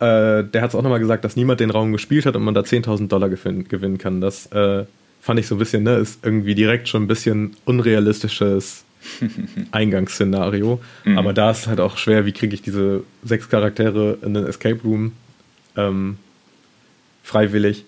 äh, 0.00 0.42
der 0.42 0.62
hat 0.62 0.70
es 0.70 0.74
auch 0.74 0.82
nochmal 0.82 0.98
gesagt, 0.98 1.24
dass 1.24 1.36
niemand 1.36 1.60
den 1.60 1.70
Raum 1.70 1.92
gespielt 1.92 2.26
hat 2.26 2.34
und 2.34 2.42
man 2.42 2.54
da 2.54 2.62
10.000 2.62 3.06
Dollar 3.06 3.28
gewinnen, 3.28 3.68
gewinnen 3.68 3.98
kann. 3.98 4.20
Das 4.20 4.46
äh, 4.46 4.84
fand 5.20 5.38
ich 5.38 5.46
so 5.46 5.54
ein 5.54 5.58
bisschen, 5.58 5.82
ne, 5.82 5.96
ist 5.96 6.24
irgendwie 6.24 6.54
direkt 6.54 6.88
schon 6.88 7.04
ein 7.04 7.08
bisschen 7.08 7.56
unrealistisches 7.64 8.84
Eingangsszenario. 9.70 10.80
Mhm. 11.04 11.18
Aber 11.18 11.32
da 11.32 11.50
ist 11.50 11.66
halt 11.66 11.80
auch 11.80 11.98
schwer, 11.98 12.26
wie 12.26 12.32
kriege 12.32 12.54
ich 12.54 12.62
diese 12.62 13.02
sechs 13.22 13.48
Charaktere 13.48 14.18
in 14.22 14.34
den 14.34 14.46
Escape 14.46 14.80
Room 14.82 15.12
ähm, 15.76 16.16
freiwillig. 17.22 17.84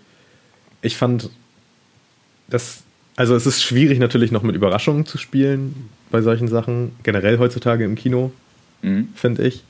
Ich 0.83 0.97
fand 0.97 1.31
das, 2.49 2.83
also 3.17 3.35
es 3.35 3.47
ist 3.47 3.63
schwierig 3.63 3.99
natürlich 3.99 4.31
noch 4.31 4.43
mit 4.43 4.55
Überraschungen 4.55 5.07
zu 5.07 5.19
spielen 5.19 5.89
bei 6.11 6.21
solchen 6.21 6.49
Sachen, 6.49 6.93
generell 7.03 7.39
heutzutage 7.39 7.85
im 7.85 7.95
Kino, 7.95 8.33
mhm. 8.83 9.09
finde 9.15 9.47
ich. 9.47 9.65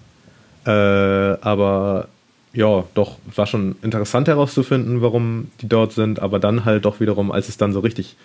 Äh, 0.67 0.71
aber 0.71 2.09
ja, 2.55 2.85
doch, 2.95 3.17
war 3.35 3.47
schon 3.47 3.77
interessant 3.83 4.29
herauszufinden, 4.29 5.01
warum 5.01 5.51
die 5.61 5.69
dort 5.69 5.93
sind, 5.93 6.21
aber 6.21 6.39
dann 6.39 6.65
halt 6.65 6.85
doch 6.85 7.01
wiederum, 7.01 7.33
als 7.33 7.49
es 7.49 7.57
dann 7.57 7.73
so 7.73 7.81
richtig 7.81 8.17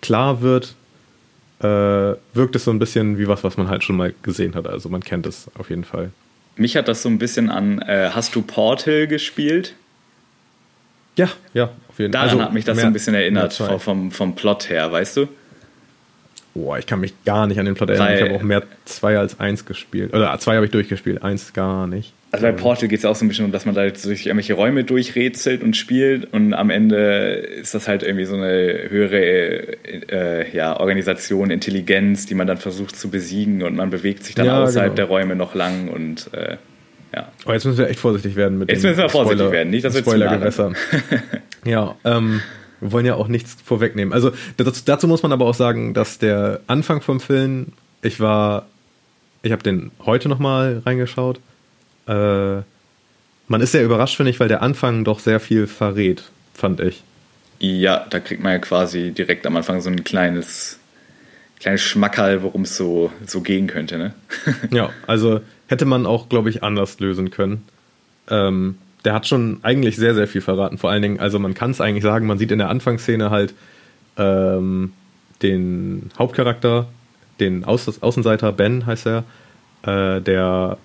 klar 0.00 0.42
wird, 0.42 0.74
äh, 1.60 1.66
wirkt 2.34 2.54
es 2.56 2.64
so 2.64 2.70
ein 2.70 2.78
bisschen 2.78 3.18
wie 3.18 3.26
was, 3.26 3.42
was 3.42 3.56
man 3.56 3.68
halt 3.68 3.82
schon 3.82 3.96
mal 3.96 4.14
gesehen 4.22 4.54
hat. 4.54 4.66
Also 4.66 4.88
man 4.88 5.02
kennt 5.02 5.26
es 5.26 5.50
auf 5.58 5.70
jeden 5.70 5.84
Fall. 5.84 6.10
Mich 6.56 6.76
hat 6.76 6.86
das 6.86 7.02
so 7.02 7.08
ein 7.08 7.18
bisschen 7.18 7.50
an, 7.50 7.80
äh, 7.80 8.10
hast 8.12 8.34
du 8.36 8.42
Portal 8.42 9.06
gespielt? 9.08 9.74
Ja, 11.16 11.28
ja, 11.52 11.70
auf 11.88 11.98
jeden 11.98 12.12
Fall. 12.12 12.22
Daran 12.22 12.28
also, 12.30 12.42
hat 12.42 12.52
mich 12.52 12.64
das 12.64 12.76
mehr, 12.76 12.82
so 12.82 12.86
ein 12.88 12.92
bisschen 12.92 13.14
erinnert, 13.14 13.52
vom, 13.54 14.10
vom 14.10 14.34
Plot 14.34 14.68
her, 14.68 14.90
weißt 14.90 15.16
du? 15.16 15.28
Boah, 16.54 16.78
ich 16.78 16.86
kann 16.86 17.00
mich 17.00 17.12
gar 17.24 17.48
nicht 17.48 17.58
an 17.58 17.66
den 17.66 17.74
Plot 17.74 17.90
erinnern. 17.90 18.08
Weil, 18.08 18.16
ich 18.16 18.22
habe 18.22 18.34
auch 18.34 18.42
mehr 18.42 18.62
zwei 18.84 19.18
als 19.18 19.40
eins 19.40 19.64
gespielt. 19.64 20.14
Oder 20.14 20.38
zwei 20.38 20.56
habe 20.56 20.66
ich 20.66 20.72
durchgespielt, 20.72 21.22
eins 21.22 21.52
gar 21.52 21.88
nicht. 21.88 22.12
Also 22.34 22.46
bei 22.46 22.52
Portal 22.52 22.88
geht 22.88 22.98
es 22.98 23.04
auch 23.04 23.14
so 23.14 23.24
ein 23.24 23.28
bisschen 23.28 23.44
um, 23.44 23.52
dass 23.52 23.64
man 23.64 23.76
da 23.76 23.84
jetzt 23.84 24.04
durch 24.04 24.26
irgendwelche 24.26 24.54
Räume 24.54 24.82
durchrätselt 24.82 25.62
und 25.62 25.76
spielt 25.76 26.32
und 26.32 26.52
am 26.52 26.68
Ende 26.68 26.96
ist 27.60 27.74
das 27.74 27.86
halt 27.86 28.02
irgendwie 28.02 28.24
so 28.24 28.34
eine 28.34 28.90
höhere 28.90 29.76
äh, 30.10 30.50
ja, 30.52 30.80
Organisation, 30.80 31.52
Intelligenz, 31.52 32.26
die 32.26 32.34
man 32.34 32.48
dann 32.48 32.56
versucht 32.56 32.96
zu 32.96 33.08
besiegen 33.08 33.62
und 33.62 33.76
man 33.76 33.90
bewegt 33.90 34.24
sich 34.24 34.34
dann 34.34 34.46
ja, 34.46 34.64
außerhalb 34.64 34.96
genau. 34.96 34.96
der 34.96 35.04
Räume 35.04 35.36
noch 35.36 35.54
lang 35.54 35.86
und 35.86 36.28
äh, 36.34 36.56
ja. 37.14 37.28
Aber 37.44 37.54
jetzt 37.54 37.66
müssen 37.66 37.78
wir 37.78 37.88
echt 37.88 38.00
vorsichtig 38.00 38.34
werden 38.34 38.58
mit 38.58 38.68
Jetzt 38.68 38.82
müssen 38.82 38.98
wir 38.98 39.08
vorsichtig 39.08 39.38
Spoiler, 39.38 39.52
werden, 39.52 39.70
nicht, 39.70 39.84
dass 39.84 39.94
wir 39.94 40.00
Spoiler 40.00 40.36
gewässern. 40.36 40.74
ja, 41.64 41.94
ähm, 42.04 42.40
wir 42.80 42.90
wollen 42.90 43.06
ja 43.06 43.14
auch 43.14 43.28
nichts 43.28 43.56
vorwegnehmen. 43.64 44.12
Also 44.12 44.32
dazu, 44.56 44.82
dazu 44.84 45.06
muss 45.06 45.22
man 45.22 45.30
aber 45.30 45.46
auch 45.46 45.54
sagen, 45.54 45.94
dass 45.94 46.18
der 46.18 46.62
Anfang 46.66 47.00
vom 47.00 47.20
Film, 47.20 47.68
ich 48.02 48.18
war, 48.18 48.66
ich 49.42 49.52
habe 49.52 49.62
den 49.62 49.92
heute 50.04 50.28
nochmal 50.28 50.82
reingeschaut. 50.84 51.38
Äh, 52.06 52.62
man 53.46 53.60
ist 53.60 53.72
sehr 53.72 53.84
überrascht, 53.84 54.16
finde 54.16 54.30
ich, 54.30 54.40
weil 54.40 54.48
der 54.48 54.62
Anfang 54.62 55.04
doch 55.04 55.18
sehr 55.18 55.40
viel 55.40 55.66
verrät, 55.66 56.24
fand 56.54 56.80
ich. 56.80 57.02
Ja, 57.58 58.06
da 58.08 58.20
kriegt 58.20 58.42
man 58.42 58.52
ja 58.52 58.58
quasi 58.58 59.12
direkt 59.12 59.46
am 59.46 59.56
Anfang 59.56 59.80
so 59.80 59.90
ein 59.90 60.04
kleines, 60.04 60.78
kleines 61.60 61.82
Schmackerl, 61.82 62.42
worum 62.42 62.62
es 62.62 62.76
so, 62.76 63.12
so 63.26 63.40
gehen 63.40 63.66
könnte, 63.66 63.98
ne? 63.98 64.14
ja, 64.70 64.90
also 65.06 65.40
hätte 65.68 65.84
man 65.84 66.06
auch, 66.06 66.28
glaube 66.28 66.50
ich, 66.50 66.62
anders 66.62 67.00
lösen 67.00 67.30
können. 67.30 67.64
Ähm, 68.28 68.76
der 69.04 69.12
hat 69.12 69.26
schon 69.26 69.58
eigentlich 69.62 69.96
sehr, 69.96 70.14
sehr 70.14 70.26
viel 70.26 70.40
verraten. 70.40 70.78
Vor 70.78 70.90
allen 70.90 71.02
Dingen, 71.02 71.20
also 71.20 71.38
man 71.38 71.54
kann 71.54 71.70
es 71.70 71.80
eigentlich 71.80 72.04
sagen, 72.04 72.26
man 72.26 72.38
sieht 72.38 72.50
in 72.50 72.58
der 72.58 72.70
Anfangsszene 72.70 73.30
halt 73.30 73.54
ähm, 74.16 74.92
den 75.42 76.10
Hauptcharakter, 76.18 76.86
den 77.40 77.64
Auß 77.64 78.02
Außenseiter, 78.02 78.52
Ben 78.52 78.86
heißt 78.86 79.06
er, 79.06 79.24
äh, 79.82 80.20
der, 80.20 80.78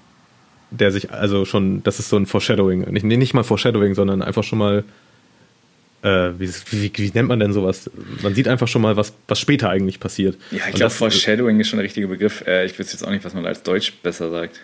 der 0.71 0.91
sich 0.91 1.11
also 1.11 1.45
schon, 1.45 1.83
das 1.83 1.99
ist 1.99 2.09
so 2.09 2.17
ein 2.17 2.25
Foreshadowing, 2.25 2.81
nicht, 2.91 3.03
nicht 3.03 3.33
mal 3.33 3.43
Foreshadowing, 3.43 3.95
sondern 3.95 4.21
einfach 4.21 4.43
schon 4.43 4.59
mal, 4.59 4.83
äh, 6.01 6.31
wie, 6.37 6.49
wie, 6.71 6.91
wie, 6.95 7.11
nennt 7.13 7.27
man 7.27 7.39
denn 7.39 7.53
sowas? 7.53 7.89
Man 8.21 8.35
sieht 8.35 8.47
einfach 8.47 8.67
schon 8.67 8.81
mal, 8.81 8.95
was, 8.95 9.13
was 9.27 9.39
später 9.39 9.69
eigentlich 9.69 9.99
passiert. 9.99 10.37
Ja, 10.51 10.63
ich 10.69 10.75
glaube, 10.75 10.91
Foreshadowing 10.91 11.59
ist 11.59 11.67
schon 11.67 11.77
der 11.77 11.85
richtige 11.85 12.07
Begriff. 12.07 12.43
Äh, 12.47 12.65
ich 12.65 12.77
wüsste 12.77 12.93
jetzt 12.93 13.03
auch 13.03 13.11
nicht, 13.11 13.25
was 13.25 13.33
man 13.33 13.45
als 13.45 13.63
Deutsch 13.63 13.93
besser 14.03 14.29
sagt. 14.29 14.59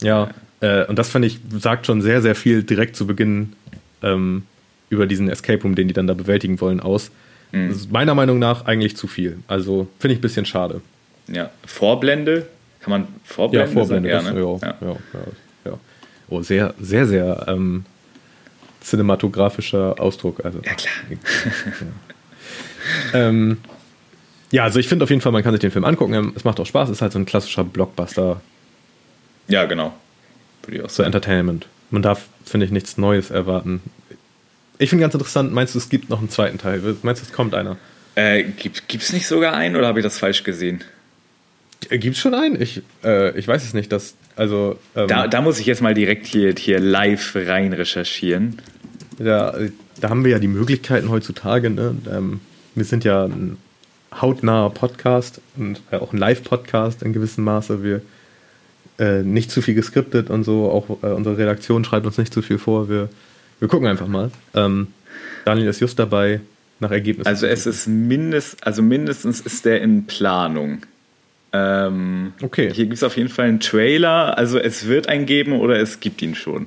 Ja, 0.00 0.30
äh, 0.60 0.84
und 0.86 0.98
das 0.98 1.08
fand 1.10 1.24
ich, 1.24 1.40
sagt 1.58 1.86
schon 1.86 2.02
sehr, 2.02 2.22
sehr 2.22 2.34
viel 2.34 2.62
direkt 2.62 2.96
zu 2.96 3.06
Beginn 3.06 3.52
ähm, 4.02 4.44
über 4.90 5.06
diesen 5.06 5.28
Escape 5.28 5.62
Room, 5.62 5.74
den 5.74 5.88
die 5.88 5.94
dann 5.94 6.06
da 6.06 6.14
bewältigen 6.14 6.60
wollen, 6.60 6.80
aus. 6.80 7.10
Mhm. 7.50 7.74
meiner 7.90 8.14
Meinung 8.14 8.38
nach 8.38 8.66
eigentlich 8.66 8.96
zu 8.96 9.06
viel. 9.06 9.38
Also 9.48 9.88
finde 9.98 10.12
ich 10.12 10.18
ein 10.18 10.22
bisschen 10.22 10.44
schade. 10.44 10.82
Ja, 11.28 11.50
Vorblende, 11.66 12.46
kann 12.88 13.02
man 13.02 13.08
Vorblende, 13.24 13.66
ja, 13.66 13.72
Vorblende 13.72 14.22
sagen? 14.22 14.38
Ja, 14.38 14.88
ja, 14.88 14.96
ja. 15.64 15.78
Oh, 16.30 16.42
sehr, 16.42 16.74
sehr, 16.80 17.06
sehr 17.06 17.44
ähm, 17.48 17.84
cinematografischer 18.80 19.96
Ausdruck. 19.98 20.44
Also, 20.44 20.60
ja, 20.64 20.74
klar. 20.74 20.94
ähm, 23.14 23.58
ja, 24.50 24.64
also 24.64 24.78
ich 24.78 24.88
finde 24.88 25.02
auf 25.02 25.10
jeden 25.10 25.20
Fall, 25.20 25.32
man 25.32 25.42
kann 25.42 25.52
sich 25.52 25.60
den 25.60 25.70
Film 25.70 25.84
angucken. 25.84 26.32
Es 26.34 26.44
macht 26.44 26.58
auch 26.60 26.66
Spaß. 26.66 26.88
Es 26.88 26.96
ist 26.96 27.02
halt 27.02 27.12
so 27.12 27.18
ein 27.18 27.26
klassischer 27.26 27.64
Blockbuster. 27.64 28.40
Ja, 29.48 29.64
genau. 29.66 29.92
Würde 30.62 30.78
ich 30.78 30.82
auch 30.82 30.88
sagen. 30.88 30.96
So 30.96 31.02
Entertainment. 31.02 31.66
Man 31.90 32.02
darf, 32.02 32.28
finde 32.44 32.66
ich, 32.66 32.72
nichts 32.72 32.96
Neues 32.96 33.30
erwarten. 33.30 33.82
Ich 34.78 34.90
finde 34.90 35.02
ganz 35.02 35.14
interessant, 35.14 35.52
meinst 35.52 35.74
du, 35.74 35.78
es 35.78 35.88
gibt 35.88 36.08
noch 36.08 36.20
einen 36.20 36.30
zweiten 36.30 36.58
Teil? 36.58 36.96
Meinst 37.02 37.22
du, 37.22 37.26
es 37.26 37.32
kommt 37.32 37.54
einer? 37.54 37.76
Äh, 38.14 38.44
gibt 38.44 39.02
es 39.02 39.12
nicht 39.12 39.26
sogar 39.26 39.54
einen 39.54 39.76
oder 39.76 39.88
habe 39.88 40.00
ich 40.00 40.04
das 40.04 40.18
falsch 40.18 40.44
gesehen? 40.44 40.84
Gibt 41.88 42.16
es 42.16 42.18
schon 42.18 42.34
einen? 42.34 42.60
Ich, 42.60 42.82
äh, 43.04 43.38
ich 43.38 43.46
weiß 43.46 43.64
es 43.64 43.74
nicht. 43.74 43.92
Dass, 43.92 44.14
also, 44.36 44.78
ähm, 44.96 45.08
da, 45.08 45.26
da 45.28 45.40
muss 45.40 45.58
ich 45.58 45.66
jetzt 45.66 45.80
mal 45.80 45.94
direkt 45.94 46.26
hier, 46.26 46.54
hier 46.58 46.80
live 46.80 47.34
rein 47.34 47.72
recherchieren. 47.72 48.60
Da, 49.18 49.56
da 50.00 50.10
haben 50.10 50.24
wir 50.24 50.32
ja 50.32 50.38
die 50.38 50.48
Möglichkeiten 50.48 51.08
heutzutage. 51.08 51.70
Ne? 51.70 51.96
Ähm, 52.10 52.40
wir 52.74 52.84
sind 52.84 53.04
ja 53.04 53.24
ein 53.24 53.56
hautnaher 54.12 54.70
Podcast 54.70 55.40
und 55.56 55.80
äh, 55.90 55.96
auch 55.96 56.12
ein 56.12 56.18
Live-Podcast 56.18 57.02
in 57.02 57.12
gewissem 57.12 57.44
Maße. 57.44 57.82
Wir 57.82 58.02
äh, 58.98 59.22
nicht 59.22 59.50
zu 59.50 59.62
viel 59.62 59.74
geskriptet 59.74 60.30
und 60.30 60.44
so. 60.44 60.70
Auch 60.70 61.02
äh, 61.02 61.12
unsere 61.12 61.38
Redaktion 61.38 61.84
schreibt 61.84 62.06
uns 62.06 62.18
nicht 62.18 62.32
zu 62.32 62.42
viel 62.42 62.58
vor. 62.58 62.88
Wir, 62.88 63.08
wir 63.60 63.68
gucken 63.68 63.86
einfach 63.86 64.08
mal. 64.08 64.30
Ähm, 64.54 64.88
Daniel 65.44 65.68
ist 65.68 65.80
just 65.80 65.98
dabei, 65.98 66.40
nach 66.80 66.90
Ergebnissen. 66.90 67.28
Also 67.28 67.46
es 67.46 67.66
ist 67.66 67.86
mindest, 67.86 68.66
also 68.66 68.82
mindestens 68.82 69.40
ist 69.40 69.64
der 69.64 69.80
in 69.82 70.06
Planung. 70.06 70.82
Ähm, 71.52 72.32
okay. 72.42 72.70
Hier 72.72 72.84
gibt 72.84 72.96
es 72.96 73.02
auf 73.02 73.16
jeden 73.16 73.28
Fall 73.28 73.46
einen 73.46 73.60
Trailer. 73.60 74.36
Also 74.36 74.58
es 74.58 74.86
wird 74.86 75.08
einen 75.08 75.26
geben 75.26 75.52
oder 75.52 75.78
es 75.78 76.00
gibt 76.00 76.20
ihn 76.22 76.34
schon. 76.34 76.66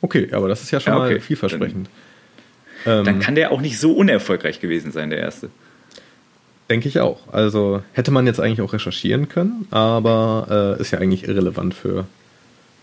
Okay, 0.00 0.28
aber 0.32 0.48
das 0.48 0.62
ist 0.62 0.70
ja 0.70 0.80
schon 0.80 0.94
ja, 0.94 1.00
okay. 1.00 1.14
mal 1.14 1.20
vielversprechend. 1.20 1.88
Dann, 2.84 3.04
dann 3.04 3.14
ähm, 3.16 3.20
kann 3.20 3.34
der 3.34 3.52
auch 3.52 3.60
nicht 3.60 3.78
so 3.78 3.92
unerfolgreich 3.92 4.60
gewesen 4.60 4.90
sein, 4.92 5.10
der 5.10 5.20
erste. 5.20 5.50
Denke 6.68 6.88
ich 6.88 7.00
auch. 7.00 7.32
Also 7.32 7.82
hätte 7.92 8.10
man 8.10 8.26
jetzt 8.26 8.40
eigentlich 8.40 8.60
auch 8.60 8.72
recherchieren 8.72 9.28
können, 9.28 9.66
aber 9.70 10.76
äh, 10.78 10.80
ist 10.80 10.90
ja 10.90 10.98
eigentlich 10.98 11.28
irrelevant 11.28 11.74
für, 11.74 12.06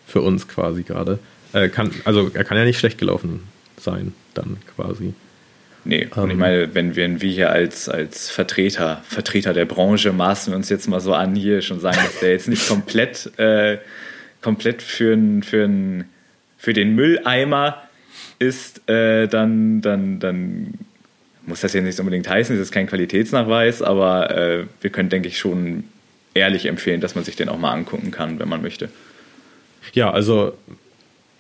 für 0.06 0.22
uns 0.22 0.48
quasi 0.48 0.84
gerade. 0.84 1.20
Äh, 1.54 1.70
also 2.06 2.30
er 2.34 2.44
kann 2.44 2.58
ja 2.58 2.66
nicht 2.66 2.80
schlecht 2.80 2.98
gelaufen 2.98 3.42
sein, 3.78 4.14
dann 4.34 4.58
quasi. 4.76 5.14
Nee, 5.90 6.08
und 6.16 6.28
ich 6.30 6.34
ähm. 6.34 6.38
meine, 6.38 6.76
wenn 6.76 6.96
wir, 6.96 7.20
wir 7.20 7.32
hier 7.32 7.50
als, 7.50 7.90
als 7.90 8.30
Vertreter, 8.30 9.02
Vertreter 9.08 9.54
der 9.54 9.66
Branche 9.66 10.14
maßen 10.14 10.54
wir 10.54 10.56
uns 10.56 10.70
jetzt 10.70 10.88
mal 10.88 11.00
so 11.00 11.16
an, 11.16 11.34
hier 11.36 11.64
schon 11.64 11.80
sagen, 11.80 11.98
dass 11.98 12.20
der 12.20 12.30
jetzt 12.30 12.48
nicht 12.48 12.68
komplett, 12.70 13.32
äh, 13.38 13.80
komplett 14.40 14.84
für, 14.84 15.18
für, 15.42 15.70
für 16.60 16.74
den 16.74 16.94
Mülleimer 16.94 17.82
ist, 18.38 18.88
äh, 18.88 19.28
dann, 19.28 19.82
dann, 19.82 20.20
dann 20.20 20.76
muss 21.48 21.62
das 21.62 21.74
ja 21.74 21.82
nicht 21.82 22.00
unbedingt 22.00 22.30
heißen, 22.30 22.56
es 22.56 22.62
ist 22.62 22.72
kein 22.72 22.86
Qualitätsnachweis, 22.86 23.82
aber 23.82 24.30
äh, 24.30 24.66
wir 24.82 24.92
können, 24.92 25.10
denke 25.10 25.28
ich, 25.28 25.40
schon 25.40 25.86
ehrlich 26.36 26.68
empfehlen, 26.68 27.02
dass 27.02 27.16
man 27.16 27.24
sich 27.24 27.36
den 27.36 27.50
auch 27.50 27.58
mal 27.58 27.74
angucken 27.74 28.12
kann, 28.12 28.38
wenn 28.38 28.48
man 28.48 28.62
möchte. 28.62 28.90
Ja, 29.94 30.12
also 30.12 30.54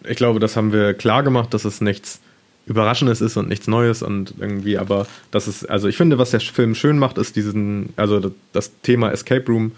ich 0.03 0.17
glaube, 0.17 0.39
das 0.39 0.55
haben 0.55 0.73
wir 0.73 0.95
klar 0.95 1.21
gemacht, 1.21 1.53
dass 1.53 1.65
es 1.65 1.81
nichts 1.81 2.19
Überraschendes 2.65 3.21
ist 3.21 3.35
und 3.37 3.49
nichts 3.49 3.67
Neues 3.67 4.03
und 4.03 4.35
irgendwie, 4.39 4.77
aber 4.77 5.07
das 5.31 5.47
ist, 5.47 5.65
also 5.69 5.87
ich 5.87 5.97
finde, 5.97 6.17
was 6.17 6.31
der 6.31 6.39
Film 6.39 6.75
schön 6.75 6.99
macht, 6.99 7.17
ist 7.17 7.35
diesen, 7.35 7.93
also 7.95 8.31
das 8.53 8.71
Thema 8.81 9.11
Escape 9.11 9.45
Room 9.47 9.71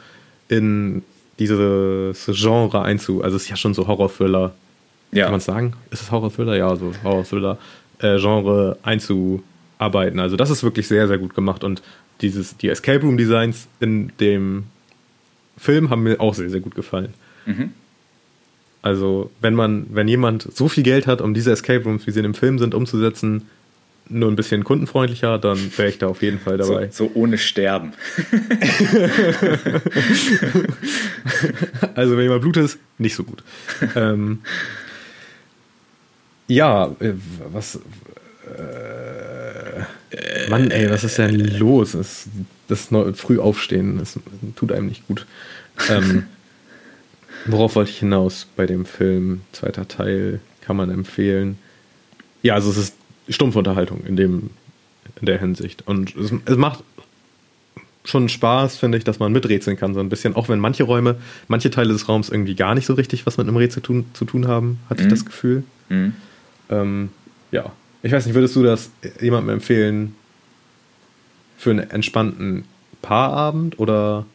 in 0.50 1.04
dieses 1.39 2.30
Genre 2.34 2.82
einzu, 2.82 3.24
also 3.24 3.38
es 3.38 3.44
ist 3.44 3.50
ja 3.50 3.56
schon 3.56 3.74
so 3.74 3.88
Horror-Thriller, 3.88 4.54
ja. 5.13 5.24
kann 5.26 5.32
man 5.32 5.39
sagen? 5.39 5.74
Ist 5.89 6.02
es 6.02 6.12
Horror-Thriller? 6.12 6.58
Ja, 6.58 6.76
so 6.76 6.91
Horror-Thriller-Genre 7.04 8.78
äh, 8.84 8.88
einzu 8.88 9.41
arbeiten. 9.78 10.20
Also 10.20 10.36
das 10.36 10.50
ist 10.50 10.63
wirklich 10.63 10.88
sehr, 10.88 11.08
sehr 11.08 11.17
gut 11.17 11.34
gemacht 11.34 11.63
und 11.63 11.82
dieses, 12.22 12.58
die 12.58 12.67
Escape 12.67 13.02
Room 13.02 13.17
Designs 13.17 13.67
in 13.80 14.12
dem 14.20 14.65
Film 15.58 15.89
haben 15.89 16.04
mir 16.04 16.20
auch 16.20 16.34
sehr, 16.34 16.50
sehr 16.50 16.60
gut 16.60 16.76
gefallen. 16.76 17.13
Mhm. 17.46 17.72
Also 18.82 19.30
wenn 19.41 19.54
man, 19.54 19.86
wenn 19.91 20.08
jemand 20.08 20.48
so 20.54 20.67
viel 20.67 20.84
Geld 20.84 21.08
hat, 21.08 21.22
um 21.22 21.34
diese 21.34 21.52
Escape 21.52 21.84
Rooms, 21.84 22.08
wie 22.08 22.12
sie 22.12 22.20
in 22.20 22.24
dem 22.24 22.34
Film 22.34 22.60
sind, 22.60 22.74
umzusetzen, 22.74 23.48
nur 24.10 24.30
ein 24.30 24.36
bisschen 24.36 24.63
kundenfreundlicher, 24.63 25.38
dann 25.38 25.58
wäre 25.78 25.89
ich 25.89 26.00
da 26.00 26.08
auf 26.08 26.22
jeden 26.22 26.39
Fall 26.39 26.58
dabei. 26.58 26.89
So, 26.91 27.06
so 27.06 27.12
ohne 27.13 27.38
Sterben. 27.38 27.94
also 31.96 32.17
wenn 32.17 32.24
jemand 32.24 32.41
Blut 32.41 32.58
ist, 32.58 32.78
nicht 32.98 33.15
so 33.15 33.24
gut. 33.24 33.44
ähm, 33.96 34.39
ja, 36.48 36.88
äh, 37.00 37.13
was, 37.52 37.76
äh, 37.76 37.80
Mann, 40.50 40.72
ey, 40.72 40.89
was 40.89 41.06
ist 41.06 41.17
denn 41.17 41.58
los? 41.58 41.94
Das, 41.94 42.28
das 42.67 42.89
früh 43.13 43.39
aufstehen, 43.39 44.00
das 44.00 44.20
tut 44.56 44.74
einem 44.74 44.88
nicht 44.88 45.08
gut. 45.08 45.26
Ähm, 45.89 46.26
worauf 47.46 47.76
wollte 47.76 47.92
ich 47.92 48.00
hinaus 48.00 48.48
bei 48.56 48.66
dem 48.66 48.86
Film? 48.86 49.42
Zweiter 49.52 49.88
Teil 49.88 50.40
kann 50.62 50.76
man 50.76 50.90
empfehlen. 50.90 51.58
Ja, 52.42 52.56
also 52.56 52.70
es 52.72 52.78
ist 52.78 52.96
stumpfe 53.30 53.60
Unterhaltung 53.60 54.04
in 54.06 54.16
dem 54.16 54.50
in 55.20 55.26
der 55.26 55.40
Hinsicht 55.40 55.88
und 55.88 56.16
es, 56.16 56.32
es 56.46 56.58
macht 56.58 56.84
schon 58.04 58.30
Spaß, 58.30 58.78
finde 58.78 58.98
ich, 58.98 59.04
dass 59.04 59.20
man 59.20 59.32
miträtseln 59.32 59.78
kann, 59.78 59.94
so 59.94 60.00
ein 60.00 60.10
bisschen, 60.10 60.36
auch 60.36 60.50
wenn 60.50 60.60
manche 60.60 60.84
Räume, 60.84 61.18
manche 61.48 61.70
Teile 61.70 61.94
des 61.94 62.10
Raums 62.10 62.30
irgendwie 62.30 62.56
gar 62.56 62.74
nicht 62.74 62.86
so 62.86 62.94
richtig 62.94 63.26
was 63.26 63.38
mit 63.38 63.48
einem 63.48 63.58
Rätsel 63.58 63.84
tun, 63.84 64.06
zu 64.14 64.26
tun 64.26 64.48
haben, 64.48 64.80
hatte 64.90 65.04
mhm. 65.04 65.08
ich 65.08 65.14
das 65.14 65.26
Gefühl. 65.26 65.64
Mhm. 65.90 66.14
Ähm, 66.70 67.10
ja, 67.52 67.72
ich 68.02 68.12
weiß 68.12 68.26
nicht, 68.26 68.36
würdest 68.36 68.56
du 68.56 68.64
das 68.64 68.90
jemandem 69.20 69.56
empfehlen 69.56 70.16
für 71.58 71.72
einen 71.72 71.89
entspannten 71.92 72.64
Paarabend 73.02 73.80
oder? 73.80 74.26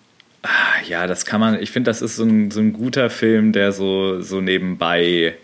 Ja, 0.89 1.07
das 1.07 1.24
kann 1.26 1.41
man. 1.41 1.61
Ich 1.61 1.70
finde, 1.70 1.91
das 1.91 2.03
ist 2.03 2.16
so 2.16 2.24
ein, 2.24 2.51
so 2.51 2.61
ein 2.61 2.72
guter 2.72 3.11
Film, 3.11 3.53
der 3.53 3.72
so, 3.72 4.20
so 4.20 4.41
nebenbei 4.41 5.34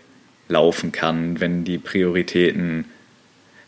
laufen 0.47 0.91
kann, 0.91 1.39
wenn 1.39 1.63
die 1.63 1.77
Prioritäten. 1.77 2.85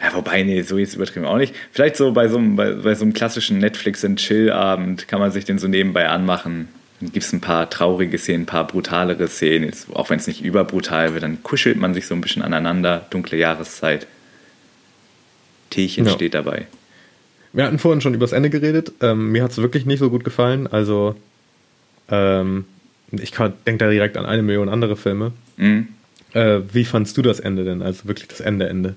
Ja, 0.01 0.13
wobei, 0.13 0.43
nee, 0.43 0.61
so 0.61 0.77
jetzt 0.77 0.95
übertrieben 0.95 1.25
auch 1.25 1.37
nicht. 1.37 1.55
Vielleicht 1.71 1.95
so 1.95 2.11
bei 2.11 2.27
so 2.27 2.37
einem, 2.37 2.55
bei, 2.55 2.71
bei 2.73 2.95
so 2.95 3.03
einem 3.03 3.13
klassischen 3.13 3.59
Netflix-and-Chill-Abend 3.59 5.07
kann 5.07 5.19
man 5.19 5.31
sich 5.31 5.45
den 5.45 5.57
so 5.57 5.67
nebenbei 5.67 6.07
anmachen. 6.07 6.67
Dann 6.99 7.11
gibt 7.11 7.25
es 7.25 7.33
ein 7.33 7.41
paar 7.41 7.69
traurige 7.69 8.17
Szenen, 8.17 8.43
ein 8.43 8.45
paar 8.45 8.67
brutalere 8.67 9.27
Szenen, 9.27 9.65
jetzt, 9.65 9.93
auch 9.93 10.09
wenn 10.09 10.19
es 10.19 10.27
nicht 10.27 10.43
überbrutal 10.43 11.13
wird, 11.13 11.23
dann 11.23 11.43
kuschelt 11.43 11.77
man 11.77 11.93
sich 11.93 12.07
so 12.07 12.15
ein 12.15 12.21
bisschen 12.21 12.41
aneinander, 12.41 13.05
dunkle 13.09 13.37
Jahreszeit. 13.37 14.07
Teechen 15.69 16.05
ja. 16.05 16.11
steht 16.11 16.33
dabei. 16.33 16.67
Wir 17.51 17.65
hatten 17.65 17.79
vorhin 17.79 18.01
schon 18.01 18.13
über 18.13 18.25
das 18.25 18.33
Ende 18.33 18.49
geredet. 18.49 18.91
Ähm, 19.01 19.31
mir 19.31 19.43
hat 19.43 19.51
es 19.51 19.57
wirklich 19.57 19.85
nicht 19.85 19.99
so 19.99 20.09
gut 20.09 20.23
gefallen. 20.23 20.67
Also, 20.67 21.15
ähm, 22.09 22.65
ich 23.11 23.31
denke 23.31 23.77
da 23.77 23.89
direkt 23.89 24.17
an 24.17 24.25
eine 24.25 24.41
Million 24.41 24.69
andere 24.69 24.95
Filme. 24.97 25.31
Mhm. 25.57 25.87
Äh, 26.33 26.61
wie 26.73 26.85
fandst 26.85 27.15
du 27.17 27.21
das 27.21 27.39
Ende 27.39 27.63
denn? 27.63 27.81
Also 27.81 28.05
wirklich 28.07 28.27
das 28.27 28.41
Ende, 28.41 28.67
Ende? 28.67 28.95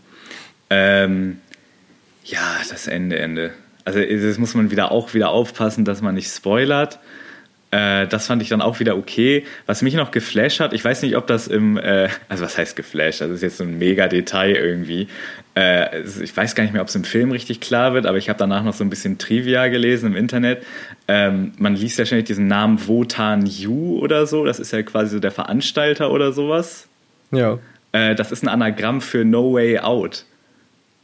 Ähm, 0.71 1.39
Ja, 2.25 2.59
das 2.69 2.87
Ende, 2.87 3.19
Ende. 3.19 3.53
Also 3.85 4.01
das 4.01 4.39
muss 4.39 4.55
man 4.55 4.71
wieder 4.71 4.91
auch 4.93 5.15
wieder 5.15 5.31
aufpassen, 5.31 5.85
dass 5.85 6.03
man 6.03 6.15
nicht 6.15 6.31
spoilert. 6.31 6.99
Äh, 7.71 8.07
das 8.07 8.27
fand 8.27 8.41
ich 8.41 8.49
dann 8.49 8.63
auch 8.63 8.81
wieder 8.81 8.97
okay. 8.97 9.45
Was 9.67 9.83
mich 9.83 9.95
noch 9.95 10.11
geflasht 10.11 10.61
hat, 10.61 10.73
ich 10.73 10.83
weiß 10.83 11.03
nicht, 11.03 11.17
ob 11.17 11.27
das 11.27 11.49
im, 11.49 11.77
äh, 11.77 12.09
also 12.29 12.45
was 12.45 12.57
heißt 12.57 12.77
geflasht? 12.77 13.21
Das 13.21 13.31
ist 13.31 13.43
jetzt 13.43 13.59
so 13.59 13.65
ein 13.65 13.77
mega 13.79 14.09
Detail 14.09 14.57
irgendwie. 14.57 15.09
Äh, 15.55 16.03
ich 16.03 16.35
weiß 16.35 16.55
gar 16.55 16.65
nicht 16.65 16.73
mehr, 16.73 16.81
ob 16.81 16.89
es 16.89 16.95
im 16.95 17.05
Film 17.05 17.31
richtig 17.31 17.61
klar 17.61 17.93
wird, 17.93 18.07
aber 18.07 18.17
ich 18.17 18.31
habe 18.31 18.39
danach 18.39 18.63
noch 18.65 18.73
so 18.73 18.85
ein 18.85 18.91
bisschen 18.91 19.19
Trivia 19.19 19.69
gelesen 19.69 20.13
im 20.13 20.17
Internet. 20.17 20.65
Ähm, 21.09 21.53
man 21.59 21.77
liest 21.77 21.99
ja 21.99 22.07
ständig 22.07 22.27
diesen 22.27 22.47
Namen 22.47 22.87
Wotan 22.89 23.45
Yu 23.45 23.99
oder 23.99 24.27
so. 24.27 24.47
Das 24.47 24.59
ist 24.61 24.73
ja 24.73 24.83
quasi 24.83 25.11
so 25.11 25.21
der 25.21 25.33
Veranstalter 25.33 26.11
oder 26.11 26.33
sowas. 26.33 26.89
Ja. 27.33 27.59
Äh, 27.93 28.15
das 28.15 28.33
ist 28.33 28.43
ein 28.43 28.49
Anagramm 28.49 29.03
für 29.03 29.27
No 29.27 29.53
Way 29.53 29.81
Out. 29.81 30.25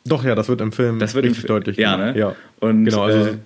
Doch, 0.06 0.24
ja, 0.24 0.34
das 0.34 0.48
wird 0.48 0.60
im 0.60 0.72
Film 0.72 0.98
das 0.98 1.14
wird 1.14 1.26
richtig 1.26 1.46
deutlich. 1.46 1.76
Ja, 1.76 1.96
ne? 1.96 2.16
Ja. 2.16 2.36
Und, 2.60 2.84
genau, 2.84 3.02
also 3.02 3.32
äh, 3.32 3.36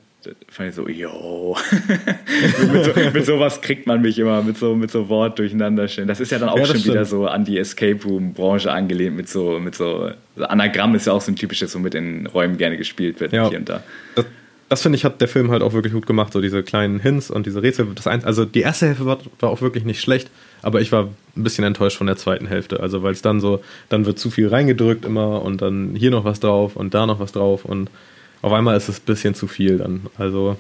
fand 0.49 0.71
ich 0.71 0.75
so, 0.75 0.89
yo. 0.89 1.57
mit, 2.73 2.85
so, 2.85 2.93
mit 3.13 3.27
sowas 3.27 3.61
kriegt 3.61 3.87
man 3.87 4.03
mich 4.03 4.19
immer, 4.19 4.43
mit 4.43 4.57
so, 4.57 4.75
mit 4.75 4.91
so 4.91 5.09
Wort 5.09 5.39
durcheinander 5.39 5.89
stellen. 5.89 6.09
Das 6.09 6.21
ist 6.21 6.33
ja 6.33 6.39
dann 6.39 6.49
auch 6.49 6.59
ja, 6.59 6.67
schon 6.67 6.79
stimmt. 6.79 6.95
wieder 6.95 7.05
so 7.05 7.27
an 7.27 7.45
die 7.45 7.59
Escape 7.59 8.03
Room-Branche 8.05 8.71
angelehnt, 8.71 9.17
mit 9.17 9.29
so, 9.29 9.59
mit 9.59 9.75
so, 9.75 10.11
Anagramm 10.37 10.95
ist 10.95 11.07
ja 11.07 11.13
auch 11.13 11.21
so 11.21 11.33
ein 11.33 11.37
typisches, 11.37 11.73
so 11.73 11.79
mit 11.79 11.95
in 11.95 12.27
Räumen 12.27 12.57
gerne 12.59 12.77
gespielt 12.77 13.21
wird, 13.21 13.33
ja. 13.33 13.49
hier 13.49 13.59
und 13.59 13.69
da. 13.69 13.83
Das, 14.15 14.27
das 14.69 14.83
finde 14.83 14.97
ich, 14.97 15.05
hat 15.05 15.21
der 15.21 15.29
Film 15.29 15.51
halt 15.51 15.63
auch 15.63 15.73
wirklich 15.73 15.95
gut 15.95 16.07
gemacht, 16.07 16.33
so 16.33 16.41
diese 16.41 16.63
kleinen 16.63 17.01
Hints 17.01 17.31
und 17.31 17.47
diese 17.47 17.63
Rätsel. 17.63 17.87
Das 17.95 18.07
ein, 18.07 18.25
also 18.25 18.45
die 18.45 18.61
erste 18.61 18.87
Hälfte 18.87 19.07
war, 19.07 19.19
war 19.41 19.49
auch 19.49 19.63
wirklich 19.63 19.85
nicht 19.85 20.01
schlecht, 20.01 20.31
aber 20.61 20.81
ich 20.81 20.93
war 20.93 21.09
ein 21.37 21.43
bisschen 21.43 21.65
enttäuscht 21.65 21.97
von 21.97 22.07
der 22.07 22.17
zweiten 22.17 22.47
Hälfte. 22.47 22.81
Also 22.81 23.03
weil 23.03 23.13
es 23.13 23.23
dann 23.23 23.41
so, 23.41 23.63
dann 23.89 24.05
wird 24.05 24.19
zu 24.19 24.31
viel 24.31 24.49
reingedrückt 24.49 25.07
immer 25.07 25.43
und 25.43 25.63
dann 25.63 25.95
hier 25.95 26.11
noch 26.11 26.25
was 26.25 26.41
drauf 26.41 26.77
und 26.77 26.93
da 26.93 27.07
noch 27.07 27.19
was 27.19 27.33
drauf 27.33 27.65
und 27.65 27.91
auf 28.43 28.53
einmal 28.53 28.77
ist 28.77 28.89
es 28.89 29.01
ein 29.01 29.05
bisschen 29.05 29.35
zu 29.35 29.47
viel 29.47 29.79
dann. 29.79 30.07
Also 30.17 30.57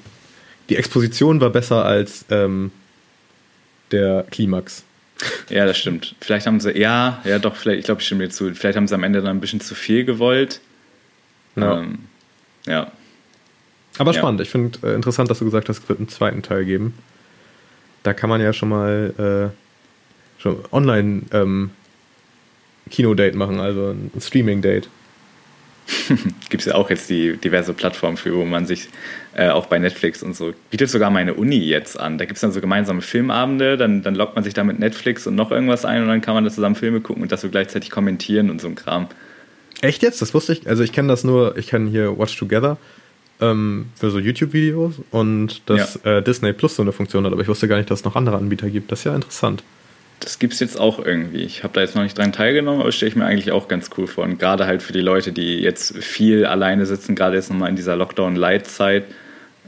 die 0.69 0.77
Exposition 0.77 1.41
war 1.41 1.51
besser 1.51 1.85
als 1.85 2.25
ähm, 2.31 2.71
der 3.91 4.27
Klimax. 4.31 4.85
Ja, 5.49 5.67
das 5.67 5.79
stimmt. 5.79 6.15
Vielleicht 6.21 6.47
haben 6.47 6.61
sie, 6.61 6.79
ja, 6.79 7.21
ja 7.25 7.39
doch, 7.39 7.57
vielleicht, 7.57 7.81
ich 7.81 7.85
glaube, 7.85 8.01
ich 8.01 8.07
stimme 8.07 8.25
dir 8.25 8.31
zu. 8.31 8.55
Vielleicht 8.55 8.77
haben 8.77 8.87
sie 8.87 8.95
am 8.95 9.03
Ende 9.03 9.21
dann 9.21 9.37
ein 9.37 9.41
bisschen 9.41 9.61
zu 9.61 9.75
viel 9.75 10.05
gewollt. 10.05 10.61
Ja. 11.57 11.79
Ähm, 11.79 11.99
ja. 12.67 12.93
Aber 13.99 14.15
spannend. 14.15 14.41
Ja. 14.41 14.45
Ich 14.45 14.51
finde 14.51 14.79
äh, 14.85 14.95
interessant, 14.95 15.31
dass 15.31 15.41
du 15.41 15.45
gesagt 15.45 15.69
hast, 15.69 15.83
es 15.83 15.89
wird 15.89 15.99
einen 15.99 16.09
zweiten 16.09 16.43
Teil 16.43 16.65
geben. 16.65 16.95
Da 18.05 18.13
kann 18.15 18.31
man 18.31 18.41
ja 18.41 18.53
schon 18.53 18.69
mal 18.69 19.53
äh, 19.59 20.41
schon 20.41 20.59
online 20.71 21.23
ähm, 21.33 21.71
Kinodate 22.91 23.37
machen, 23.37 23.59
also 23.59 23.91
ein 23.91 24.13
Streaming-Date. 24.21 24.89
Gibt 26.51 26.63
es 26.63 26.67
ja 26.67 26.75
auch 26.75 26.91
jetzt 26.91 27.09
die 27.09 27.37
diverse 27.37 27.73
Plattformen 27.73 28.17
für, 28.17 28.37
wo 28.37 28.45
man 28.45 28.67
sich 28.67 28.89
äh, 29.35 29.49
auch 29.49 29.67
bei 29.67 29.79
Netflix 29.79 30.23
und 30.23 30.37
so, 30.37 30.53
bietet 30.71 30.91
sogar 30.91 31.11
meine 31.11 31.35
Uni 31.35 31.59
jetzt 31.59 31.99
an. 31.99 32.19
Da 32.19 32.25
gibt 32.25 32.37
es 32.37 32.41
dann 32.41 32.53
so 32.53 32.61
gemeinsame 32.61 33.03
Filmabende, 33.03 33.77
dann, 33.77 34.03
dann 34.03 34.15
lockt 34.15 34.35
man 34.35 34.45
sich 34.45 34.55
da 34.55 34.65
mit 34.65 34.79
Netflix 34.79 35.27
und 35.27 35.35
noch 35.35 35.51
irgendwas 35.51 35.85
ein 35.85 36.03
und 36.03 36.09
dann 36.09 36.21
kann 36.21 36.35
man 36.35 36.45
da 36.45 36.51
zusammen 36.51 36.75
Filme 36.75 37.01
gucken 37.01 37.23
und 37.23 37.33
das 37.33 37.41
so 37.41 37.49
gleichzeitig 37.49 37.91
kommentieren 37.91 38.51
und 38.51 38.61
so 38.61 38.69
ein 38.69 38.75
Kram. 38.75 39.09
Echt 39.81 40.03
jetzt? 40.03 40.21
Das 40.21 40.35
wusste 40.35 40.53
ich. 40.53 40.69
Also 40.69 40.83
ich 40.83 40.93
kenne 40.93 41.09
das 41.09 41.25
nur, 41.25 41.57
ich 41.57 41.69
kenne 41.69 41.89
hier 41.91 42.19
Watch 42.19 42.37
Together 42.37 42.77
ähm, 43.41 43.87
für 43.95 44.11
so 44.11 44.19
YouTube-Videos 44.19 44.97
und 45.11 45.63
dass 45.71 46.01
ja. 46.05 46.19
äh, 46.19 46.23
Disney 46.23 46.53
Plus 46.53 46.77
so 46.77 46.83
eine 46.83 46.93
Funktion 46.93 47.25
hat, 47.25 47.33
aber 47.33 47.43
ich 47.43 47.49
wusste 47.49 47.69
gar 47.69 47.77
nicht, 47.77 47.91
dass 47.91 48.01
es 48.01 48.05
noch 48.05 48.17
andere 48.17 48.37
Anbieter 48.37 48.69
gibt. 48.69 48.91
Das 48.93 49.01
ist 49.01 49.05
ja 49.05 49.15
interessant 49.15 49.63
das 50.21 50.39
gibt 50.39 50.55
es 50.55 50.61
jetzt 50.61 50.79
auch 50.79 51.05
irgendwie. 51.05 51.43
Ich 51.43 51.63
habe 51.63 51.75
da 51.75 51.81
jetzt 51.81 51.95
noch 51.95 52.03
nicht 52.03 52.17
dran 52.17 52.33
teilgenommen, 52.33 52.81
aber 52.81 52.93
stelle 52.93 53.11
ich 53.11 53.17
mir 53.17 53.25
eigentlich 53.25 53.53
auch 53.53 53.69
ganz 53.69 53.91
cool 53.97 54.07
vor. 54.07 54.25
Und 54.25 54.39
gerade 54.39 54.67
halt 54.67 54.83
für 54.83 54.93
die 54.93 55.01
Leute, 55.01 55.33
die 55.33 55.59
jetzt 55.59 55.97
viel 55.99 56.45
alleine 56.45 56.87
sitzen, 56.87 57.15
gerade 57.15 57.37
jetzt 57.37 57.51
nochmal 57.51 57.71
in 57.71 57.77
dieser 57.77 57.97
Lockdown-Light-Zeit, 57.97 59.05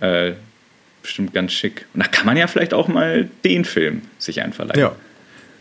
äh, 0.00 0.32
bestimmt 1.02 1.32
ganz 1.32 1.52
schick. 1.52 1.86
Und 1.94 2.02
da 2.02 2.08
kann 2.08 2.26
man 2.26 2.36
ja 2.36 2.46
vielleicht 2.46 2.74
auch 2.74 2.88
mal 2.88 3.28
den 3.44 3.64
Film 3.64 4.02
sich 4.18 4.42
einverleihen. 4.42 4.80
Ja, 4.80 4.96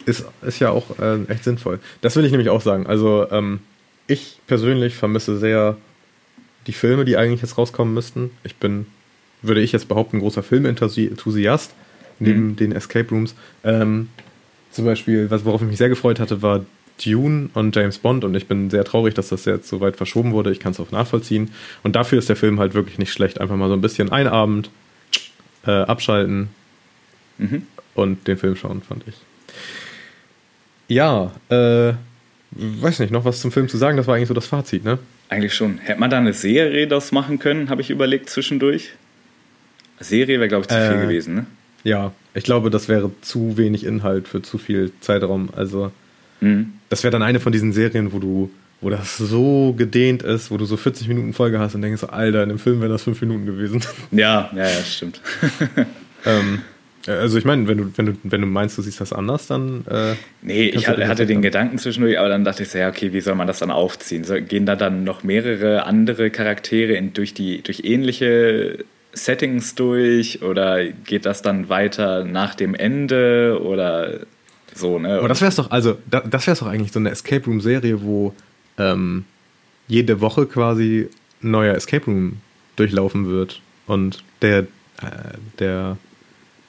ist, 0.05 0.25
ist 0.41 0.59
ja 0.59 0.71
auch 0.71 0.99
äh, 0.99 1.23
echt 1.27 1.43
sinnvoll. 1.43 1.79
Das 2.01 2.15
will 2.15 2.25
ich 2.25 2.31
nämlich 2.31 2.49
auch 2.49 2.61
sagen. 2.61 2.87
Also 2.87 3.27
ähm, 3.31 3.59
ich 4.07 4.39
persönlich 4.47 4.95
vermisse 4.95 5.37
sehr 5.37 5.77
die 6.67 6.73
Filme, 6.73 7.05
die 7.05 7.15
eigentlich 7.17 7.41
jetzt 7.41 7.57
rauskommen 7.57 7.93
müssten. 7.93 8.31
Ich 8.43 8.55
bin, 8.55 8.87
würde 9.41 9.61
ich 9.61 9.71
jetzt 9.71 9.87
behaupten, 9.87 10.17
ein 10.17 10.21
großer 10.21 10.43
Filmenthusiast 10.43 11.73
neben 12.19 12.47
mhm. 12.47 12.55
den 12.55 12.71
Escape 12.71 13.09
Rooms. 13.09 13.35
Ähm, 13.63 14.09
zum 14.71 14.85
Beispiel, 14.85 15.29
was, 15.29 15.45
worauf 15.45 15.61
ich 15.61 15.67
mich 15.67 15.77
sehr 15.77 15.89
gefreut 15.89 16.19
hatte, 16.19 16.41
war 16.41 16.65
Dune 17.03 17.49
und 17.53 17.75
James 17.75 17.97
Bond 17.97 18.23
und 18.23 18.35
ich 18.35 18.47
bin 18.47 18.69
sehr 18.69 18.83
traurig, 18.83 19.13
dass 19.13 19.29
das 19.29 19.45
jetzt 19.45 19.69
so 19.69 19.79
weit 19.79 19.95
verschoben 19.95 20.33
wurde. 20.33 20.51
Ich 20.51 20.59
kann 20.59 20.73
es 20.73 20.79
auch 20.79 20.91
nachvollziehen. 20.91 21.51
Und 21.83 21.95
dafür 21.95 22.19
ist 22.19 22.29
der 22.29 22.35
Film 22.35 22.59
halt 22.59 22.73
wirklich 22.73 22.97
nicht 22.97 23.11
schlecht. 23.11 23.39
Einfach 23.39 23.55
mal 23.55 23.69
so 23.69 23.73
ein 23.73 23.81
bisschen 23.81 24.11
ein 24.11 24.27
Abend 24.27 24.69
äh, 25.65 25.71
abschalten 25.71 26.49
mhm. 27.37 27.65
und 27.95 28.27
den 28.27 28.37
Film 28.37 28.55
schauen, 28.55 28.81
fand 28.81 29.03
ich. 29.07 29.15
Ja, 30.87 31.31
äh, 31.49 31.93
weiß 32.51 32.99
nicht, 32.99 33.11
noch 33.11 33.25
was 33.25 33.41
zum 33.41 33.51
Film 33.51 33.69
zu 33.69 33.77
sagen, 33.77 33.97
das 33.97 34.07
war 34.07 34.15
eigentlich 34.15 34.27
so 34.27 34.33
das 34.33 34.47
Fazit, 34.47 34.83
ne? 34.83 34.99
Eigentlich 35.29 35.53
schon. 35.53 35.77
Hätte 35.77 35.99
man 35.99 36.09
da 36.09 36.17
eine 36.17 36.33
Serie 36.33 36.87
das 36.87 37.11
machen 37.11 37.37
können, 37.37 37.69
habe 37.69 37.81
ich 37.81 37.91
überlegt 37.91 38.29
zwischendurch. 38.29 38.89
Serie 39.99 40.39
wäre, 40.39 40.47
glaube 40.47 40.63
ich, 40.63 40.69
zu 40.69 40.75
äh, 40.75 40.89
viel 40.89 41.01
gewesen, 41.01 41.35
ne? 41.35 41.45
Ja, 41.83 42.11
ich 42.33 42.43
glaube, 42.43 42.69
das 42.69 42.87
wäre 42.87 43.11
zu 43.21 43.57
wenig 43.57 43.85
Inhalt 43.85 44.27
für 44.27 44.41
zu 44.41 44.57
viel 44.57 44.91
Zeitraum. 44.99 45.49
Also, 45.55 45.91
mhm. 46.41 46.73
das 46.89 47.03
wäre 47.03 47.11
dann 47.11 47.23
eine 47.23 47.39
von 47.39 47.51
diesen 47.51 47.73
Serien, 47.73 48.13
wo 48.13 48.19
du, 48.19 48.51
wo 48.81 48.89
das 48.89 49.17
so 49.17 49.73
gedehnt 49.77 50.23
ist, 50.23 50.51
wo 50.51 50.57
du 50.57 50.65
so 50.65 50.77
40 50.77 51.07
Minuten 51.07 51.33
Folge 51.33 51.59
hast 51.59 51.75
und 51.75 51.81
denkst, 51.81 52.03
Alter, 52.03 52.43
in 52.43 52.49
dem 52.49 52.59
Film 52.59 52.81
wären 52.81 52.91
das 52.91 53.03
fünf 53.03 53.21
Minuten 53.21 53.45
gewesen. 53.45 53.81
Ja, 54.11 54.49
ja, 54.55 54.63
ja, 54.63 54.83
stimmt. 54.83 55.21
ähm, 56.25 56.59
also 57.07 57.37
ich 57.37 57.45
meine, 57.45 57.67
wenn 57.67 57.77
du, 57.77 57.91
wenn, 57.95 58.05
du, 58.07 58.13
wenn 58.23 58.41
du 58.41 58.47
meinst, 58.47 58.77
du 58.77 58.81
siehst 58.81 58.99
das 58.99 59.13
anders, 59.13 59.47
dann. 59.47 59.85
Äh, 59.89 60.15
nee, 60.41 60.65
ich 60.65 60.87
hatte, 60.87 61.07
hatte 61.07 61.25
den 61.25 61.41
Gedanken 61.41 61.77
zwischendurch, 61.77 62.19
aber 62.19 62.29
dann 62.29 62.43
dachte 62.43 62.63
ich 62.63 62.69
so, 62.69 62.77
ja, 62.77 62.89
okay, 62.89 63.13
wie 63.13 63.21
soll 63.21 63.35
man 63.35 63.47
das 63.47 63.59
dann 63.59 63.71
aufziehen? 63.71 64.23
So, 64.25 64.35
gehen 64.35 64.65
da 64.65 64.75
dann 64.75 65.03
noch 65.05 65.23
mehrere 65.23 65.85
andere 65.85 66.29
Charaktere 66.29 66.93
in, 66.93 67.13
durch, 67.13 67.33
die, 67.33 67.61
durch 67.61 67.83
ähnliche 67.85 68.83
Settings 69.25 69.75
durch 69.75 70.41
oder 70.41 70.85
geht 70.85 71.25
das 71.25 71.41
dann 71.41 71.69
weiter 71.69 72.23
nach 72.23 72.55
dem 72.55 72.75
Ende 72.75 73.59
oder 73.63 74.19
so, 74.73 74.99
ne? 74.99 75.17
Aber 75.17 75.27
das 75.27 75.41
wäre 75.41 75.49
es 75.49 75.55
doch, 75.55 75.71
also 75.71 75.97
das 76.07 76.47
wäre 76.47 76.57
doch 76.57 76.67
eigentlich 76.67 76.91
so 76.91 76.99
eine 76.99 77.09
Escape 77.11 77.45
Room 77.45 77.61
Serie, 77.61 78.01
wo 78.01 78.33
ähm, 78.77 79.25
jede 79.87 80.21
Woche 80.21 80.45
quasi 80.45 81.09
ein 81.43 81.51
neuer 81.51 81.75
Escape 81.75 82.05
Room 82.05 82.37
durchlaufen 82.75 83.27
wird 83.27 83.61
und 83.87 84.23
der, 84.41 84.59
äh, 84.59 84.65
der 85.59 85.97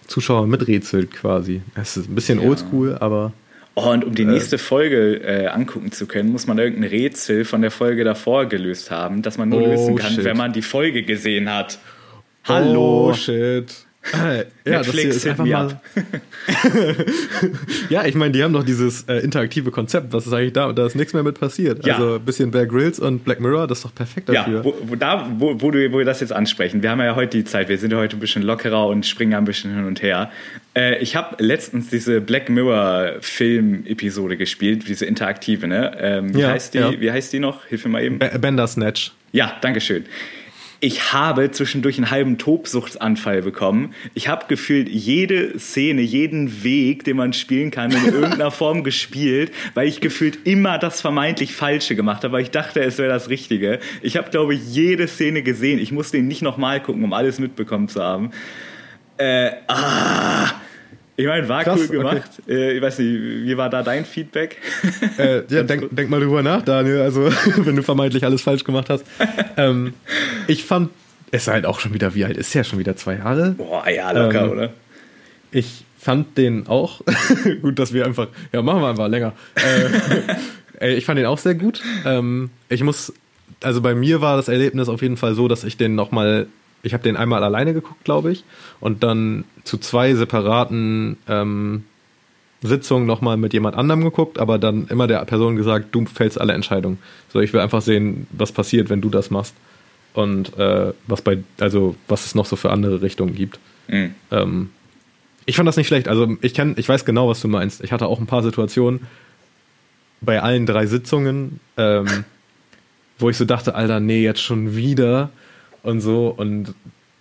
Zuschauer 0.06 0.46
miträtselt 0.46 1.12
quasi. 1.12 1.62
Es 1.74 1.96
ist 1.96 2.08
ein 2.08 2.14
bisschen 2.14 2.40
ja. 2.40 2.48
oldschool, 2.48 2.96
aber. 2.98 3.32
Oh, 3.76 3.90
und 3.90 4.04
um 4.04 4.14
die 4.14 4.22
äh, 4.22 4.26
nächste 4.26 4.58
Folge 4.58 5.22
äh, 5.22 5.46
angucken 5.46 5.92
zu 5.92 6.06
können, 6.06 6.32
muss 6.32 6.46
man 6.46 6.58
irgendein 6.58 6.90
Rätsel 6.90 7.44
von 7.44 7.62
der 7.62 7.70
Folge 7.70 8.02
davor 8.02 8.46
gelöst 8.46 8.90
haben, 8.90 9.22
das 9.22 9.38
man 9.38 9.48
nur 9.48 9.62
oh, 9.62 9.66
lösen 9.66 9.96
kann, 9.96 10.14
shit. 10.14 10.24
wenn 10.24 10.36
man 10.36 10.52
die 10.52 10.62
Folge 10.62 11.04
gesehen 11.04 11.48
hat. 11.48 11.78
Hallo. 12.44 13.10
Oh, 13.10 13.14
shit. 13.14 13.86
ja, 14.14 14.78
Netflix 14.78 15.22
das 15.22 15.36
hier 15.36 15.42
ist 15.66 15.76
ja, 17.90 18.06
ich 18.06 18.14
meine, 18.14 18.32
die 18.32 18.42
haben 18.42 18.54
doch 18.54 18.64
dieses 18.64 19.02
äh, 19.02 19.18
interaktive 19.18 19.70
Konzept. 19.70 20.14
Was 20.14 20.26
ist 20.26 20.32
eigentlich 20.32 20.54
da? 20.54 20.72
Da 20.72 20.86
ist 20.86 20.96
nichts 20.96 21.12
mehr 21.12 21.22
mit 21.22 21.38
passiert. 21.38 21.84
Ja. 21.84 21.96
Also 21.96 22.14
ein 22.14 22.24
bisschen 22.24 22.50
Bear 22.50 22.64
Grylls 22.64 22.98
und 22.98 23.24
Black 23.24 23.40
Mirror, 23.40 23.66
das 23.66 23.78
ist 23.78 23.84
doch 23.84 23.94
perfekt 23.94 24.30
dafür. 24.30 24.58
Ja, 24.58 24.64
wo, 24.64 24.74
wo, 24.86 24.94
da, 24.94 25.30
wo, 25.36 25.60
wo, 25.60 25.70
du, 25.70 25.92
wo 25.92 25.98
wir 25.98 26.06
das 26.06 26.20
jetzt 26.20 26.32
ansprechen. 26.32 26.82
Wir 26.82 26.90
haben 26.90 27.00
ja 27.00 27.14
heute 27.14 27.36
die 27.36 27.44
Zeit. 27.44 27.68
Wir 27.68 27.76
sind 27.76 27.92
ja 27.92 27.98
heute 27.98 28.16
ein 28.16 28.20
bisschen 28.20 28.42
lockerer 28.42 28.86
und 28.86 29.04
springen 29.04 29.34
ein 29.34 29.44
bisschen 29.44 29.74
hin 29.74 29.84
und 29.84 30.00
her. 30.00 30.30
Äh, 30.74 30.98
ich 31.00 31.14
habe 31.14 31.36
letztens 31.44 31.90
diese 31.90 32.22
Black 32.22 32.48
Mirror 32.48 33.16
Film-Episode 33.20 34.38
gespielt, 34.38 34.88
diese 34.88 35.04
interaktive. 35.04 35.68
Ne? 35.68 35.92
Ähm, 36.00 36.34
wie, 36.34 36.40
ja, 36.40 36.48
heißt 36.48 36.72
die, 36.72 37.00
wie 37.00 37.12
heißt 37.12 37.34
die 37.34 37.38
noch? 37.38 37.66
Hilf 37.66 37.84
mir 37.84 37.90
mal 37.90 38.02
eben. 38.02 38.18
Bender 38.18 38.66
Snatch. 38.66 39.12
Ja, 39.32 39.58
danke 39.60 39.82
schön 39.82 40.06
ich 40.80 41.12
habe 41.12 41.50
zwischendurch 41.50 41.98
einen 41.98 42.10
halben 42.10 42.38
Tobsuchtsanfall 42.38 43.42
bekommen. 43.42 43.94
Ich 44.14 44.28
habe 44.28 44.46
gefühlt 44.48 44.88
jede 44.88 45.58
Szene, 45.58 46.00
jeden 46.00 46.64
Weg, 46.64 47.04
den 47.04 47.18
man 47.18 47.34
spielen 47.34 47.70
kann, 47.70 47.90
in 47.90 48.04
irgendeiner 48.12 48.50
Form 48.50 48.82
gespielt, 48.82 49.52
weil 49.74 49.86
ich 49.86 50.00
gefühlt 50.00 50.46
immer 50.46 50.78
das 50.78 51.02
vermeintlich 51.02 51.54
Falsche 51.54 51.94
gemacht 51.96 52.24
habe, 52.24 52.32
weil 52.32 52.42
ich 52.42 52.50
dachte, 52.50 52.80
es 52.80 52.96
wäre 52.96 53.10
das 53.10 53.28
Richtige. 53.28 53.78
Ich 54.00 54.16
habe, 54.16 54.30
glaube 54.30 54.54
ich, 54.54 54.74
jede 54.74 55.06
Szene 55.06 55.42
gesehen. 55.42 55.78
Ich 55.78 55.92
musste 55.92 56.16
ihn 56.16 56.28
nicht 56.28 56.42
nochmal 56.42 56.82
gucken, 56.82 57.04
um 57.04 57.12
alles 57.12 57.38
mitbekommen 57.38 57.88
zu 57.88 58.02
haben. 58.02 58.30
Äh, 59.18 59.50
ah, 59.68 60.50
ich 61.20 61.26
meine, 61.26 61.48
war 61.48 61.64
Krass, 61.64 61.80
cool 61.80 61.88
gemacht. 61.88 62.30
Okay. 62.42 62.52
Äh, 62.52 62.72
ich 62.76 62.82
weiß 62.82 62.98
nicht, 62.98 63.12
wie 63.12 63.56
war 63.56 63.68
da 63.68 63.82
dein 63.82 64.04
Feedback? 64.04 64.56
Äh, 65.18 65.42
ja, 65.48 65.62
denk, 65.62 65.94
denk, 65.94 66.08
mal 66.10 66.20
drüber 66.20 66.42
nach, 66.42 66.62
Daniel, 66.62 67.00
also 67.00 67.30
wenn 67.56 67.76
du 67.76 67.82
vermeintlich 67.82 68.24
alles 68.24 68.42
falsch 68.42 68.64
gemacht 68.64 68.88
hast. 68.88 69.04
ähm, 69.56 69.94
ich 70.46 70.64
fand, 70.64 70.90
es 71.30 71.42
ist 71.42 71.48
halt 71.48 71.66
auch 71.66 71.80
schon 71.80 71.92
wieder, 71.92 72.14
wie 72.14 72.24
alt 72.24 72.36
ist 72.36 72.54
ja 72.54 72.64
schon 72.64 72.78
wieder 72.78 72.96
zwei 72.96 73.16
Jahre? 73.16 73.52
Boah, 73.52 73.88
ja, 73.88 74.10
locker, 74.12 74.44
ähm, 74.44 74.50
oder? 74.50 74.72
Ich 75.52 75.84
fand 75.98 76.38
den 76.38 76.66
auch, 76.66 77.02
gut, 77.62 77.78
dass 77.78 77.92
wir 77.92 78.06
einfach, 78.06 78.28
ja, 78.52 78.62
machen 78.62 78.80
wir 78.80 78.88
einfach 78.88 79.08
länger. 79.08 79.32
Äh, 80.80 80.94
ich 80.94 81.04
fand 81.04 81.18
den 81.18 81.26
auch 81.26 81.38
sehr 81.38 81.54
gut. 81.54 81.82
Ähm, 82.06 82.50
ich 82.68 82.82
muss 82.82 83.12
also 83.62 83.80
bei 83.80 83.94
mir 83.94 84.20
war 84.20 84.36
das 84.36 84.48
Erlebnis 84.48 84.88
auf 84.88 85.02
jeden 85.02 85.16
Fall 85.16 85.34
so, 85.34 85.48
dass 85.48 85.64
ich 85.64 85.76
den 85.76 85.94
nochmal, 85.94 86.46
ich 86.82 86.92
habe 86.94 87.02
den 87.02 87.16
einmal 87.16 87.44
alleine 87.44 87.74
geguckt, 87.74 88.04
glaube 88.04 88.32
ich, 88.32 88.44
und 88.80 89.02
dann 89.02 89.44
zu 89.64 89.78
zwei 89.78 90.14
separaten 90.14 91.16
ähm, 91.28 91.84
Sitzungen 92.62 93.06
nochmal 93.06 93.36
mit 93.36 93.52
jemand 93.52 93.76
anderem 93.76 94.04
geguckt, 94.04 94.38
aber 94.38 94.58
dann 94.58 94.86
immer 94.88 95.06
der 95.06 95.24
Person 95.24 95.56
gesagt, 95.56 95.94
du 95.94 96.04
fällst 96.06 96.40
alle 96.40 96.52
Entscheidungen. 96.52 96.98
So, 97.32 97.40
ich 97.40 97.52
will 97.52 97.60
einfach 97.60 97.80
sehen, 97.80 98.26
was 98.32 98.52
passiert, 98.52 98.90
wenn 98.90 99.00
du 99.00 99.08
das 99.08 99.30
machst. 99.30 99.54
Und 100.12 100.58
äh, 100.58 100.92
was 101.06 101.22
bei, 101.22 101.38
also 101.60 101.94
was 102.08 102.26
es 102.26 102.34
noch 102.34 102.46
so 102.46 102.56
für 102.56 102.70
andere 102.70 103.00
Richtungen 103.00 103.34
gibt. 103.34 103.60
Mhm. 103.88 104.14
Ähm, 104.30 104.70
ich 105.46 105.56
fand 105.56 105.68
das 105.68 105.76
nicht 105.76 105.86
schlecht. 105.86 106.08
Also 106.08 106.36
ich 106.42 106.52
kann, 106.52 106.74
ich 106.76 106.88
weiß 106.88 107.04
genau, 107.04 107.28
was 107.28 107.40
du 107.40 107.48
meinst. 107.48 107.82
Ich 107.82 107.92
hatte 107.92 108.06
auch 108.06 108.18
ein 108.18 108.26
paar 108.26 108.42
Situationen 108.42 109.06
bei 110.20 110.42
allen 110.42 110.66
drei 110.66 110.86
Sitzungen, 110.86 111.60
ähm, 111.76 112.24
wo 113.18 113.30
ich 113.30 113.36
so 113.36 113.44
dachte, 113.44 113.74
Alter, 113.74 114.00
nee, 114.00 114.22
jetzt 114.22 114.42
schon 114.42 114.76
wieder 114.76 115.30
und 115.82 116.00
so. 116.00 116.34
Und 116.36 116.74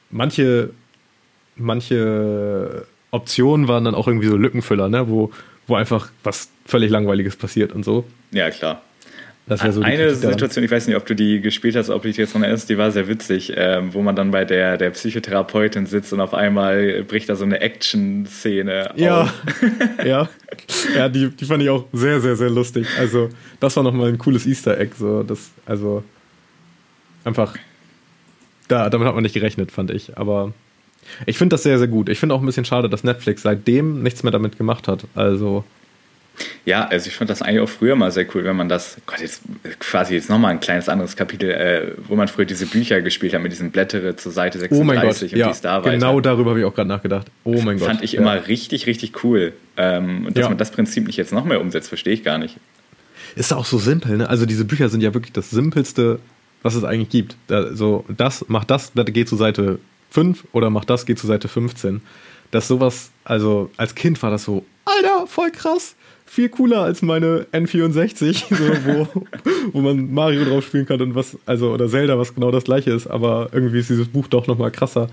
manche, 0.10 0.72
manche 1.56 2.86
Optionen 3.12 3.68
waren 3.68 3.86
dann 3.86 3.96
auch 3.96 4.08
irgendwie 4.08 4.28
so 4.28 4.38
Lückenfüller, 4.38 4.90
ne? 4.90 5.10
wo, 5.10 5.32
wo 5.68 5.76
einfach 5.76 6.10
was 6.24 6.50
völlig 6.66 6.92
Langweiliges 6.92 7.36
passiert 7.36 7.74
und 7.74 7.84
so. 7.84 8.06
Ja, 8.32 8.50
klar. 8.52 8.82
Das 9.50 9.62
so 9.62 9.82
Eine 9.82 10.14
Situation, 10.14 10.64
ich 10.64 10.70
weiß 10.70 10.86
nicht, 10.86 10.96
ob 10.96 11.08
du 11.08 11.16
die 11.16 11.42
gespielt 11.42 11.76
hast, 11.76 11.90
ob 11.90 12.06
ich 12.06 12.18
jetzt 12.18 12.36
noch 12.36 12.42
erinnerst, 12.42 12.70
die 12.70 12.78
war 12.78 12.92
sehr 12.92 13.08
witzig, 13.08 13.52
ähm, 13.56 13.96
wo 13.96 14.04
man 14.04 14.16
dann 14.16 14.30
bei 14.30 14.46
der, 14.46 14.78
der 14.78 14.92
Psychotherapeutin 14.92 15.88
sitzt 15.88 16.14
und 16.14 16.22
auf 16.22 16.36
einmal 16.36 17.04
bricht 17.04 17.30
da 17.30 17.36
so 17.36 17.46
eine 17.46 17.60
Action-Szene 17.60 18.92
ja. 18.96 19.22
auf. 19.24 19.34
ja, 20.06 20.30
ja, 20.96 21.10
die, 21.10 21.30
die 21.32 21.46
fand 21.46 21.64
ich 21.64 21.70
auch 21.70 21.86
sehr, 21.92 22.22
sehr, 22.22 22.36
sehr 22.36 22.52
lustig. 22.52 22.86
Also, 23.00 23.30
das 23.60 23.76
war 23.76 23.82
nochmal 23.82 24.10
ein 24.10 24.20
cooles 24.20 24.46
Easter 24.46 24.80
Egg. 24.80 24.94
So, 25.00 25.24
das, 25.24 25.50
also, 25.66 26.04
einfach, 27.24 27.56
da, 28.70 28.90
damit 28.90 29.08
hat 29.08 29.16
man 29.16 29.24
nicht 29.24 29.34
gerechnet, 29.34 29.72
fand 29.72 29.92
ich. 29.92 30.18
Aber 30.18 30.54
ich 31.26 31.38
finde 31.38 31.56
das 31.56 31.64
sehr, 31.64 31.78
sehr 31.78 31.88
gut. 31.88 32.10
Ich 32.10 32.20
finde 32.20 32.36
auch 32.36 32.40
ein 32.40 32.46
bisschen 32.46 32.66
schade, 32.66 32.90
dass 32.90 33.04
Netflix 33.04 33.42
seitdem 33.42 34.02
nichts 34.04 34.24
mehr 34.24 34.32
damit 34.32 34.58
gemacht 34.58 34.88
hat. 34.88 35.06
Also. 35.16 35.66
Ja, 36.66 36.88
also 36.88 37.08
ich 37.08 37.16
fand 37.16 37.30
das 37.30 37.42
eigentlich 37.42 37.60
auch 37.60 37.70
früher 37.70 37.96
mal 37.96 38.12
sehr 38.12 38.26
cool, 38.34 38.46
wenn 38.46 38.56
man 38.56 38.70
das, 38.70 38.98
Gott, 39.06 39.20
jetzt 39.20 39.42
quasi 39.80 40.14
jetzt 40.14 40.30
nochmal 40.30 40.52
ein 40.52 40.62
kleines 40.62 40.88
anderes 40.88 41.18
Kapitel, 41.18 41.50
äh, 41.50 41.92
wo 42.08 42.16
man 42.16 42.30
früher 42.30 42.46
diese 42.46 42.66
Bücher 42.66 43.02
gespielt 43.02 43.34
hat 43.34 43.42
mit 43.42 43.52
diesem 43.52 43.72
Blättere 43.72 44.16
zur 44.16 44.32
Seite 44.32 44.58
36 44.58 44.82
oh 44.82 44.86
mein 44.86 45.06
Gott, 45.06 45.22
und 45.22 45.32
ja, 45.32 45.54
Star 45.54 45.82
Genau 45.82 46.22
darüber 46.22 46.52
habe 46.52 46.60
ich 46.60 46.66
auch 46.66 46.74
gerade 46.74 46.88
nachgedacht. 46.88 47.28
Oh 47.44 47.60
mein 47.62 47.78
Gott. 47.78 47.88
Fand 47.88 48.04
ich 48.04 48.14
ja. 48.14 48.22
immer 48.22 48.48
richtig, 48.48 48.88
richtig 48.88 49.24
cool. 49.24 49.52
Ähm, 49.76 50.28
und 50.28 50.38
dass 50.38 50.44
ja. 50.44 50.50
man 50.50 50.58
das 50.58 50.72
Prinzip 50.72 51.08
nicht 51.08 51.18
jetzt 51.18 51.34
noch 51.34 51.44
mehr 51.44 51.60
umsetzt, 51.60 51.90
verstehe 51.90 52.14
ich 52.14 52.24
gar 52.24 52.38
nicht. 52.38 52.56
Ist 53.36 53.52
auch 53.52 53.66
so 53.66 53.78
simpel, 53.78 54.18
ne? 54.18 54.30
Also 54.30 54.46
diese 54.46 54.66
Bücher 54.66 54.90
sind 54.90 55.02
ja 55.02 55.14
wirklich 55.14 55.34
das 55.34 55.50
simpelste, 55.50 56.20
was 56.64 56.76
es 56.76 56.84
eigentlich 56.84 57.10
gibt. 57.10 57.36
Da, 57.48 57.74
so, 57.76 58.06
das, 58.08 58.46
macht 58.48 58.70
das, 58.70 58.92
geht 58.94 59.30
zur 59.30 59.38
Seite 59.38 59.80
5 60.12 60.46
oder 60.52 60.70
mach 60.70 60.86
das, 60.86 61.06
geh 61.06 61.16
zur 61.16 61.28
Seite 61.28 61.48
15. 61.48 62.02
Dass 62.52 62.68
sowas, 62.68 63.12
also 63.24 63.70
als 63.78 63.96
Kind 63.96 64.22
war 64.24 64.32
das 64.32 64.44
so, 64.44 64.66
Alter, 64.86 65.28
voll 65.28 65.52
krass, 65.52 65.96
viel 66.26 66.50
cooler 66.50 66.82
als 66.82 67.02
meine 67.02 67.46
N64, 67.52 68.46
so, 68.50 68.86
wo, 68.86 69.08
wo 69.74 69.82
man 69.82 70.12
Mario 70.14 70.46
drauf 70.46 70.66
spielen 70.66 70.86
kann 70.86 71.02
und 71.02 71.16
was, 71.16 71.38
also, 71.46 71.72
oder 71.72 71.88
Zelda, 71.88 72.18
was 72.18 72.34
genau 72.34 72.52
das 72.52 72.64
gleiche 72.64 72.92
ist, 72.92 73.08
aber 73.08 73.50
irgendwie 73.52 73.80
ist 73.80 73.90
dieses 73.90 74.08
Buch 74.08 74.28
doch 74.28 74.48
nochmal 74.48 74.72
krasser. 74.72 75.10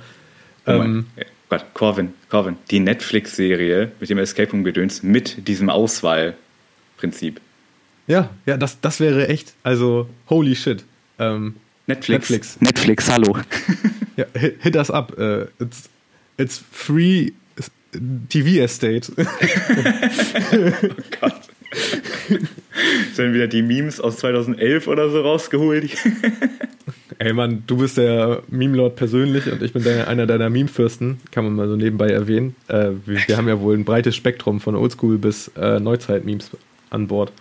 Oh 0.66 0.72
ähm, 0.72 1.06
Gott, 1.48 1.64
Corvin, 1.74 2.12
Corvin, 2.28 2.56
die 2.70 2.80
Netflix-Serie 2.80 3.92
mit 4.00 4.10
dem 4.10 4.18
Escape 4.18 4.50
Room-Gedöns 4.50 5.02
mit 5.02 5.46
diesem 5.46 5.70
Auswahlprinzip. 5.70 7.40
Ja, 8.08 8.30
ja, 8.46 8.56
das, 8.56 8.80
das 8.80 9.00
wäre 9.00 9.28
echt, 9.28 9.54
also 9.62 10.08
holy 10.28 10.56
shit. 10.56 10.84
Ähm, 11.18 11.56
Netflix. 11.86 12.30
Netflix. 12.30 12.60
Netflix, 12.60 13.10
hallo. 13.10 13.38
ja, 14.16 14.24
hit, 14.34 14.56
hit 14.62 14.76
us 14.76 14.90
up. 14.90 15.16
Uh, 15.18 15.46
it's, 15.60 15.88
it's 16.36 16.58
free 16.70 17.32
TV 18.28 18.62
Estate. 18.62 19.12
oh 19.16 20.88
Gott. 21.20 21.48
Sind 23.14 23.34
wieder 23.34 23.48
die 23.48 23.62
Memes 23.62 24.00
aus 24.00 24.18
2011 24.18 24.86
oder 24.86 25.10
so 25.10 25.20
rausgeholt? 25.20 25.90
Ey 27.18 27.32
Mann, 27.32 27.62
du 27.66 27.78
bist 27.78 27.96
der 27.96 28.42
Meme-Lord 28.48 28.96
persönlich 28.96 29.50
und 29.50 29.62
ich 29.62 29.72
bin 29.72 29.82
der, 29.82 30.08
einer 30.08 30.26
deiner 30.26 30.50
Meme-Fürsten, 30.50 31.20
kann 31.30 31.44
man 31.44 31.54
mal 31.54 31.68
so 31.68 31.76
nebenbei 31.76 32.08
erwähnen. 32.08 32.54
Äh, 32.68 32.90
wir, 33.06 33.20
wir, 33.26 33.36
haben 33.36 33.48
ja 33.48 33.58
wohl 33.60 33.74
ein 33.74 33.84
breites 33.84 34.14
Spektrum 34.16 34.60
von 34.60 34.74
Oldschool 34.74 35.16
bis 35.16 35.48
äh, 35.56 35.80
Neuzeit-Memes 35.80 36.50
an 36.90 37.06
Bord. 37.06 37.32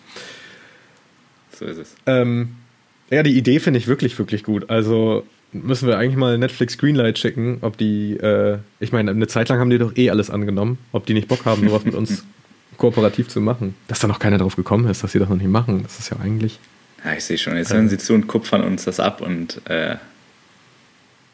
So 1.51 1.65
ist 1.65 1.77
es. 1.77 1.95
Ähm, 2.05 2.55
ja, 3.09 3.23
die 3.23 3.37
Idee 3.37 3.59
finde 3.59 3.79
ich 3.79 3.87
wirklich, 3.87 4.17
wirklich 4.17 4.43
gut. 4.43 4.69
Also 4.69 5.25
müssen 5.51 5.87
wir 5.87 5.97
eigentlich 5.97 6.17
mal 6.17 6.37
Netflix 6.37 6.77
Greenlight 6.77 7.17
schicken, 7.17 7.59
ob 7.61 7.77
die, 7.77 8.13
äh, 8.17 8.57
ich 8.79 8.91
meine, 8.91 9.11
eine 9.11 9.27
Zeit 9.27 9.49
lang 9.49 9.59
haben 9.59 9.69
die 9.69 9.77
doch 9.77 9.95
eh 9.95 10.09
alles 10.09 10.29
angenommen, 10.29 10.77
ob 10.91 11.05
die 11.05 11.13
nicht 11.13 11.27
Bock 11.27 11.45
haben, 11.45 11.67
sowas 11.67 11.85
mit 11.85 11.95
uns 11.95 12.25
kooperativ 12.77 13.27
zu 13.27 13.39
machen. 13.41 13.75
Dass 13.87 13.99
da 13.99 14.07
noch 14.07 14.19
keiner 14.19 14.37
drauf 14.37 14.55
gekommen 14.55 14.89
ist, 14.89 15.03
dass 15.03 15.11
sie 15.11 15.19
das 15.19 15.29
noch 15.29 15.37
nicht 15.37 15.47
machen, 15.47 15.83
das 15.83 15.99
ist 15.99 16.09
ja 16.09 16.17
eigentlich. 16.19 16.59
Ja, 17.03 17.13
ich 17.13 17.23
sehe 17.23 17.37
schon. 17.37 17.55
Jetzt 17.55 17.73
hören 17.73 17.87
sie 17.87 17.97
zu 17.97 18.13
und 18.13 18.27
kupfern 18.27 18.63
uns 18.63 18.85
das 18.85 18.99
ab 18.99 19.21
und 19.21 19.61
äh, 19.69 19.95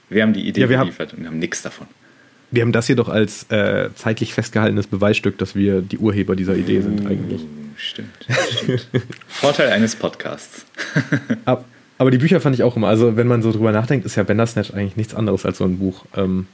wir 0.09 0.23
haben 0.23 0.33
die 0.33 0.47
Idee 0.47 0.61
ja, 0.61 0.67
geliefert 0.67 1.11
haben, 1.11 1.17
und 1.17 1.23
wir 1.23 1.29
haben 1.29 1.39
nichts 1.39 1.61
davon. 1.61 1.87
Wir 2.51 2.61
haben 2.63 2.73
das 2.73 2.87
hier 2.87 2.97
doch 2.97 3.09
als 3.09 3.49
äh, 3.49 3.89
zeitlich 3.95 4.33
festgehaltenes 4.33 4.87
Beweisstück, 4.87 5.37
dass 5.37 5.55
wir 5.55 5.81
die 5.81 5.97
Urheber 5.97 6.35
dieser 6.35 6.55
Idee 6.55 6.81
sind, 6.81 7.07
eigentlich. 7.07 7.41
Stimmt. 7.77 8.09
stimmt. 8.51 8.87
Vorteil 9.27 9.69
eines 9.69 9.95
Podcasts. 9.95 10.65
Ab, 11.45 11.65
aber 11.97 12.11
die 12.11 12.17
Bücher 12.17 12.41
fand 12.41 12.55
ich 12.55 12.63
auch 12.63 12.75
immer, 12.75 12.87
also 12.87 13.15
wenn 13.15 13.27
man 13.27 13.41
so 13.41 13.51
drüber 13.51 13.71
nachdenkt, 13.71 14.05
ist 14.05 14.15
ja 14.15 14.23
Bandersnatch 14.23 14.73
eigentlich 14.73 14.97
nichts 14.97 15.15
anderes 15.15 15.45
als 15.45 15.59
so 15.59 15.63
ein 15.63 15.79
Buch. 15.79 16.05
Ähm 16.15 16.47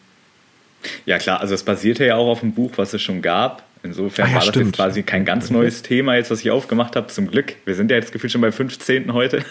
ja 1.06 1.18
klar, 1.18 1.42
also 1.42 1.56
es 1.56 1.64
basierte 1.64 2.06
ja 2.06 2.16
auch 2.16 2.28
auf 2.28 2.44
einem 2.44 2.54
Buch, 2.54 2.74
was 2.76 2.94
es 2.94 3.02
schon 3.02 3.22
gab. 3.22 3.64
Insofern 3.84 4.26
ah, 4.26 4.28
ja, 4.28 4.34
war 4.36 4.42
das 4.42 4.50
stimmt. 4.50 4.66
jetzt 4.68 4.76
quasi 4.76 5.04
kein 5.04 5.26
ganz 5.26 5.50
neues 5.50 5.82
Thema, 5.82 6.16
jetzt 6.16 6.32
was 6.32 6.42
ich 6.42 6.52
aufgemacht 6.52 6.96
habe, 6.96 7.08
zum 7.08 7.30
Glück. 7.30 7.56
Wir 7.66 7.76
sind 7.76 7.90
ja 7.92 7.98
jetzt 7.98 8.12
gefühlt 8.12 8.32
schon 8.32 8.42
beim 8.42 8.52
15. 8.52 9.14
heute. 9.14 9.44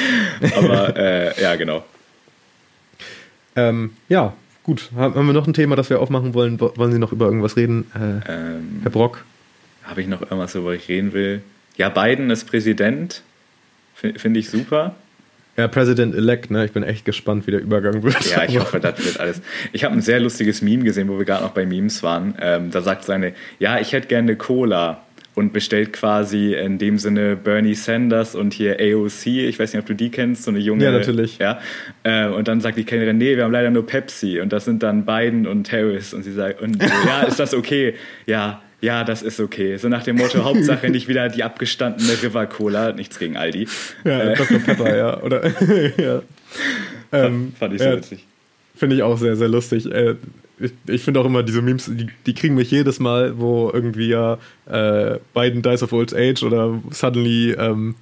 Aber 0.56 0.96
äh, 0.96 1.40
ja, 1.40 1.56
genau. 1.56 1.84
Ähm, 3.56 3.92
ja, 4.08 4.34
gut. 4.64 4.90
Haben 4.96 5.26
wir 5.26 5.32
noch 5.32 5.46
ein 5.46 5.54
Thema, 5.54 5.76
das 5.76 5.88
wir 5.90 6.00
aufmachen 6.00 6.34
wollen? 6.34 6.58
Wollen 6.60 6.92
Sie 6.92 6.98
noch 6.98 7.12
über 7.12 7.26
irgendwas 7.26 7.56
reden, 7.56 7.90
äh, 7.94 8.32
ähm, 8.32 8.80
Herr 8.82 8.90
Brock? 8.90 9.24
Habe 9.84 10.00
ich 10.00 10.08
noch 10.08 10.22
irgendwas, 10.22 10.54
worüber 10.54 10.74
ich 10.74 10.88
reden 10.88 11.12
will? 11.12 11.42
Ja, 11.76 11.88
Biden 11.88 12.30
ist 12.30 12.44
Präsident. 12.44 13.22
Finde 13.94 14.40
ich 14.40 14.50
super. 14.50 14.96
Ja, 15.56 15.68
President-elect, 15.68 16.50
ne? 16.50 16.64
Ich 16.64 16.72
bin 16.72 16.82
echt 16.82 17.04
gespannt, 17.04 17.46
wie 17.46 17.52
der 17.52 17.60
Übergang 17.60 18.02
wird. 18.02 18.24
Ja, 18.28 18.42
ich 18.42 18.58
hoffe, 18.58 18.80
das 18.80 19.04
wird 19.04 19.20
alles. 19.20 19.40
Ich 19.72 19.84
habe 19.84 19.94
ein 19.94 20.02
sehr 20.02 20.18
lustiges 20.18 20.62
Meme 20.62 20.82
gesehen, 20.82 21.08
wo 21.08 21.16
wir 21.16 21.24
gerade 21.24 21.44
noch 21.44 21.52
bei 21.52 21.64
Memes 21.64 22.02
waren. 22.02 22.34
Ähm, 22.40 22.72
da 22.72 22.80
sagt 22.80 23.04
seine, 23.04 23.34
ja, 23.60 23.78
ich 23.78 23.92
hätte 23.92 24.08
gerne 24.08 24.34
Cola 24.34 25.03
und 25.34 25.52
bestellt 25.52 25.92
quasi 25.92 26.54
in 26.54 26.78
dem 26.78 26.98
Sinne 26.98 27.36
Bernie 27.36 27.74
Sanders 27.74 28.34
und 28.34 28.54
hier 28.54 28.76
AOC, 28.80 29.26
ich 29.26 29.58
weiß 29.58 29.72
nicht, 29.72 29.80
ob 29.80 29.86
du 29.86 29.94
die 29.94 30.10
kennst, 30.10 30.44
so 30.44 30.50
eine 30.50 30.60
junge. 30.60 30.84
Ja, 30.84 30.92
natürlich. 30.92 31.38
Ja. 31.38 31.58
Äh, 32.04 32.28
und 32.28 32.46
dann 32.46 32.60
sagt 32.60 32.78
die 32.78 32.84
Kellnerin, 32.84 33.18
nee, 33.18 33.36
wir 33.36 33.44
haben 33.44 33.52
leider 33.52 33.70
nur 33.70 33.86
Pepsi 33.86 34.40
und 34.40 34.52
das 34.52 34.64
sind 34.64 34.82
dann 34.82 35.04
Biden 35.04 35.46
und 35.46 35.70
Harris 35.72 36.14
und 36.14 36.22
sie 36.22 36.32
sagt, 36.32 36.60
und 36.60 36.80
ja, 36.82 37.22
ist 37.22 37.40
das 37.40 37.52
okay? 37.54 37.94
Ja, 38.26 38.62
ja, 38.80 39.02
das 39.02 39.22
ist 39.22 39.40
okay. 39.40 39.78
So 39.78 39.88
nach 39.88 40.04
dem 40.04 40.16
Motto, 40.16 40.44
Hauptsache 40.44 40.90
nicht 40.90 41.08
wieder 41.08 41.28
die 41.28 41.42
abgestandene 41.42 42.22
River 42.22 42.46
Cola, 42.46 42.92
nichts 42.92 43.18
gegen 43.18 43.36
Aldi. 43.36 43.66
Ja, 44.04 44.20
äh. 44.20 44.36
Dr. 44.36 44.58
Pepper, 44.58 44.96
ja. 44.96 45.22
Oder, 45.22 45.42
ja. 45.96 46.22
Ähm, 47.10 47.54
fand 47.58 47.74
ich 47.74 47.80
so 47.80 47.88
ja, 47.88 47.96
witzig. 47.96 48.26
Finde 48.76 48.96
ich 48.96 49.02
auch 49.02 49.16
sehr, 49.16 49.36
sehr 49.36 49.48
lustig. 49.48 49.90
Äh, 49.90 50.16
ich, 50.64 50.72
ich 50.86 51.02
finde 51.02 51.20
auch 51.20 51.26
immer 51.26 51.42
diese 51.42 51.62
Memes, 51.62 51.90
die, 51.92 52.06
die, 52.26 52.34
kriegen 52.34 52.54
mich 52.54 52.70
jedes 52.70 53.00
Mal, 53.00 53.38
wo 53.38 53.70
irgendwie 53.72 54.08
ja 54.08 54.38
äh, 54.66 55.18
Biden 55.34 55.62
dies 55.62 55.82
of 55.82 55.92
old 55.92 56.14
age 56.14 56.42
oder 56.42 56.80
suddenly 56.90 57.52
ähm, 57.52 57.94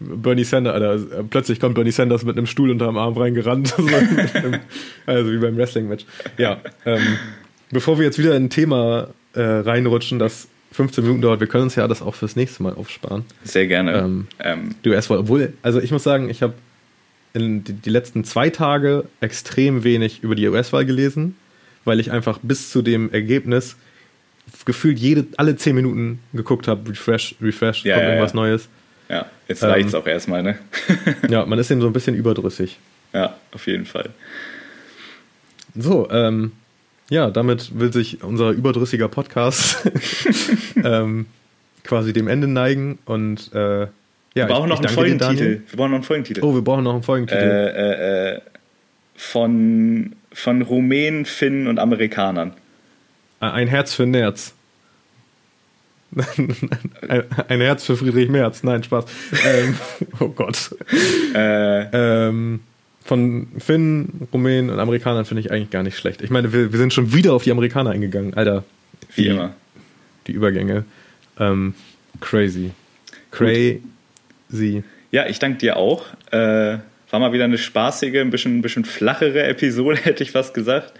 Bernie 0.00 0.44
Sanders, 0.44 0.76
oder 0.76 0.94
äh, 0.94 1.24
plötzlich 1.28 1.60
kommt 1.60 1.74
Bernie 1.74 1.90
Sanders 1.90 2.24
mit 2.24 2.36
einem 2.36 2.46
Stuhl 2.46 2.70
unter 2.70 2.86
dem 2.86 2.96
Arm 2.96 3.16
reingerannt. 3.16 3.74
also 5.06 5.32
wie 5.32 5.38
beim 5.38 5.56
Wrestling-Match. 5.56 6.04
Ja, 6.36 6.60
ähm, 6.86 7.18
bevor 7.70 7.98
wir 7.98 8.06
jetzt 8.06 8.18
wieder 8.18 8.36
in 8.36 8.44
ein 8.44 8.50
Thema 8.50 9.08
äh, 9.34 9.40
reinrutschen, 9.40 10.18
das 10.18 10.48
15 10.72 11.02
Minuten 11.02 11.22
dauert. 11.22 11.40
Wir 11.40 11.46
können 11.46 11.64
uns 11.64 11.74
ja 11.74 11.88
das 11.88 12.02
auch 12.02 12.14
fürs 12.14 12.36
nächste 12.36 12.62
Mal 12.62 12.74
aufsparen. 12.74 13.24
Sehr 13.42 13.66
gerne. 13.66 13.98
Ähm, 13.98 14.26
ähm. 14.38 14.74
Die 14.84 14.90
US-Wahl, 14.90 15.18
obwohl, 15.18 15.52
also 15.62 15.80
ich 15.80 15.90
muss 15.90 16.02
sagen, 16.02 16.28
ich 16.28 16.42
habe 16.42 16.54
in 17.32 17.64
die, 17.64 17.72
die, 17.72 17.90
letzten 17.90 18.24
zwei 18.24 18.50
Tage 18.50 19.04
extrem 19.20 19.84
wenig 19.84 20.22
über 20.22 20.34
die 20.34 20.46
US-Wahl 20.48 20.84
gelesen, 20.84 21.36
weil 21.88 21.98
ich 21.98 22.12
einfach 22.12 22.38
bis 22.42 22.70
zu 22.70 22.82
dem 22.82 23.12
Ergebnis 23.12 23.76
gefühlt 24.64 24.98
jede, 24.98 25.26
alle 25.36 25.56
10 25.56 25.74
Minuten 25.74 26.20
geguckt 26.32 26.68
habe, 26.68 26.88
refresh, 26.90 27.34
refresh, 27.42 27.84
ja, 27.84 27.94
kommt 27.94 28.04
ja, 28.04 28.10
irgendwas 28.10 28.32
ja. 28.32 28.36
Neues. 28.36 28.68
Ja, 29.08 29.26
jetzt 29.48 29.62
ähm, 29.62 29.70
reicht 29.70 29.88
es 29.88 29.94
auch 29.94 30.06
erstmal, 30.06 30.42
ne? 30.42 30.58
ja, 31.28 31.44
man 31.46 31.58
ist 31.58 31.70
eben 31.70 31.80
so 31.80 31.86
ein 31.86 31.92
bisschen 31.92 32.14
überdrüssig. 32.14 32.78
Ja, 33.12 33.36
auf 33.52 33.66
jeden 33.66 33.86
Fall. 33.86 34.10
So, 35.74 36.08
ähm, 36.10 36.52
ja, 37.10 37.30
damit 37.30 37.78
will 37.78 37.92
sich 37.92 38.22
unser 38.22 38.50
überdrüssiger 38.50 39.08
Podcast 39.08 39.90
ähm, 40.84 41.26
quasi 41.84 42.12
dem 42.12 42.28
Ende 42.28 42.48
neigen. 42.48 42.98
Und 43.06 43.50
äh, 43.54 43.80
Ja, 43.80 43.88
wir 44.34 44.46
brauchen 44.46 44.68
noch 44.68 44.80
einen 44.80 44.88
Folgentitel. 44.88 45.62
Wir 45.68 45.76
brauchen 45.76 45.90
noch 45.90 45.96
einen 45.96 46.04
Folgentitel. 46.04 46.40
Oh, 46.44 46.54
wir 46.54 46.62
brauchen 46.62 46.84
noch 46.84 46.94
einen 46.94 47.02
Folgentitel. 47.02 47.42
Äh, 47.42 48.34
äh, 48.34 48.40
von, 49.16 50.12
von 50.38 50.62
Rumänen, 50.62 51.24
Finnen 51.24 51.66
und 51.66 51.78
Amerikanern. 51.80 52.52
Ein 53.40 53.66
Herz 53.66 53.92
für 53.92 54.06
Nerz. 54.06 54.54
ein 57.48 57.60
Herz 57.60 57.84
für 57.84 57.96
Friedrich 57.96 58.28
Merz. 58.28 58.62
Nein, 58.62 58.82
Spaß. 58.84 59.04
ähm, 59.44 59.74
oh 60.20 60.28
Gott. 60.28 60.74
Äh, 61.34 62.28
ähm, 62.28 62.60
von 63.04 63.48
Finnen, 63.58 64.28
Rumänen 64.32 64.70
und 64.70 64.78
Amerikanern 64.78 65.24
finde 65.24 65.40
ich 65.40 65.50
eigentlich 65.50 65.70
gar 65.70 65.82
nicht 65.82 65.98
schlecht. 65.98 66.22
Ich 66.22 66.30
meine, 66.30 66.52
wir, 66.52 66.72
wir 66.72 66.78
sind 66.78 66.92
schon 66.92 67.12
wieder 67.12 67.32
auf 67.32 67.42
die 67.42 67.50
Amerikaner 67.50 67.90
eingegangen, 67.90 68.34
Alter. 68.34 68.64
Wie 69.16 69.22
die, 69.22 69.28
immer. 69.28 69.54
Die 70.28 70.32
Übergänge. 70.32 70.84
Ähm, 71.38 71.74
crazy. 72.20 72.70
Crazy. 73.32 73.82
Ja, 75.10 75.26
ich 75.26 75.38
danke 75.38 75.58
dir 75.58 75.76
auch. 75.76 76.04
Äh, 76.30 76.78
war 77.10 77.20
mal 77.20 77.32
wieder 77.32 77.44
eine 77.44 77.58
spaßige, 77.58 78.16
ein 78.16 78.30
bisschen, 78.30 78.58
ein 78.58 78.62
bisschen 78.62 78.84
flachere 78.84 79.44
Episode, 79.44 79.98
hätte 80.02 80.22
ich 80.22 80.32
fast 80.32 80.54
gesagt. 80.54 80.92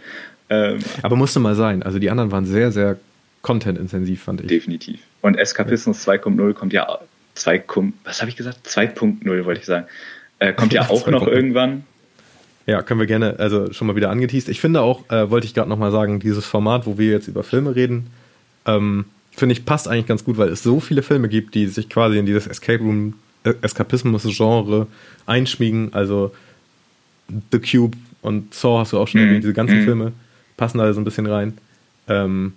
Ähm, 0.51 0.79
Aber 1.03 1.17
musste 1.17 1.41
mal 1.41 1.55
sein. 1.55 1.83
Also 1.83 1.99
die 1.99 2.11
anderen 2.11 2.33
waren 2.33 2.47
sehr, 2.47 2.73
sehr 2.73 2.99
content-intensiv, 3.43 4.23
fand 4.23 4.41
ich. 4.41 4.47
Definitiv. 4.47 5.01
Und 5.21 5.37
Eskapismus 5.37 6.07
2.0 6.07 6.53
kommt 6.55 6.73
ja 6.73 6.99
2, 7.35 7.65
was 8.05 8.21
habe 8.21 8.31
ich 8.31 8.37
gesagt? 8.37 8.67
2.0 8.67 9.45
wollte 9.45 9.61
ich 9.61 9.67
sagen. 9.67 9.87
Äh, 10.39 10.53
kommt 10.53 10.73
ja, 10.73 10.83
ja 10.83 10.91
auch 10.91 11.07
noch 11.09 11.27
irgendwann. 11.27 11.85
Ja, 12.67 12.83
können 12.83 13.01
wir 13.01 13.07
gerne, 13.07 13.39
also 13.39 13.73
schon 13.73 13.87
mal 13.87 13.97
wieder 13.97 14.11
angeteased. 14.11 14.49
Ich 14.49 14.61
finde 14.61 14.83
auch, 14.83 15.09
äh, 15.11 15.31
wollte 15.31 15.47
ich 15.47 15.55
gerade 15.55 15.71
nochmal 15.71 15.91
sagen, 15.91 16.21
dieses 16.21 16.45
Format, 16.45 16.87
wo 16.87 16.99
wir 16.99 17.11
jetzt 17.11 17.27
über 17.27 17.43
Filme 17.43 17.75
reden, 17.75 18.09
ähm, 18.67 19.07
finde 19.31 19.55
ich, 19.55 19.65
passt 19.65 19.89
eigentlich 19.89 20.07
ganz 20.07 20.25
gut, 20.25 20.37
weil 20.37 20.49
es 20.49 20.63
so 20.63 20.81
viele 20.81 21.03
Filme 21.03 21.29
gibt, 21.29 21.55
die 21.55 21.67
sich 21.67 21.89
quasi 21.89 22.19
in 22.19 22.27
dieses 22.27 22.47
Escape 22.47 22.83
Room, 22.83 23.15
Eskapismus-Genre 23.45 24.87
einschmiegen. 25.27 25.93
Also 25.93 26.35
The 27.53 27.59
Cube 27.59 27.97
und 28.23 28.55
Saw 28.55 28.81
hast 28.81 28.93
du 28.93 28.99
auch 28.99 29.09
schon 29.09 29.21
erwähnt, 29.21 29.45
diese 29.45 29.53
ganzen 29.53 29.83
mm. 29.83 29.85
Filme 29.85 30.13
passen 30.57 30.79
da 30.79 30.93
so 30.93 31.01
ein 31.01 31.05
bisschen 31.05 31.27
rein. 31.27 31.59
Ähm, 32.09 32.55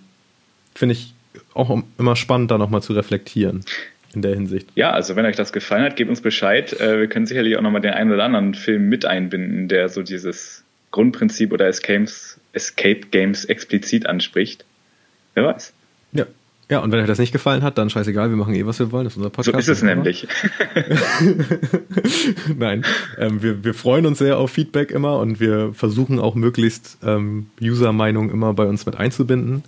finde 0.74 0.94
ich 0.94 1.14
auch 1.54 1.82
immer 1.98 2.16
spannend, 2.16 2.50
da 2.50 2.58
nochmal 2.58 2.82
zu 2.82 2.92
reflektieren 2.92 3.64
in 4.14 4.22
der 4.22 4.34
Hinsicht. 4.34 4.68
Ja, 4.74 4.90
also 4.90 5.16
wenn 5.16 5.24
euch 5.24 5.36
das 5.36 5.52
gefallen 5.52 5.84
hat, 5.84 5.96
gebt 5.96 6.10
uns 6.10 6.20
Bescheid. 6.20 6.78
Äh, 6.80 7.00
wir 7.00 7.08
können 7.08 7.26
sicherlich 7.26 7.56
auch 7.56 7.62
nochmal 7.62 7.80
den 7.80 7.92
einen 7.92 8.12
oder 8.12 8.24
anderen 8.24 8.54
Film 8.54 8.88
mit 8.88 9.04
einbinden, 9.04 9.68
der 9.68 9.88
so 9.88 10.02
dieses 10.02 10.64
Grundprinzip 10.90 11.52
oder 11.52 11.66
Escapes, 11.66 12.38
Escape 12.52 13.06
Games 13.10 13.44
explizit 13.46 14.06
anspricht. 14.06 14.64
Wer 15.34 15.44
weiß. 15.44 15.72
Ja. 16.72 16.78
Und 16.78 16.90
wenn 16.90 17.00
euch 17.00 17.06
das 17.06 17.18
nicht 17.18 17.32
gefallen 17.32 17.62
hat, 17.62 17.76
dann 17.76 17.90
scheißegal, 17.90 18.30
wir 18.30 18.36
machen 18.36 18.54
eh, 18.54 18.64
was 18.64 18.78
wir 18.78 18.90
wollen. 18.92 19.04
Das 19.04 19.12
ist 19.12 19.18
unser 19.18 19.28
Podcast. 19.28 19.66
So 19.66 19.72
ist 19.72 19.78
es 19.78 19.82
nämlich. 19.82 20.26
Nein, 22.58 22.84
ähm, 23.18 23.42
wir, 23.42 23.62
wir 23.62 23.74
freuen 23.74 24.06
uns 24.06 24.18
sehr 24.18 24.38
auf 24.38 24.50
Feedback 24.50 24.90
immer 24.90 25.18
und 25.18 25.38
wir 25.38 25.74
versuchen 25.74 26.18
auch 26.18 26.34
möglichst 26.34 26.96
ähm, 27.04 27.48
User-Meinung 27.60 28.30
immer 28.30 28.54
bei 28.54 28.64
uns 28.64 28.86
mit 28.86 28.96
einzubinden. 28.96 29.64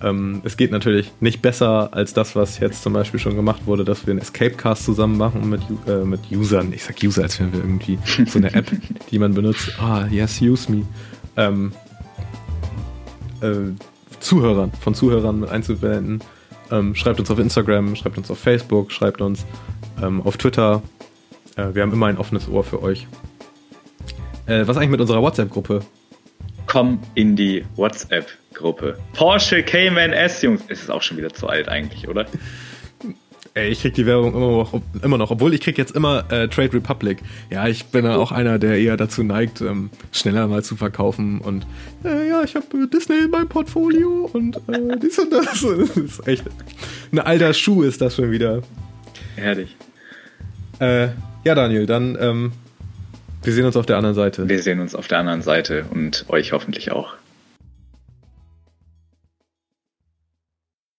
Ähm, 0.00 0.42
es 0.44 0.56
geht 0.56 0.72
natürlich 0.72 1.12
nicht 1.20 1.42
besser 1.42 1.90
als 1.92 2.12
das, 2.12 2.34
was 2.34 2.58
jetzt 2.58 2.82
zum 2.82 2.92
Beispiel 2.92 3.20
schon 3.20 3.36
gemacht 3.36 3.62
wurde, 3.66 3.84
dass 3.84 4.06
wir 4.06 4.12
einen 4.12 4.20
Escapecast 4.20 4.84
zusammen 4.84 5.16
machen 5.16 5.48
mit, 5.48 5.60
äh, 5.86 6.04
mit 6.04 6.20
Usern. 6.32 6.72
Ich 6.72 6.82
sag 6.82 6.96
User, 7.04 7.22
als 7.22 7.38
wären 7.38 7.52
wir 7.52 7.60
irgendwie 7.60 7.98
so 8.26 8.38
eine 8.38 8.52
App, 8.52 8.66
die 9.12 9.18
man 9.20 9.34
benutzt. 9.34 9.72
Ah, 9.80 10.06
yes, 10.10 10.40
use 10.40 10.70
me. 10.70 10.84
Ähm, 11.36 11.72
äh, 13.42 13.72
Zuhörern, 14.18 14.72
von 14.80 14.94
Zuhörern 14.94 15.38
mit 15.38 15.50
einzublenden. 15.50 16.20
Ähm, 16.70 16.94
schreibt 16.94 17.18
uns 17.20 17.30
auf 17.30 17.38
Instagram, 17.38 17.96
schreibt 17.96 18.18
uns 18.18 18.30
auf 18.30 18.38
Facebook, 18.38 18.92
schreibt 18.92 19.20
uns 19.20 19.46
ähm, 20.02 20.22
auf 20.22 20.36
Twitter. 20.36 20.82
Äh, 21.56 21.74
wir 21.74 21.82
haben 21.82 21.92
immer 21.92 22.06
ein 22.06 22.18
offenes 22.18 22.48
Ohr 22.48 22.64
für 22.64 22.82
euch. 22.82 23.06
Äh, 24.46 24.66
was 24.66 24.76
eigentlich 24.76 24.90
mit 24.90 25.00
unserer 25.00 25.22
WhatsApp-Gruppe? 25.22 25.80
Komm 26.66 27.00
in 27.14 27.36
die 27.36 27.64
WhatsApp-Gruppe. 27.76 28.98
Porsche 29.14 29.62
Cayman 29.62 30.12
S, 30.12 30.42
Jungs. 30.42 30.62
Es 30.68 30.82
ist 30.82 30.90
auch 30.90 31.02
schon 31.02 31.16
wieder 31.16 31.32
zu 31.32 31.48
alt 31.48 31.68
eigentlich, 31.68 32.08
oder? 32.08 32.26
Ey, 33.58 33.70
ich 33.70 33.80
krieg 33.80 33.92
die 33.94 34.06
Werbung 34.06 34.34
immer 34.34 34.52
noch, 34.52 34.80
immer 35.02 35.18
noch. 35.18 35.32
obwohl 35.32 35.52
ich 35.52 35.60
krieg 35.60 35.76
jetzt 35.78 35.96
immer 35.96 36.30
äh, 36.30 36.46
Trade 36.46 36.74
Republic. 36.74 37.18
Ja, 37.50 37.66
ich 37.66 37.86
bin 37.86 38.04
ja 38.04 38.14
auch 38.14 38.30
einer, 38.30 38.60
der 38.60 38.78
eher 38.78 38.96
dazu 38.96 39.24
neigt, 39.24 39.60
ähm, 39.60 39.90
schneller 40.12 40.46
mal 40.46 40.62
zu 40.62 40.76
verkaufen 40.76 41.40
und 41.40 41.66
äh, 42.04 42.28
ja, 42.28 42.44
ich 42.44 42.54
habe 42.54 42.66
äh, 42.76 42.86
Disney 42.86 43.24
in 43.24 43.30
meinem 43.32 43.48
Portfolio 43.48 44.30
und 44.32 44.58
äh, 44.68 44.96
dies 45.02 45.18
und 45.18 45.32
das. 45.32 45.44
das 45.78 45.96
ist 45.96 46.28
echt 46.28 46.44
ein 47.10 47.18
alter 47.18 47.52
Schuh 47.52 47.82
ist 47.82 48.00
das 48.00 48.14
schon 48.14 48.30
wieder. 48.30 48.62
Herrlich. 49.34 49.76
Äh, 50.78 51.08
ja, 51.42 51.56
Daniel, 51.56 51.86
dann 51.86 52.16
ähm, 52.20 52.52
wir 53.42 53.52
sehen 53.52 53.64
uns 53.64 53.76
auf 53.76 53.86
der 53.86 53.96
anderen 53.96 54.14
Seite. 54.14 54.48
Wir 54.48 54.62
sehen 54.62 54.78
uns 54.78 54.94
auf 54.94 55.08
der 55.08 55.18
anderen 55.18 55.42
Seite 55.42 55.84
und 55.90 56.26
euch 56.28 56.52
hoffentlich 56.52 56.92
auch. 56.92 57.14